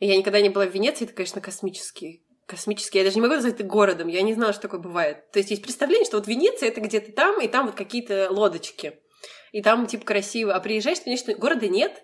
Я 0.00 0.16
никогда 0.16 0.40
не 0.40 0.48
была 0.48 0.66
в 0.66 0.74
Венеции, 0.74 1.04
это, 1.04 1.14
конечно, 1.14 1.40
космический 1.40 2.24
космический, 2.52 2.98
я 2.98 3.04
даже 3.04 3.16
не 3.16 3.22
могу 3.22 3.34
назвать 3.34 3.54
это 3.54 3.64
городом, 3.64 4.08
я 4.08 4.20
не 4.20 4.34
знала, 4.34 4.52
что 4.52 4.62
такое 4.62 4.80
бывает. 4.80 5.30
То 5.30 5.38
есть 5.38 5.50
есть 5.50 5.62
представление, 5.62 6.04
что 6.04 6.18
вот 6.18 6.26
Венеция 6.26 6.68
это 6.68 6.82
где-то 6.82 7.12
там, 7.12 7.40
и 7.40 7.48
там 7.48 7.66
вот 7.66 7.74
какие-то 7.74 8.28
лодочки, 8.30 9.00
и 9.52 9.62
там 9.62 9.86
типа 9.86 10.04
красиво. 10.04 10.54
А 10.54 10.60
приезжаешь, 10.60 10.98
что 10.98 11.34
города 11.34 11.66
нет 11.66 12.02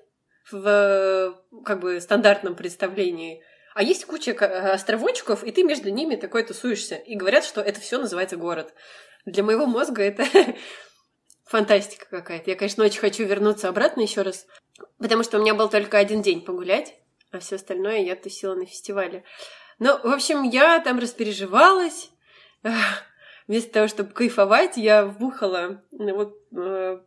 в 0.50 1.38
как 1.66 1.80
бы 1.80 2.00
стандартном 2.00 2.56
представлении. 2.56 3.42
А 3.74 3.82
есть 3.82 4.06
куча 4.06 4.32
островочков, 4.72 5.44
и 5.44 5.52
ты 5.52 5.62
между 5.62 5.90
ними 5.90 6.16
такой 6.16 6.42
тусуешься. 6.44 6.94
И 6.94 7.14
говорят, 7.14 7.44
что 7.44 7.60
это 7.60 7.80
все 7.80 7.98
называется 7.98 8.36
город. 8.36 8.72
Для 9.26 9.42
моего 9.44 9.66
мозга 9.66 10.02
это 10.02 10.24
фантастика 11.44 12.06
какая-то. 12.08 12.50
Я, 12.50 12.56
конечно, 12.56 12.84
очень 12.84 13.00
хочу 13.00 13.24
вернуться 13.24 13.68
обратно 13.68 14.00
еще 14.00 14.22
раз, 14.22 14.46
потому 14.98 15.22
что 15.22 15.36
у 15.36 15.42
меня 15.42 15.54
был 15.54 15.68
только 15.68 15.98
один 15.98 16.22
день 16.22 16.40
погулять, 16.40 16.94
а 17.30 17.38
все 17.38 17.56
остальное 17.56 17.98
я 17.98 18.16
тусила 18.16 18.54
на 18.54 18.64
фестивале. 18.64 19.24
Ну, 19.78 19.98
в 19.98 20.12
общем, 20.12 20.42
я 20.42 20.80
там 20.80 20.98
распереживалась. 20.98 22.10
Вместо 23.46 23.72
того, 23.72 23.88
чтобы 23.88 24.12
кайфовать, 24.12 24.76
я 24.76 25.06
вбухала 25.06 25.82
ну, 25.90 26.14
вот, 26.14 26.36
э, 26.54 26.98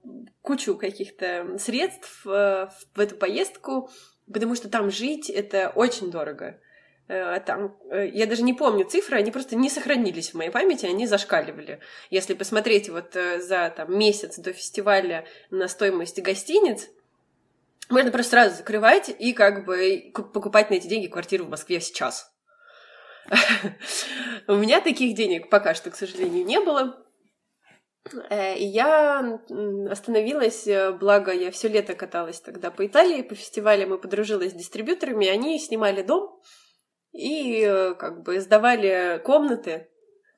кучу 0.41 0.76
каких-то 0.76 1.57
средств 1.59 2.26
э, 2.26 2.67
в 2.95 2.99
эту 2.99 3.15
поездку, 3.15 3.91
потому 4.32 4.55
что 4.55 4.67
там 4.67 4.89
жить 4.89 5.30
это 5.30 5.72
очень 5.76 6.09
дорого. 6.09 6.59
Э, 7.07 7.39
там, 7.45 7.78
я 7.91 8.26
даже 8.26 8.41
не 8.41 8.53
помню 8.53 8.86
цифры, 8.86 9.17
они 9.17 9.30
просто 9.30 9.55
не 9.55 9.69
сохранились 9.69 10.32
в 10.32 10.38
моей 10.38 10.49
памяти, 10.49 10.88
они 10.88 11.05
зашкаливали. 11.05 11.80
Если 12.09 12.34
посмотреть 12.34 12.89
вот 12.89 13.13
за 13.13 13.72
там, 13.78 13.95
месяц 13.95 14.39
до 14.39 14.51
фестиваля 14.51 15.26
на 15.51 15.67
стоимость 15.67 16.19
гостиниц, 16.24 16.89
можно 17.88 18.09
просто 18.09 18.32
сразу 18.32 18.55
закрывать 18.55 19.13
и 19.19 19.34
как 19.34 19.65
бы 19.65 20.11
покупать 20.34 20.72
на 20.72 20.76
эти 20.76 20.88
деньги 20.88 21.05
квартиру 21.05 21.45
в 21.45 21.49
Москве 21.49 21.82
сейчас. 21.82 22.30
У 24.47 24.55
меня 24.55 24.82
таких 24.82 25.15
денег 25.15 25.49
пока 25.49 25.74
что, 25.74 25.91
к 25.91 25.95
сожалению, 25.95 26.45
не 26.45 26.59
было. 26.59 27.05
Э, 28.30 28.57
и 28.57 28.65
я 28.65 29.39
остановилась, 29.89 30.67
э, 30.67 30.91
благо 30.91 31.32
я 31.32 31.51
все 31.51 31.67
лето 31.67 31.93
каталась 31.93 32.41
тогда 32.41 32.72
по 32.72 32.86
Италии, 32.86 33.22
по 33.22 33.36
фестивалям, 33.36 33.89
мы 33.89 33.97
подружилась 33.99 34.51
с 34.51 34.55
дистрибьюторами, 34.55 35.28
они 35.28 35.59
снимали 35.59 36.01
дом 36.01 36.41
и 37.11 37.61
э, 37.63 37.93
как 37.95 38.24
бы 38.24 38.39
сдавали 38.39 39.22
комнаты, 39.24 39.89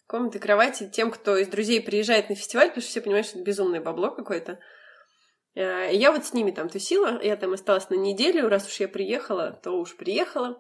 комнаты, 0.08 0.40
кровати 0.40 0.90
тем, 0.92 1.10
кто 1.10 1.38
из 1.38 1.48
друзей 1.48 1.82
приезжает 1.82 2.30
на 2.30 2.36
фестиваль, 2.36 2.68
потому 2.68 2.82
что 2.82 2.92
все 2.92 3.02
понимают, 3.02 3.28
что 3.28 3.38
это 3.38 3.46
безумное 3.46 3.82
бабло 3.82 4.12
какое-то. 4.12 4.60
И 5.56 5.60
я 5.60 6.12
вот 6.12 6.26
с 6.26 6.34
ними 6.34 6.50
там 6.50 6.68
тусила, 6.68 7.22
я 7.22 7.38
там 7.38 7.54
осталась 7.54 7.88
на 7.92 7.94
неделю, 7.94 8.50
раз 8.50 8.68
уж 8.68 8.80
я 8.80 8.88
приехала, 8.88 9.52
то 9.64 9.74
уж 9.74 9.96
приехала. 9.96 10.60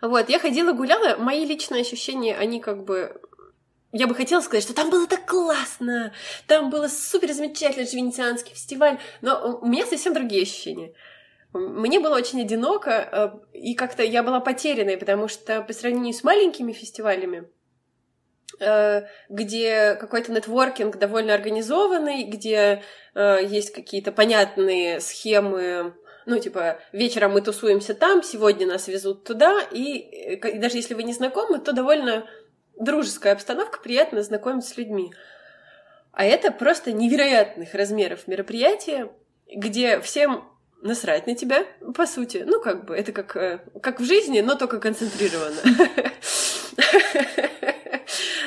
Вот, 0.00 0.28
я 0.28 0.38
ходила, 0.38 0.72
гуляла, 0.72 1.16
мои 1.16 1.44
личные 1.44 1.82
ощущения, 1.82 2.36
они 2.36 2.60
как 2.60 2.84
бы 2.84 3.20
я 3.96 4.08
бы 4.08 4.14
хотела 4.16 4.40
сказать, 4.40 4.64
что 4.64 4.74
там 4.74 4.90
было 4.90 5.06
так 5.06 5.24
классно, 5.24 6.12
там 6.48 6.68
было 6.68 6.88
супер 6.88 7.32
замечательно, 7.32 7.84
это 7.84 7.96
венецианский 7.96 8.52
фестиваль, 8.52 8.98
но 9.22 9.60
у 9.62 9.66
меня 9.66 9.86
совсем 9.86 10.12
другие 10.12 10.42
ощущения. 10.42 10.94
Мне 11.52 12.00
было 12.00 12.16
очень 12.16 12.40
одиноко, 12.40 12.90
э, 13.52 13.56
и 13.56 13.74
как-то 13.74 14.02
я 14.02 14.24
была 14.24 14.40
потерянной, 14.40 14.96
потому 14.96 15.28
что 15.28 15.62
по 15.62 15.72
сравнению 15.72 16.12
с 16.12 16.24
маленькими 16.24 16.72
фестивалями, 16.72 17.48
э, 18.58 19.02
где 19.28 19.94
какой-то 19.94 20.32
нетворкинг 20.32 20.98
довольно 20.98 21.32
организованный, 21.32 22.24
где 22.24 22.82
э, 23.14 23.38
есть 23.46 23.72
какие-то 23.72 24.10
понятные 24.10 25.00
схемы 25.00 25.94
ну, 26.26 26.38
типа, 26.38 26.80
вечером 26.92 27.32
мы 27.32 27.40
тусуемся 27.40 27.94
там, 27.94 28.22
сегодня 28.22 28.66
нас 28.66 28.88
везут 28.88 29.24
туда, 29.24 29.60
и, 29.70 30.36
и 30.36 30.58
даже 30.58 30.76
если 30.76 30.94
вы 30.94 31.02
не 31.02 31.12
знакомы, 31.12 31.58
то 31.58 31.72
довольно 31.72 32.26
дружеская 32.78 33.34
обстановка, 33.34 33.80
приятно 33.80 34.22
знакомиться 34.22 34.70
с 34.70 34.76
людьми. 34.76 35.12
А 36.12 36.24
это 36.24 36.50
просто 36.52 36.92
невероятных 36.92 37.74
размеров 37.74 38.26
мероприятие, 38.26 39.10
где 39.52 40.00
всем 40.00 40.48
насрать 40.82 41.26
на 41.26 41.34
тебя, 41.34 41.64
по 41.94 42.06
сути. 42.06 42.44
Ну, 42.46 42.60
как 42.60 42.84
бы, 42.84 42.94
это 42.96 43.12
как, 43.12 43.36
э, 43.36 43.60
как 43.82 44.00
в 44.00 44.04
жизни, 44.04 44.40
но 44.40 44.54
только 44.54 44.78
концентрированно. 44.80 45.60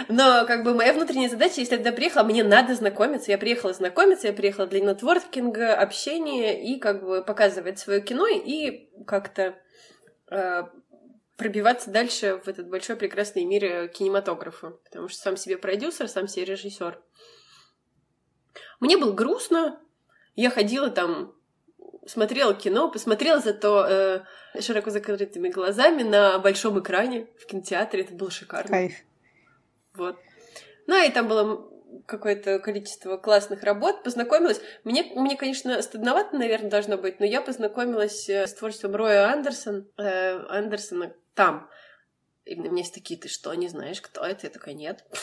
Но 0.10 0.46
как 0.46 0.64
бы 0.64 0.74
моя 0.74 0.94
внутренняя 0.94 1.30
задача, 1.30 1.60
если 1.60 1.74
я 1.74 1.80
туда 1.80 1.92
приехала, 1.92 2.24
мне 2.24 2.44
надо 2.44 2.76
знакомиться. 2.76 3.32
Я 3.32 3.38
приехала 3.38 3.74
знакомиться, 3.74 4.28
я 4.28 4.34
приехала 4.34 4.68
для 4.68 4.80
нетворкинга, 4.80 5.76
общения 5.76 6.64
и 6.64 6.80
как 6.80 7.04
бы 7.04 7.24
показывать 7.24 7.80
свое 7.80 8.02
кино 8.02 8.28
и 8.28 8.90
как-то 9.06 9.56
э, 10.32 10.64
пробиваться 11.36 11.92
дальше 11.92 12.42
в 12.44 12.48
этот 12.48 12.70
большой 12.70 12.96
прекрасный 12.96 13.46
мир 13.46 13.90
кинематографа. 13.90 14.72
Потому 14.86 15.08
что 15.10 15.20
сам 15.20 15.38
себе 15.38 15.58
продюсер, 15.58 16.08
сам 16.08 16.28
себе 16.28 16.46
режиссер. 16.46 17.02
Мне 18.80 18.98
было 18.98 19.12
грустно. 19.12 19.80
Я 20.36 20.50
ходила 20.50 20.90
там 20.90 21.34
смотрела 22.06 22.54
кино, 22.54 22.90
посмотрела 22.90 23.40
зато 23.40 23.86
э, 23.88 24.62
широко 24.62 24.90
закрытыми 24.90 25.50
глазами 25.50 26.04
на 26.04 26.40
большом 26.40 26.80
экране 26.80 27.28
в 27.40 27.46
кинотеатре. 27.46 28.02
Это 28.02 28.14
было 28.14 28.32
шикарно. 28.32 28.70
Кайф. 28.70 28.94
Вот. 29.98 30.18
Ну, 30.88 31.04
и 31.04 31.12
там 31.12 31.28
было 31.28 31.70
какое-то 32.06 32.60
количество 32.60 33.18
классных 33.18 33.64
работ, 33.64 34.04
познакомилась. 34.04 34.62
Мне, 34.84 35.04
мне, 35.16 35.36
конечно, 35.36 35.82
стыдновато, 35.82 36.38
наверное, 36.38 36.70
должно 36.70 36.98
быть, 36.98 37.20
но 37.20 37.26
я 37.26 37.42
познакомилась 37.42 38.30
э, 38.30 38.48
с 38.48 38.54
творчеством 38.54 38.96
Роя 38.96 39.32
Андерсон, 39.32 39.88
э, 39.98 40.46
Андерсона 40.50 41.14
там. 41.34 41.70
И 42.46 42.56
у 42.56 42.64
меня 42.64 42.78
есть 42.78 42.94
такие, 42.94 43.20
ты 43.20 43.28
что, 43.28 43.54
не 43.54 43.68
знаешь, 43.68 44.02
кто 44.02 44.24
это? 44.26 44.48
Я 44.48 44.52
такая, 44.52 44.74
нет. 44.74 45.04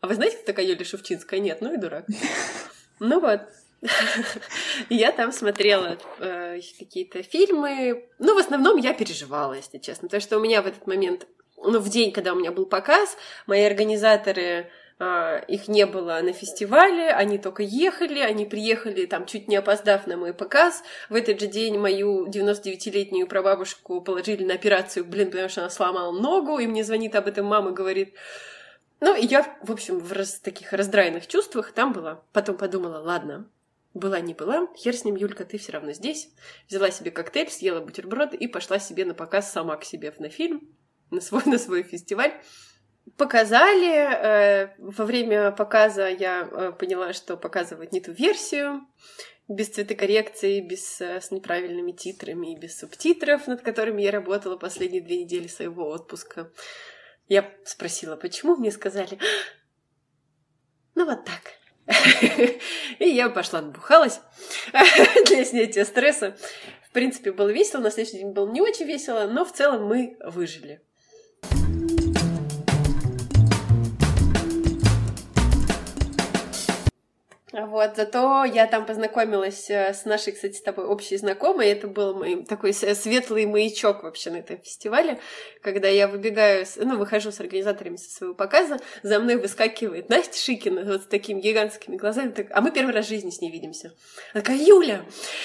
А 0.00 0.08
вы 0.08 0.16
знаете, 0.16 0.36
кто 0.36 0.46
такая 0.46 0.66
Юлия 0.66 0.84
Шевчинская? 0.84 1.38
Нет, 1.38 1.60
ну 1.60 1.72
и 1.72 1.76
дурак. 1.76 2.06
Ну 2.98 3.20
вот. 3.20 3.42
Я 4.88 5.12
там 5.12 5.32
смотрела 5.32 5.98
э, 6.18 6.60
какие-то 6.78 7.22
фильмы. 7.22 8.08
Ну, 8.18 8.34
в 8.34 8.38
основном 8.38 8.76
я 8.76 8.94
переживала, 8.94 9.54
если 9.54 9.78
честно. 9.78 10.06
Потому 10.06 10.20
что 10.20 10.38
у 10.38 10.40
меня 10.40 10.62
в 10.62 10.66
этот 10.68 10.86
момент, 10.86 11.26
в 11.62 11.88
день, 11.88 12.12
когда 12.12 12.32
у 12.32 12.36
меня 12.36 12.52
был 12.52 12.66
показ, 12.66 13.16
мои 13.46 13.62
организаторы 13.62 14.70
а, 14.98 15.38
их 15.48 15.66
не 15.66 15.84
было 15.86 16.20
на 16.22 16.32
фестивале, 16.32 17.10
они 17.10 17.38
только 17.38 17.62
ехали, 17.62 18.20
они 18.20 18.46
приехали 18.46 19.06
там 19.06 19.26
чуть 19.26 19.48
не 19.48 19.56
опоздав 19.56 20.06
на 20.06 20.16
мой 20.16 20.32
показ. 20.32 20.82
В 21.08 21.14
этот 21.16 21.40
же 21.40 21.48
день 21.48 21.78
мою 21.78 22.28
99-летнюю 22.28 23.26
прабабушку 23.26 24.00
положили 24.00 24.44
на 24.44 24.54
операцию, 24.54 25.04
блин, 25.04 25.30
потому 25.30 25.48
что 25.48 25.62
она 25.62 25.70
сломала 25.70 26.12
ногу, 26.12 26.58
и 26.58 26.66
мне 26.66 26.84
звонит 26.84 27.16
об 27.16 27.26
этом 27.26 27.46
мама, 27.46 27.72
говорит, 27.72 28.14
ну, 29.00 29.16
и 29.16 29.26
я, 29.26 29.42
в 29.62 29.72
общем, 29.72 29.98
в 29.98 30.12
раз, 30.12 30.38
таких 30.38 30.72
раздраенных 30.72 31.26
чувствах 31.26 31.72
там 31.72 31.92
была. 31.92 32.22
Потом 32.32 32.56
подумала, 32.56 32.98
ладно, 32.98 33.48
была 33.94 34.20
не 34.20 34.34
была, 34.34 34.68
хер 34.76 34.94
с 34.94 35.04
ним, 35.04 35.16
Юлька, 35.16 35.44
ты 35.44 35.58
все 35.58 35.72
равно 35.72 35.92
здесь. 35.92 36.28
Взяла 36.68 36.92
себе 36.92 37.10
коктейль, 37.10 37.50
съела 37.50 37.80
бутерброд 37.80 38.34
и 38.34 38.46
пошла 38.46 38.78
себе 38.78 39.04
на 39.04 39.14
показ 39.14 39.50
сама 39.50 39.76
к 39.76 39.84
себе 39.84 40.14
на 40.20 40.28
фильм, 40.28 40.68
на 41.12 41.20
свой, 41.20 41.42
на 41.46 41.58
свой 41.58 41.82
фестиваль. 41.82 42.32
Показали. 43.16 43.92
Э, 43.94 44.74
во 44.78 45.04
время 45.04 45.52
показа 45.52 46.08
я 46.08 46.48
э, 46.50 46.72
поняла, 46.72 47.12
что 47.12 47.36
показывают 47.36 47.92
не 47.92 48.00
ту 48.00 48.12
версию, 48.12 48.80
без 49.48 49.68
цветокоррекции, 49.68 50.60
без, 50.60 51.00
э, 51.00 51.20
с 51.20 51.30
неправильными 51.30 51.92
титрами 51.92 52.52
и 52.52 52.58
без 52.58 52.78
субтитров, 52.78 53.46
над 53.46 53.62
которыми 53.62 54.02
я 54.02 54.10
работала 54.10 54.56
последние 54.56 55.02
две 55.02 55.24
недели 55.24 55.46
своего 55.48 55.88
отпуска. 55.88 56.50
Я 57.28 57.52
спросила, 57.64 58.16
почему, 58.16 58.56
мне 58.56 58.70
сказали, 58.70 59.18
ну 60.94 61.06
вот 61.06 61.24
так. 61.24 61.40
И 62.98 63.08
я 63.08 63.28
пошла 63.28 63.58
отбухалась 63.58 64.20
для 65.26 65.44
снятия 65.44 65.84
стресса. 65.84 66.36
В 66.88 66.92
принципе, 66.92 67.32
было 67.32 67.48
весело, 67.48 67.80
на 67.80 67.90
следующий 67.90 68.18
день 68.18 68.32
было 68.32 68.48
не 68.50 68.60
очень 68.60 68.86
весело, 68.86 69.26
но 69.26 69.44
в 69.44 69.52
целом 69.52 69.86
мы 69.86 70.16
выжили. 70.20 70.82
Вот, 77.52 77.96
зато 77.96 78.46
я 78.46 78.66
там 78.66 78.86
познакомилась 78.86 79.68
э, 79.68 79.92
с 79.92 80.06
нашей, 80.06 80.32
кстати, 80.32 80.56
с 80.56 80.62
тобой 80.62 80.86
общей 80.86 81.18
знакомой. 81.18 81.68
Это 81.68 81.86
был 81.86 82.14
мой 82.14 82.44
такой 82.44 82.72
светлый 82.72 83.44
маячок 83.44 84.02
вообще 84.02 84.30
на 84.30 84.36
этом 84.36 84.58
фестивале, 84.62 85.18
когда 85.60 85.88
я 85.88 86.08
выбегаю, 86.08 86.64
ну, 86.76 86.96
выхожу 86.96 87.30
с 87.30 87.40
организаторами 87.40 87.96
со 87.96 88.10
своего 88.10 88.34
показа, 88.34 88.78
за 89.02 89.18
мной 89.18 89.36
выскакивает 89.36 90.08
Настя 90.08 90.38
Шикина 90.38 90.82
вот 90.84 91.02
с 91.02 91.06
такими 91.06 91.42
гигантскими 91.42 91.96
глазами, 91.96 92.30
так, 92.30 92.46
а 92.52 92.62
мы 92.62 92.70
первый 92.70 92.94
раз 92.94 93.04
в 93.04 93.08
жизни 93.10 93.28
с 93.28 93.42
ней 93.42 93.50
видимся. 93.50 93.92
Она 94.32 94.42
такая, 94.42 94.56
Юля, 94.56 95.02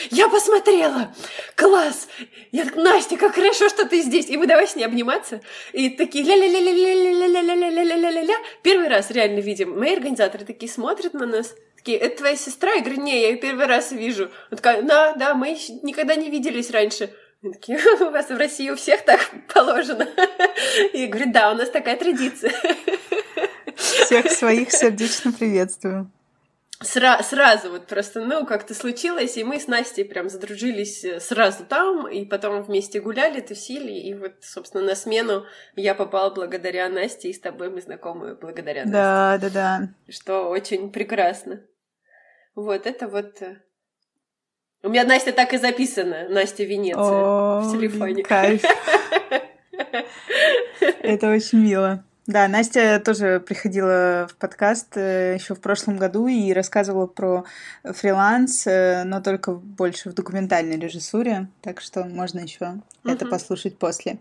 я 0.09 0.29
посмотрела! 0.29 1.13
Класс! 1.55 2.07
Я 2.53 2.63
так, 2.63 2.77
Настя, 2.77 3.17
как 3.17 3.35
хорошо, 3.35 3.67
что 3.67 3.85
ты 3.85 4.01
здесь! 4.01 4.29
И 4.29 4.37
мы 4.37 4.47
давай 4.47 4.67
с 4.67 4.77
ней 4.77 4.85
обниматься. 4.85 5.41
И 5.73 5.89
такие 5.89 6.23
ля-ля-ля-ля-ля-ля-ля-ля-ля-ля-ля-ля-ля. 6.23 8.35
Первый 8.63 8.87
раз 8.87 9.11
реально 9.11 9.39
видим. 9.39 9.77
Мои 9.77 9.93
организаторы 9.93 10.45
такие 10.45 10.71
смотрят 10.71 11.13
на 11.13 11.25
нас, 11.25 11.53
такие, 11.77 11.97
это 11.97 12.17
твоя 12.17 12.35
сестра? 12.35 12.73
Я 12.73 12.81
говорю, 12.81 13.01
не, 13.01 13.21
я 13.21 13.29
ее 13.29 13.37
первый 13.37 13.65
раз 13.65 13.91
вижу. 13.91 14.31
Она 14.49 14.57
такая, 14.57 14.81
да, 14.81 15.13
да, 15.13 15.33
мы 15.33 15.57
никогда 15.83 16.15
не 16.15 16.29
виделись 16.29 16.71
раньше. 16.71 17.13
Они 17.43 17.53
такие, 17.53 17.79
у 18.01 18.09
вас 18.11 18.29
в 18.29 18.37
России 18.37 18.69
у 18.69 18.75
всех 18.75 19.03
так 19.05 19.19
положено. 19.53 20.07
И 20.93 21.01
я 21.01 21.07
говорю, 21.07 21.31
да, 21.31 21.51
у 21.51 21.55
нас 21.55 21.69
такая 21.69 21.95
традиция. 21.97 22.51
Всех 23.75 24.31
своих 24.31 24.71
сердечно 24.71 25.31
приветствую. 25.31 26.11
Сра- 26.83 27.23
сразу 27.23 27.71
вот 27.71 27.87
просто, 27.87 28.19
ну, 28.19 28.45
как-то 28.45 28.75
случилось, 28.75 29.35
и 29.37 29.43
мы 29.43 29.59
с 29.59 29.67
Настей 29.67 30.05
прям 30.05 30.29
задружились 30.29 31.03
э, 31.03 31.19
сразу 31.19 31.65
там, 31.65 32.07
и 32.07 32.23
потом 32.23 32.61
вместе 32.61 33.01
гуляли, 33.01 33.41
тусили, 33.41 33.91
и 33.91 34.13
вот, 34.13 34.33
собственно, 34.41 34.83
на 34.83 34.93
смену 34.93 35.45
я 35.75 35.95
попала 35.95 36.29
благодаря 36.29 36.87
Насте, 36.87 37.29
и 37.29 37.33
с 37.33 37.39
тобой 37.39 37.71
мы 37.71 37.81
знакомы 37.81 38.35
благодаря 38.35 38.83
Насте. 38.83 38.93
Да, 38.93 39.39
да, 39.41 39.49
да. 39.49 39.89
Что 40.07 40.49
очень 40.49 40.91
прекрасно. 40.91 41.63
Вот, 42.53 42.85
это 42.85 43.07
вот... 43.07 43.41
Э, 43.41 43.57
у 44.83 44.89
меня 44.89 45.03
Настя 45.03 45.31
так 45.31 45.53
и 45.53 45.57
записана, 45.57 46.29
Настя 46.29 46.63
Венеция 46.63 47.01
О, 47.01 47.61
в 47.61 47.71
телефоне. 47.71 48.23
Кайф. 48.23 48.61
Это 51.01 51.31
очень 51.31 51.59
мило. 51.59 52.03
Да, 52.27 52.45
Настя 52.49 53.01
тоже 53.03 53.39
приходила 53.39 54.27
в 54.29 54.35
подкаст 54.35 54.97
э, 54.97 55.35
еще 55.39 55.55
в 55.55 55.61
прошлом 55.61 55.95
году 55.95 56.27
и 56.27 56.51
рассказывала 56.51 57.07
про 57.07 57.45
фриланс, 57.85 58.67
э, 58.67 59.05
но 59.05 59.21
только 59.21 59.53
больше 59.53 60.09
в 60.09 60.13
документальной 60.13 60.77
режиссуре, 60.77 61.47
так 61.61 61.79
что 61.79 62.03
можно 62.03 62.39
еще 62.39 62.65
uh-huh. 62.65 63.13
это 63.13 63.25
послушать 63.27 63.77
после. 63.77 64.17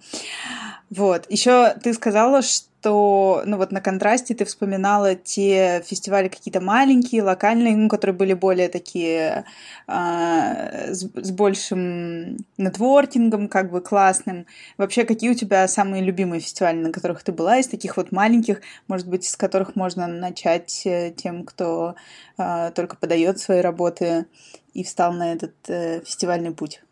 Вот. 0.89 1.29
Еще 1.29 1.75
ты 1.83 1.93
сказала, 1.95 2.43
что 2.43 2.69
что, 2.87 3.43
ну 3.45 3.57
вот 3.57 3.73
на 3.73 3.81
контрасте 3.81 4.35
ты 4.35 4.45
вспоминала 4.45 5.17
те 5.17 5.83
фестивали 5.85 6.29
какие-то 6.29 6.61
маленькие, 6.61 7.25
локальные, 7.25 7.77
ну, 7.77 7.89
которые 7.89 8.15
были 8.17 8.33
более 8.33 8.69
такие 8.69 9.45
э, 9.89 10.93
с, 10.93 11.11
с 11.15 11.31
большим 11.33 12.37
нетворкингом, 12.59 13.49
как 13.49 13.73
бы 13.73 13.81
классным. 13.81 14.47
Вообще, 14.79 15.05
какие 15.05 15.31
у 15.31 15.35
тебя 15.35 15.67
самые 15.67 16.05
любимые 16.05 16.41
фестивали, 16.41 16.77
на 16.77 16.93
которых 16.93 17.25
ты 17.25 17.33
была, 17.33 17.59
из 17.59 17.67
таких 17.67 17.97
вот 17.97 18.13
маленьких, 18.13 18.61
может 18.87 19.09
быть, 19.09 19.27
из 19.27 19.37
которых 19.37 19.75
можно 19.75 20.07
начать 20.07 20.83
э, 20.87 21.13
тем, 21.17 21.45
кто 21.45 21.97
э, 22.39 22.71
только 22.75 22.97
подает 22.97 23.41
свои 23.41 23.61
работы 23.63 24.27
и 24.75 24.85
встал 24.85 25.13
на 25.13 25.33
этот 25.33 25.55
э, 25.69 26.03
фестивальный 26.05 26.53
путь? 26.53 26.83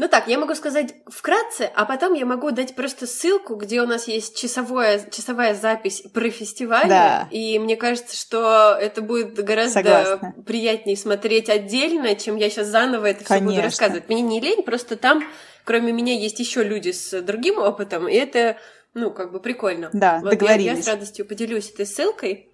Ну 0.00 0.08
так, 0.08 0.28
я 0.28 0.38
могу 0.38 0.54
сказать 0.54 0.94
вкратце, 1.08 1.70
а 1.74 1.84
потом 1.84 2.14
я 2.14 2.24
могу 2.24 2.52
дать 2.52 2.74
просто 2.74 3.06
ссылку, 3.06 3.56
где 3.56 3.82
у 3.82 3.86
нас 3.86 4.08
есть 4.08 4.34
часовое, 4.34 5.06
часовая 5.10 5.52
запись 5.54 6.04
про 6.14 6.30
фестиваль. 6.30 6.88
Да. 6.88 7.28
И 7.30 7.58
мне 7.58 7.76
кажется, 7.76 8.16
что 8.16 8.78
это 8.80 9.02
будет 9.02 9.34
гораздо 9.44 9.74
Согласна. 9.74 10.34
приятнее 10.46 10.96
смотреть 10.96 11.50
отдельно, 11.50 12.14
чем 12.14 12.36
я 12.36 12.48
сейчас 12.48 12.68
заново 12.68 13.10
это 13.10 13.26
все 13.26 13.40
буду 13.40 13.60
рассказывать. 13.60 14.08
Мне 14.08 14.22
не 14.22 14.40
лень, 14.40 14.62
просто 14.62 14.96
там, 14.96 15.22
кроме 15.64 15.92
меня, 15.92 16.14
есть 16.14 16.40
еще 16.40 16.64
люди 16.64 16.92
с 16.92 17.20
другим 17.20 17.58
опытом, 17.58 18.08
и 18.08 18.14
это, 18.14 18.56
ну, 18.94 19.10
как 19.10 19.32
бы 19.32 19.38
прикольно. 19.38 19.90
Да, 19.92 20.20
вот 20.22 20.30
договорились. 20.30 20.64
Я, 20.64 20.76
я 20.76 20.82
с 20.82 20.86
радостью 20.86 21.26
поделюсь 21.26 21.70
этой 21.72 21.84
ссылкой. 21.84 22.48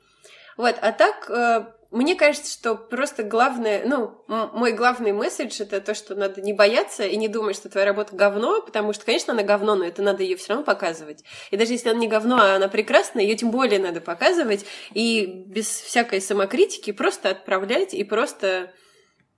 Вот, 0.56 0.74
а 0.80 0.90
так, 0.90 1.30
э, 1.30 1.66
мне 1.96 2.14
кажется, 2.14 2.52
что 2.52 2.74
просто 2.74 3.22
главное, 3.22 3.82
ну, 3.86 4.22
мой 4.28 4.72
главный 4.72 5.12
месседж 5.12 5.62
это 5.62 5.80
то, 5.80 5.94
что 5.94 6.14
надо 6.14 6.42
не 6.42 6.52
бояться 6.52 7.04
и 7.04 7.16
не 7.16 7.26
думать, 7.26 7.56
что 7.56 7.70
твоя 7.70 7.86
работа 7.86 8.14
говно, 8.14 8.60
потому 8.60 8.92
что, 8.92 9.06
конечно, 9.06 9.32
она 9.32 9.42
говно, 9.42 9.76
но 9.76 9.84
это 9.86 10.02
надо 10.02 10.22
ее 10.22 10.36
все 10.36 10.50
равно 10.50 10.64
показывать. 10.64 11.24
И 11.50 11.56
даже 11.56 11.72
если 11.72 11.88
она 11.88 11.98
не 11.98 12.06
говно, 12.06 12.36
а 12.38 12.56
она 12.56 12.68
прекрасная, 12.68 13.22
ее 13.22 13.34
тем 13.34 13.50
более 13.50 13.80
надо 13.80 14.02
показывать 14.02 14.66
и 14.92 15.44
без 15.46 15.66
всякой 15.66 16.20
самокритики 16.20 16.92
просто 16.92 17.30
отправлять 17.30 17.94
и 17.94 18.04
просто 18.04 18.74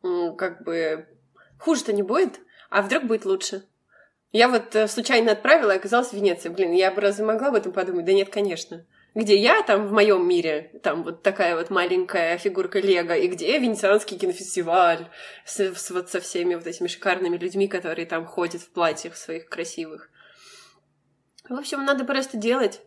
как 0.03 0.65
бы 0.65 1.07
хуже-то 1.61 1.93
не 1.93 2.03
будет, 2.03 2.41
а 2.71 2.83
вдруг 2.83 3.05
будет 3.05 3.25
лучше. 3.25 3.65
Я 4.33 4.49
вот 4.49 4.75
э, 4.75 4.89
случайно 4.89 5.33
отправила, 5.33 5.73
оказалась 5.73 6.09
в 6.09 6.13
Венеции. 6.13 6.51
Блин, 6.51 6.73
я 6.73 6.91
бы 6.91 7.01
разве 7.01 7.25
могла 7.25 7.49
об 7.49 7.55
этом 7.55 7.73
подумать? 7.73 8.05
Да 8.05 8.13
нет, 8.13 8.29
конечно 8.29 8.85
где 9.15 9.37
я 9.37 9.63
там 9.63 9.89
в 9.89 9.93
моем 9.93 10.29
мире, 10.29 10.71
там 10.83 11.03
вот 11.03 11.23
такая 11.23 11.57
вот 11.57 11.71
маленькая 11.71 12.39
фигурка 12.39 12.79
Лего, 12.79 13.17
и 13.17 13.29
где 13.29 13.59
Венецианский 13.59 14.19
кинофестиваль 14.19 15.09
с, 15.45 15.59
с, 15.61 15.91
вот 15.91 16.11
со 16.11 16.21
всеми 16.21 16.55
вот 16.55 16.67
этими 16.67 16.89
шикарными 16.89 17.37
людьми, 17.37 17.69
которые 17.69 18.07
там 18.07 18.27
ходят 18.27 18.63
в 18.63 18.71
платьях 18.71 19.17
своих 19.17 19.49
красивых. 19.49 20.11
В 21.49 21.55
общем, 21.55 21.85
надо 21.85 22.05
просто 22.05 22.37
делать. 22.37 22.83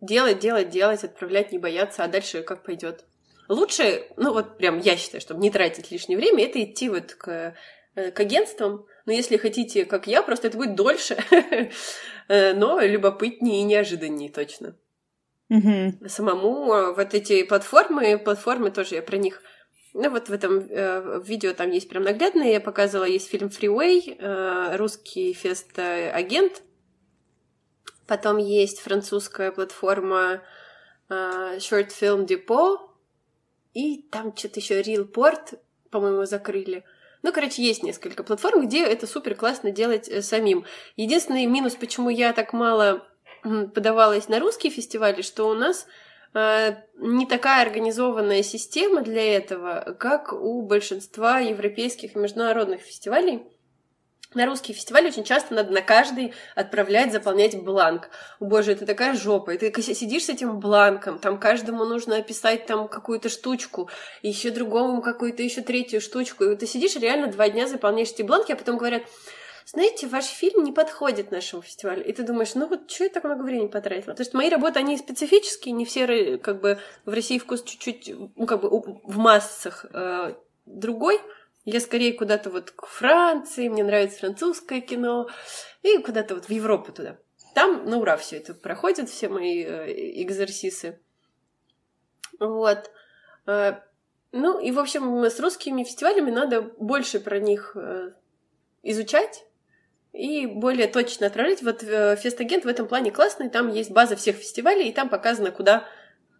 Делать, 0.00 0.38
делать, 0.38 0.70
делать, 0.70 1.04
отправлять, 1.04 1.52
не 1.52 1.58
бояться, 1.58 2.04
а 2.04 2.08
дальше 2.08 2.42
как 2.42 2.62
пойдет. 2.62 3.04
Лучше, 3.48 4.08
ну 4.16 4.32
вот 4.32 4.58
прям 4.58 4.78
я 4.78 4.96
считаю, 4.96 5.20
чтобы 5.20 5.40
не 5.40 5.50
тратить 5.50 5.90
лишнее 5.90 6.18
время, 6.18 6.44
это 6.44 6.62
идти 6.62 6.88
вот 6.88 7.14
к, 7.14 7.54
э, 7.94 8.10
к 8.10 8.20
агентствам. 8.20 8.86
Но 9.04 9.12
если 9.12 9.36
хотите, 9.36 9.84
как 9.84 10.06
я, 10.06 10.22
просто 10.22 10.48
это 10.48 10.56
будет 10.56 10.74
дольше, 10.74 11.16
но 12.28 12.80
любопытнее 12.80 13.60
и 13.60 13.64
неожиданнее 13.64 14.30
точно. 14.30 14.76
Угу. 15.48 16.08
Самому 16.08 16.72
э, 16.72 16.94
вот 16.94 17.14
эти 17.14 17.44
платформы, 17.44 18.18
платформы 18.18 18.70
тоже 18.70 18.96
я 18.96 19.02
про 19.02 19.16
них 19.16 19.42
Ну 19.94 20.10
вот 20.10 20.28
в 20.28 20.32
этом 20.32 20.66
э, 20.68 21.22
видео 21.24 21.52
там 21.54 21.70
есть 21.70 21.88
прям 21.88 22.02
наглядно, 22.02 22.42
я 22.42 22.60
показывала, 22.60 23.04
есть 23.04 23.28
фильм 23.28 23.48
Freeway, 23.48 24.16
э, 24.18 24.76
русский 24.76 25.32
фест-агент, 25.32 26.62
потом 28.06 28.38
есть 28.38 28.80
французская 28.80 29.52
платформа 29.52 30.42
э, 31.08 31.58
Short 31.58 31.90
Film 32.00 32.26
Depot, 32.26 32.78
и 33.72 34.02
там 34.10 34.36
что-то 34.36 34.58
еще 34.58 34.80
Real 34.80 35.08
Port, 35.08 35.58
по-моему, 35.90 36.24
закрыли. 36.24 36.84
Ну, 37.22 37.32
короче, 37.32 37.62
есть 37.62 37.82
несколько 37.82 38.22
платформ, 38.22 38.66
где 38.66 38.84
это 38.84 39.06
супер 39.06 39.34
классно 39.34 39.70
делать 39.70 40.08
э, 40.08 40.22
самим. 40.22 40.64
Единственный 40.96 41.46
минус, 41.46 41.74
почему 41.74 42.08
я 42.08 42.32
так 42.32 42.52
мало 42.52 43.06
подавалась 43.74 44.28
на 44.28 44.40
русские 44.40 44.72
фестивали, 44.72 45.22
что 45.22 45.48
у 45.48 45.54
нас 45.54 45.86
Э, 46.36 46.74
не 46.98 47.24
такая 47.24 47.62
организованная 47.62 48.42
система 48.42 49.00
для 49.00 49.38
этого, 49.38 49.96
как 49.98 50.34
у 50.34 50.60
большинства 50.60 51.38
европейских 51.38 52.14
и 52.14 52.18
международных 52.18 52.82
фестивалей. 52.82 53.42
На 54.34 54.44
русские 54.44 54.74
фестивали 54.74 55.06
очень 55.06 55.24
часто 55.24 55.54
надо 55.54 55.72
на 55.72 55.80
каждый 55.80 56.34
отправлять, 56.54 57.10
заполнять 57.10 57.58
бланк. 57.62 58.10
Боже, 58.38 58.72
это 58.72 58.84
такая 58.84 59.14
жопа. 59.14 59.52
И 59.52 59.56
ты 59.56 59.82
сидишь 59.82 60.24
с 60.24 60.28
этим 60.28 60.60
бланком, 60.60 61.18
там 61.18 61.38
каждому 61.40 61.86
нужно 61.86 62.16
описать 62.16 62.66
там 62.66 62.86
какую-то 62.86 63.30
штучку, 63.30 63.88
еще 64.20 64.50
другому 64.50 65.00
какую-то 65.00 65.42
еще 65.42 65.62
третью 65.62 66.02
штучку. 66.02 66.44
И 66.44 66.48
вот 66.48 66.58
ты 66.58 66.66
сидишь 66.66 66.96
реально 66.96 67.28
два 67.28 67.48
дня 67.48 67.66
заполняешь 67.66 68.10
эти 68.10 68.20
бланки, 68.20 68.52
а 68.52 68.56
потом 68.56 68.76
говорят, 68.76 69.04
знаете, 69.66 70.06
ваш 70.06 70.26
фильм 70.26 70.62
не 70.62 70.70
подходит 70.70 71.32
нашему 71.32 71.60
фестивалю. 71.60 72.04
И 72.04 72.12
ты 72.12 72.22
думаешь, 72.22 72.54
ну 72.54 72.68
вот 72.68 72.88
что 72.88 73.04
я 73.04 73.10
так 73.10 73.24
много 73.24 73.42
времени 73.42 73.66
потратила? 73.66 74.14
То 74.14 74.22
есть 74.22 74.32
мои 74.32 74.48
работы, 74.48 74.78
они 74.78 74.96
специфические, 74.96 75.72
не 75.72 75.84
все 75.84 76.38
как 76.38 76.60
бы 76.60 76.78
в 77.04 77.12
России 77.12 77.38
вкус 77.38 77.64
чуть-чуть, 77.64 78.12
ну 78.36 78.46
как 78.46 78.60
бы 78.60 78.70
в 78.70 79.18
массах 79.18 79.84
э, 79.92 80.34
другой. 80.66 81.20
Я 81.64 81.80
скорее 81.80 82.12
куда-то 82.12 82.48
вот 82.50 82.70
к 82.70 82.86
Франции, 82.86 83.68
мне 83.68 83.82
нравится 83.82 84.20
французское 84.20 84.80
кино, 84.80 85.28
и 85.82 85.98
куда-то 85.98 86.36
вот 86.36 86.44
в 86.44 86.50
Европу 86.50 86.92
туда. 86.92 87.18
Там, 87.56 87.82
ну 87.86 87.98
ура, 87.98 88.16
все 88.18 88.36
это 88.36 88.54
проходит, 88.54 89.10
все 89.10 89.28
мои 89.28 89.64
э, 89.64 90.22
экзерсисы. 90.22 91.00
Вот. 92.38 92.88
Э, 93.46 93.80
ну 94.30 94.60
и, 94.60 94.70
в 94.70 94.78
общем, 94.78 95.24
с 95.24 95.40
русскими 95.40 95.82
фестивалями 95.82 96.30
надо 96.30 96.62
больше 96.62 97.18
про 97.18 97.40
них 97.40 97.72
э, 97.74 98.12
изучать, 98.84 99.45
и 100.16 100.46
более 100.46 100.86
точно 100.86 101.26
отправлять. 101.26 101.62
Вот 101.62 101.82
э, 101.82 102.16
Фестагент 102.16 102.64
в 102.64 102.68
этом 102.68 102.88
плане 102.88 103.10
классный, 103.10 103.50
там 103.50 103.72
есть 103.72 103.90
база 103.90 104.16
всех 104.16 104.36
фестивалей, 104.36 104.88
и 104.88 104.92
там 104.92 105.08
показано, 105.10 105.50
куда 105.50 105.84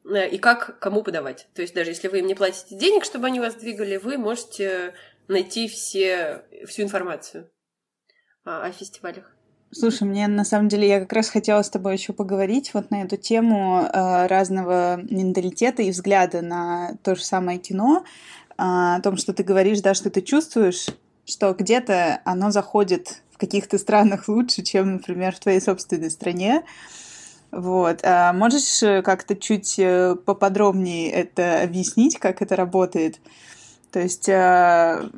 э, 0.05 0.29
и 0.29 0.39
как 0.39 0.79
кому 0.79 1.03
подавать. 1.03 1.47
То 1.55 1.63
есть 1.63 1.75
даже 1.75 1.91
если 1.91 2.09
вы 2.09 2.21
им 2.21 2.27
не 2.27 2.35
платите 2.35 2.77
денег, 2.77 3.05
чтобы 3.05 3.27
они 3.27 3.39
вас 3.39 3.55
двигали, 3.55 3.99
вы 3.99 4.17
можете 4.17 4.95
найти 5.29 5.69
все, 5.69 6.43
всю 6.67 6.83
информацию 6.83 7.51
о, 8.45 8.65
о 8.65 8.73
фестивалях. 8.73 9.37
Слушай, 9.73 10.05
мне 10.05 10.27
на 10.29 10.45
самом 10.45 10.69
деле 10.69 10.89
я 10.89 11.01
как 11.01 11.13
раз 11.13 11.29
хотела 11.29 11.61
с 11.61 11.69
тобой 11.69 11.95
еще 11.95 12.13
поговорить 12.13 12.73
вот 12.73 12.91
на 12.91 13.03
эту 13.03 13.17
тему 13.17 13.83
э, 13.83 14.27
разного 14.27 14.97
менталитета 15.03 15.83
и 15.83 15.91
взгляда 15.91 16.41
на 16.41 16.97
то 17.03 17.15
же 17.15 17.23
самое 17.23 17.59
кино, 17.59 18.05
э, 18.07 18.53
о 18.57 19.01
том, 19.03 19.19
что 19.19 19.35
ты 19.35 19.43
говоришь, 19.43 19.81
да, 19.81 19.93
что 19.93 20.09
ты 20.09 20.23
чувствуешь, 20.23 20.87
что 21.27 21.53
где-то 21.53 22.23
оно 22.25 22.51
заходит 22.51 23.23
в 23.37 23.39
каких-то 23.39 23.77
странах 23.77 24.29
лучше, 24.29 24.63
чем, 24.63 24.95
например, 24.95 25.35
в 25.35 25.41
твоей 25.41 25.61
собственной 25.61 26.11
стране. 26.11 26.65
Вот. 27.51 28.01
А 28.03 28.33
можешь 28.33 28.83
э, 28.83 29.03
как-то 29.03 29.37
чуть 29.37 29.79
э, 29.79 30.17
поподробнее 30.25 31.11
это 31.13 31.63
объяснить, 31.63 32.19
как 32.19 32.41
это 32.41 32.57
работает? 32.57 33.21
То 33.93 34.01
есть, 34.01 34.29
а, 34.31 35.09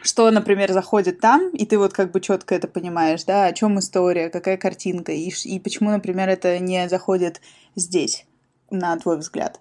что, 0.00 0.30
например, 0.30 0.72
заходит 0.72 1.20
там, 1.20 1.50
и 1.50 1.66
ты 1.66 1.76
вот 1.76 1.92
как 1.92 2.12
бы 2.12 2.20
четко 2.20 2.54
это 2.54 2.68
понимаешь, 2.68 3.24
да, 3.24 3.46
о 3.46 3.52
чем 3.52 3.78
история, 3.80 4.30
какая 4.30 4.56
картинка, 4.56 5.10
и, 5.10 5.30
и 5.44 5.58
почему, 5.58 5.90
например, 5.90 6.28
это 6.28 6.60
не 6.60 6.88
заходит 6.88 7.40
здесь, 7.74 8.26
на 8.70 8.96
твой 8.96 9.18
взгляд? 9.18 9.60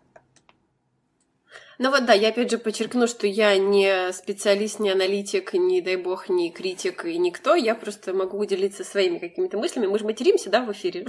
Ну 1.80 1.92
вот 1.92 2.06
да, 2.06 2.14
я 2.14 2.30
опять 2.30 2.50
же 2.50 2.58
подчеркну, 2.58 3.08
что 3.08 3.28
я 3.28 3.58
не 3.58 4.12
специалист, 4.12 4.80
не 4.80 4.90
аналитик, 4.90 5.54
не 5.54 5.82
дай 5.82 5.96
бог, 5.96 6.28
не 6.28 6.52
критик 6.52 7.06
и 7.06 7.18
никто. 7.18 7.56
Я 7.56 7.76
просто 7.76 8.14
могу 8.14 8.44
делиться 8.46 8.84
своими 8.84 9.20
какими-то 9.20 9.58
мыслями. 9.58 9.86
Мы 9.86 10.00
же 10.00 10.06
материмся, 10.06 10.50
да, 10.50 10.62
в 10.62 10.72
эфире? 10.72 11.06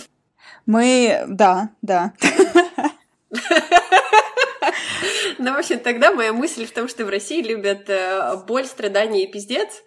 Мы, 0.66 1.24
да, 1.28 1.70
да. 1.82 2.12
Ну, 5.38 5.54
в 5.54 5.58
общем, 5.58 5.78
тогда 5.78 6.10
моя 6.12 6.32
мысль 6.32 6.66
в 6.66 6.72
том, 6.72 6.88
что 6.88 7.04
в 7.04 7.08
России 7.08 7.42
любят 7.42 7.88
э, 7.88 8.36
боль, 8.48 8.64
страдания 8.64 9.22
и 9.22 9.30
пиздец, 9.30 9.84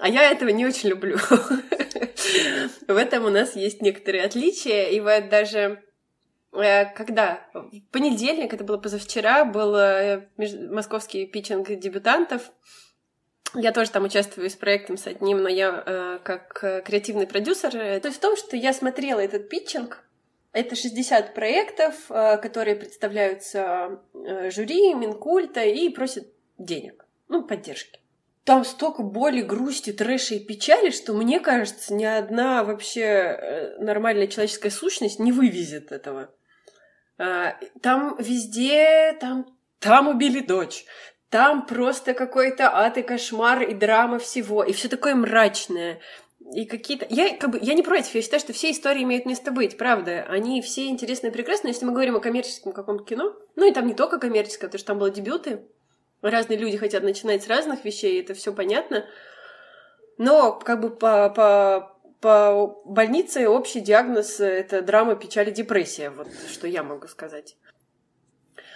а 0.00 0.08
я 0.08 0.30
этого 0.30 0.48
не 0.48 0.64
очень 0.64 0.88
люблю. 0.88 1.18
В 2.88 2.96
этом 2.96 3.26
у 3.26 3.28
нас 3.28 3.56
есть 3.56 3.82
некоторые 3.82 4.24
отличия, 4.24 4.88
и 4.88 5.00
вот 5.00 5.28
даже 5.28 5.82
когда? 6.52 7.46
В 7.54 7.80
понедельник, 7.92 8.52
это 8.52 8.64
было 8.64 8.76
позавчера, 8.76 9.44
был 9.44 9.74
э, 9.76 10.28
московский 10.36 11.26
питчинг 11.26 11.68
дебютантов. 11.68 12.50
Я 13.54 13.72
тоже 13.72 13.90
там 13.90 14.04
участвую 14.04 14.48
с 14.48 14.54
проектом 14.54 14.96
с 14.96 15.06
одним, 15.06 15.42
но 15.42 15.48
я 15.48 15.82
э, 15.84 16.18
как 16.22 16.62
э, 16.62 16.82
креативный 16.82 17.26
продюсер. 17.26 17.70
То 17.70 18.06
есть 18.06 18.18
в 18.18 18.20
том, 18.20 18.36
что 18.36 18.56
я 18.56 18.72
смотрела 18.72 19.20
этот 19.20 19.48
питчинг, 19.48 20.04
это 20.52 20.76
60 20.76 21.34
проектов, 21.34 21.94
э, 22.10 22.36
которые 22.38 22.76
представляются 22.76 24.00
э, 24.14 24.50
жюри, 24.50 24.94
Минкульта 24.94 25.64
и 25.64 25.88
просят 25.88 26.28
денег, 26.58 27.06
ну, 27.28 27.42
поддержки. 27.42 27.98
Там 28.44 28.64
столько 28.64 29.02
боли, 29.02 29.42
грусти, 29.42 29.92
трэша 29.92 30.36
и 30.36 30.44
печали, 30.44 30.90
что, 30.90 31.12
мне 31.12 31.40
кажется, 31.40 31.92
ни 31.92 32.04
одна 32.04 32.64
вообще 32.64 33.74
нормальная 33.78 34.28
человеческая 34.28 34.70
сущность 34.70 35.18
не 35.18 35.30
вывезет 35.30 35.92
этого. 35.92 36.30
А, 37.20 37.54
там 37.82 38.16
везде, 38.18 39.14
там, 39.20 39.46
там 39.78 40.08
убили 40.08 40.40
дочь, 40.40 40.86
там 41.28 41.66
просто 41.66 42.14
какой-то 42.14 42.74
ад 42.74 42.96
и 42.96 43.02
кошмар 43.02 43.62
и 43.62 43.74
драма 43.74 44.18
всего, 44.18 44.64
и 44.64 44.72
все 44.72 44.88
такое 44.88 45.14
мрачное. 45.14 46.00
И 46.54 46.64
какие-то... 46.64 47.06
Я, 47.10 47.36
как 47.36 47.50
бы, 47.50 47.58
я 47.60 47.74
не 47.74 47.82
против, 47.82 48.14
я 48.14 48.22
считаю, 48.22 48.40
что 48.40 48.54
все 48.54 48.70
истории 48.70 49.02
имеют 49.02 49.26
место 49.26 49.52
быть, 49.52 49.76
правда. 49.76 50.24
Они 50.30 50.62
все 50.62 50.86
интересные 50.86 51.30
и 51.30 51.32
прекрасные, 51.34 51.72
если 51.72 51.84
мы 51.84 51.92
говорим 51.92 52.16
о 52.16 52.20
коммерческом 52.20 52.72
каком-то 52.72 53.04
кино. 53.04 53.36
Ну 53.54 53.68
и 53.68 53.72
там 53.74 53.86
не 53.86 53.94
только 53.94 54.18
коммерческое, 54.18 54.68
потому 54.68 54.78
что 54.78 54.86
там 54.86 54.98
было 54.98 55.10
дебюты. 55.10 55.60
Разные 56.22 56.58
люди 56.58 56.78
хотят 56.78 57.02
начинать 57.02 57.44
с 57.44 57.48
разных 57.48 57.84
вещей, 57.84 58.20
это 58.20 58.32
все 58.32 58.54
понятно. 58.54 59.04
Но 60.16 60.52
как 60.52 60.80
бы 60.80 60.88
по, 60.88 61.28
по 61.28 61.99
по 62.20 62.82
больнице 62.84 63.48
общий 63.48 63.80
диагноз— 63.80 64.40
это 64.40 64.82
драма, 64.82 65.16
печаль 65.16 65.52
депрессия. 65.52 66.10
Вот 66.10 66.28
что 66.50 66.66
я 66.66 66.82
могу 66.82 67.08
сказать. 67.08 67.56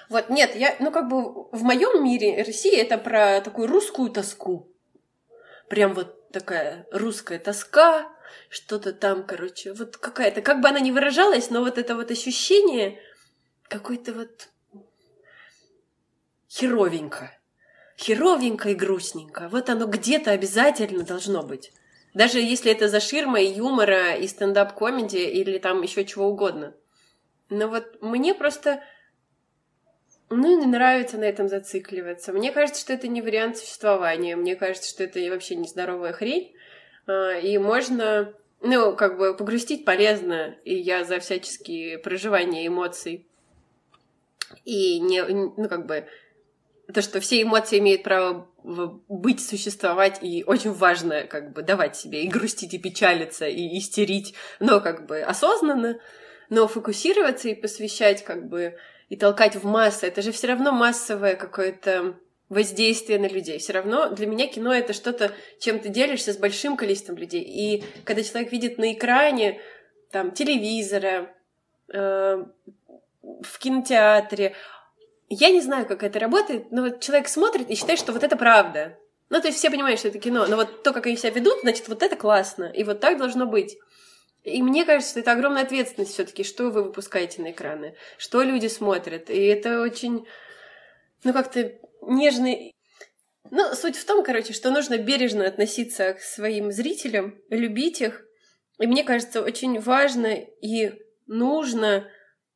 Вот, 0.09 0.31
нет, 0.31 0.55
я, 0.55 0.77
ну, 0.81 0.91
как 0.91 1.09
бы 1.09 1.45
в 1.51 1.63
моем 1.63 2.05
мире 2.05 2.43
Россия 2.43 2.83
это 2.83 2.99
про 2.99 3.41
такую 3.41 3.69
русскую 3.69 4.11
тоску. 4.11 4.71
Прям 5.69 5.95
вот 5.95 6.31
такая 6.31 6.87
русская 6.91 7.39
тоска, 7.39 8.11
что-то 8.49 8.93
там, 8.93 9.25
короче, 9.27 9.73
вот 9.73 9.97
какая-то, 9.97 10.43
как 10.43 10.61
бы 10.61 10.69
она 10.69 10.81
ни 10.81 10.91
выражалась, 10.91 11.51
но 11.51 11.61
вот 11.61 11.79
это 11.79 11.95
вот 11.97 12.11
ощущение 12.11 12.99
какой-то 13.69 14.13
вот 14.13 14.49
херовенько. 16.51 17.31
Херовенько 17.97 18.71
и 18.71 18.75
грустненько. 18.75 19.49
Вот 19.49 19.71
оно 19.71 19.87
где-то 19.87 20.33
обязательно 20.33 21.05
должно 21.05 21.43
быть. 21.43 21.73
Даже 22.15 22.39
если 22.39 22.71
это 22.71 22.89
за 22.89 23.01
ширмой 23.01 23.47
юмора 23.47 24.15
и 24.15 24.27
стендап-комеди 24.29 25.17
или 25.17 25.59
там 25.59 25.83
еще 25.83 26.05
чего 26.05 26.29
угодно. 26.29 26.75
Но 27.51 27.69
вот 27.69 28.01
мне 28.01 28.35
просто 28.35 28.83
ну, 30.31 30.59
не 30.59 30.67
нравится 30.67 31.19
на 31.19 31.25
этом 31.25 31.49
зацикливаться. 31.49 32.33
Мне 32.33 32.53
кажется, 32.53 32.81
что 32.81 32.93
это 32.93 33.09
не 33.09 33.21
вариант 33.21 33.59
существования. 33.59 34.37
Мне 34.37 34.57
кажется, 34.57 34.89
что 34.89 35.05
это 35.05 35.21
вообще 35.31 35.57
нездоровая 35.57 36.13
хрень. 36.13 36.55
А, 37.07 37.33
и 37.33 37.59
можно, 37.59 38.33
ну, 38.61 38.97
как 38.97 39.19
бы 39.19 39.37
погрустить 39.37 39.85
полезно. 39.85 40.57
И 40.65 40.75
я 40.75 41.05
за 41.05 41.19
всяческие 41.19 41.99
проживания 41.99 42.67
эмоций. 42.67 43.27
И 44.65 44.99
не, 45.01 45.23
ну, 45.23 45.69
как 45.69 45.87
бы, 45.87 46.07
то, 46.93 47.03
что 47.03 47.21
все 47.21 47.43
эмоции 47.43 47.79
имеют 47.79 48.03
право 48.03 48.49
быть, 48.65 49.47
существовать, 49.47 50.19
и 50.23 50.43
очень 50.47 50.73
важно 50.73 51.25
как 51.25 51.53
бы 51.53 51.63
давать 51.63 51.97
себе 51.97 52.25
и 52.25 52.29
грустить, 52.29 52.75
и 52.75 52.79
печалиться, 52.79 53.47
и 53.47 53.79
истерить, 53.79 54.35
но 54.59 54.81
как 54.81 55.07
бы 55.07 55.21
осознанно, 55.21 56.01
но 56.49 56.67
фокусироваться 56.67 57.49
и 57.49 57.55
посвящать 57.55 58.25
как 58.25 58.49
бы 58.49 58.77
и 59.11 59.17
толкать 59.17 59.55
в 59.55 59.65
массы, 59.67 60.07
это 60.07 60.23
же 60.23 60.33
все 60.33 60.47
равно 60.47 60.73
массовое 60.73 61.37
какое-то 61.37 62.17
воздействие 62.49 63.19
на 63.19 63.27
людей. 63.27 63.59
Все 63.59 63.75
равно 63.75 64.09
для 64.09 64.27
меня 64.27 64.47
кино 64.47 64.73
это 64.73 64.93
что-то, 64.93 65.33
чем 65.61 65.79
ты 65.79 65.91
делишься 65.91 66.33
с 66.33 66.39
большим 66.39 66.77
количеством 66.77 67.17
людей. 67.17 67.43
И 67.43 67.85
когда 68.05 68.23
человек 68.23 68.51
видит 68.51 68.79
на 68.79 68.93
экране 68.93 69.61
там 70.11 70.33
телевизора, 70.33 71.35
э, 71.93 72.45
в 73.43 73.59
кинотеатре, 73.59 74.55
я 75.35 75.51
не 75.51 75.61
знаю, 75.61 75.87
как 75.87 76.03
это 76.03 76.19
работает, 76.19 76.71
но 76.71 76.83
вот 76.83 77.01
человек 77.01 77.29
смотрит 77.29 77.71
и 77.71 77.75
считает, 77.75 77.99
что 77.99 78.13
вот 78.13 78.23
это 78.23 78.37
правда. 78.37 78.99
Ну, 79.31 79.41
то 79.41 79.49
есть 79.49 79.59
все 79.59 79.71
понимают, 79.71 79.99
что 79.99 80.09
это 80.09 80.19
кино, 80.19 80.47
но 80.47 80.57
вот 80.57 80.83
то, 80.83 80.93
как 80.93 81.07
они 81.07 81.17
себя 81.17 81.31
ведут, 81.31 81.61
значит, 81.63 81.89
вот 81.89 82.03
это 82.03 82.15
классно, 82.15 82.65
и 82.65 82.85
вот 82.85 83.01
так 83.01 83.19
должно 83.19 83.47
быть. 83.47 83.77
И 84.43 84.63
мне 84.63 84.85
кажется, 84.85 85.13
что 85.13 85.21
это 85.21 85.33
огромная 85.33 85.63
ответственность 85.63 86.13
все-таки, 86.13 86.45
что 86.45 86.65
вы 86.65 86.83
выпускаете 86.83 87.41
на 87.41 87.51
экраны, 87.51 87.97
что 88.19 88.43
люди 88.43 88.67
смотрят. 88.67 89.31
И 89.31 89.47
это 89.47 89.81
очень, 89.81 90.27
ну, 91.25 91.33
как-то 91.33 91.73
нежный. 92.03 92.73
Ну, 93.51 93.75
суть 93.75 93.97
в 93.97 94.05
том, 94.05 94.23
короче, 94.23 94.53
что 94.53 94.71
нужно 94.71 94.99
бережно 94.99 95.47
относиться 95.47 96.13
к 96.13 96.21
своим 96.21 96.71
зрителям, 96.73 97.39
любить 97.49 98.03
их. 98.03 98.23
И 98.79 98.87
мне 98.87 99.03
кажется, 99.03 99.41
очень 99.41 99.81
важно 99.81 100.27
и 100.61 100.93
нужно 101.27 102.07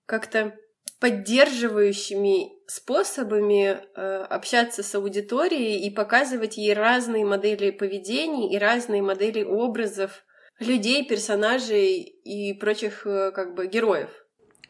как-то 0.05 0.55
поддерживающими 1.01 2.53
способами 2.67 3.79
э, 3.95 4.25
общаться 4.29 4.83
с 4.83 4.95
аудиторией 4.95 5.87
и 5.87 5.91
показывать 5.91 6.57
ей 6.57 6.75
разные 6.75 7.25
модели 7.25 7.71
поведений 7.71 8.53
и 8.53 8.59
разные 8.59 9.03
модели 9.03 9.43
образов 9.43 10.25
людей, 10.59 11.07
персонажей 11.07 12.01
и 12.01 12.53
прочих 12.55 13.07
э, 13.07 13.31
как 13.33 13.55
бы 13.55 13.69
героев. 13.69 14.11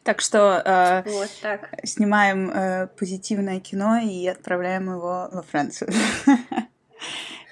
Так 0.03 0.21
что 0.21 0.61
э, 0.63 1.09
вот 1.09 1.29
так. 1.41 1.69
снимаем 1.83 2.49
э, 2.49 2.87
позитивное 2.87 3.59
кино 3.59 3.97
и 3.97 4.27
отправляем 4.27 4.89
его 4.89 5.29
во 5.31 5.43
Францию. 5.43 5.91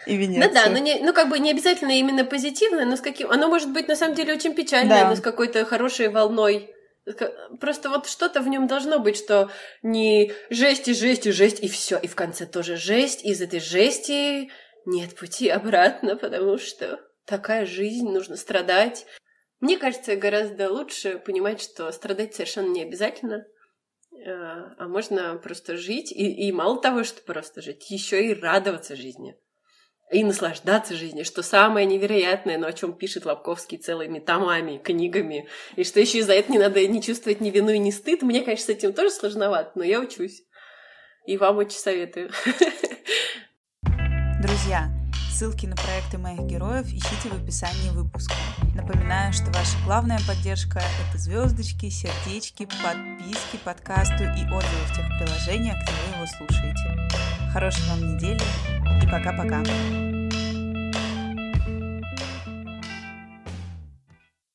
И 0.06 0.16
Венецию. 0.16 0.48
Ну 0.48 0.54
да, 0.54 0.70
но 0.70 0.78
не, 0.78 1.00
ну 1.02 1.14
как 1.14 1.28
бы 1.28 1.38
не 1.38 1.52
обязательно 1.52 1.92
именно 1.92 2.24
позитивное, 2.24 2.86
но 2.86 2.96
с 2.96 3.02
каким... 3.02 3.30
Оно 3.30 3.50
может 3.50 3.74
быть 3.74 3.90
на 3.90 3.96
самом 3.98 4.16
деле 4.16 4.34
очень 4.34 4.54
печальное, 4.54 5.02
да. 5.02 5.10
но 5.10 5.16
с 5.18 5.20
какой-то 5.20 5.66
хорошей 5.66 6.08
волной. 6.08 6.74
Просто 7.60 7.90
вот 7.90 8.08
что-то 8.08 8.42
в 8.42 8.48
нем 8.48 8.68
должно 8.68 9.00
быть, 9.00 9.18
что 9.18 9.50
не 9.82 10.34
жесть 10.50 10.88
и 10.88 10.94
жесть 10.94 11.26
и 11.26 11.32
жесть, 11.32 11.64
и 11.64 11.68
все, 11.68 11.98
и 11.98 12.08
в 12.08 12.16
конце 12.16 12.46
тоже 12.46 12.76
жесть, 12.76 13.24
из 13.24 13.42
этой 13.42 13.60
жести 13.60 14.52
нет 14.86 15.16
пути 15.16 15.50
обратно, 15.50 16.16
потому 16.16 16.58
что 16.58 17.00
такая 17.26 17.66
жизнь, 17.66 18.10
нужно 18.10 18.36
страдать. 18.36 19.06
Мне 19.60 19.78
кажется, 19.78 20.16
гораздо 20.16 20.72
лучше 20.72 21.20
понимать, 21.20 21.62
что 21.62 21.92
страдать 21.92 22.36
совершенно 22.36 22.70
не 22.70 22.84
обязательно, 22.84 23.46
э, 24.12 24.26
а 24.26 24.88
можно 24.88 25.36
просто 25.38 25.78
жить, 25.78 26.12
и, 26.12 26.48
и 26.48 26.52
мало 26.52 26.82
того, 26.82 27.04
что 27.04 27.22
просто 27.22 27.62
жить, 27.62 27.90
еще 27.90 28.26
и 28.26 28.34
радоваться 28.34 28.96
жизни. 28.96 29.38
И 30.12 30.24
наслаждаться 30.24 30.96
жизнью, 30.96 31.26
что 31.26 31.44
самое 31.44 31.86
невероятное, 31.86 32.58
но 32.58 32.68
о 32.68 32.74
чем 32.74 32.94
пишет 32.94 33.26
Лобковский 33.26 33.78
целыми 33.78 34.20
томами, 34.20 34.78
книгами, 34.78 35.50
и 35.76 35.84
что 35.84 36.00
еще 36.00 36.20
и 36.20 36.22
за 36.22 36.34
это 36.34 36.50
не 36.50 36.60
надо 36.60 36.86
не 36.88 37.02
чувствовать 37.02 37.42
ни 37.42 37.50
вину 37.50 37.72
и 37.72 37.78
ни 37.78 37.92
стыд. 37.92 38.22
Мне, 38.22 38.42
конечно, 38.42 38.66
с 38.68 38.70
этим 38.70 38.94
тоже 38.94 39.12
сложновато, 39.12 39.72
но 39.76 39.84
я 39.84 40.00
учусь. 40.00 40.44
И 41.26 41.38
вам 41.38 41.58
очень 41.58 41.78
советую. 41.78 42.32
Друзья, 44.42 44.90
Ссылки 45.38 45.68
на 45.68 45.76
проекты 45.76 46.18
моих 46.18 46.40
героев 46.48 46.88
ищите 46.88 47.30
в 47.30 47.44
описании 47.44 47.92
выпуска. 47.92 48.34
Напоминаю, 48.74 49.32
что 49.32 49.46
ваша 49.52 49.78
главная 49.86 50.18
поддержка— 50.28 50.80
это 51.10 51.20
звездочки, 51.20 51.90
сердечки, 51.90 52.68
подписки 52.82 53.58
подкасту 53.64 54.24
и 54.24 54.42
отзывы 54.46 54.86
в 54.88 54.96
тех 54.96 55.06
приложениях, 55.20 55.76
где 55.84 55.92
вы 55.92 56.16
его 56.16 56.26
слушаете. 56.26 57.37
Хорошей 57.58 57.90
вам 57.90 58.14
недели 58.14 58.44
и 59.02 59.08
пока-пока. 59.08 59.64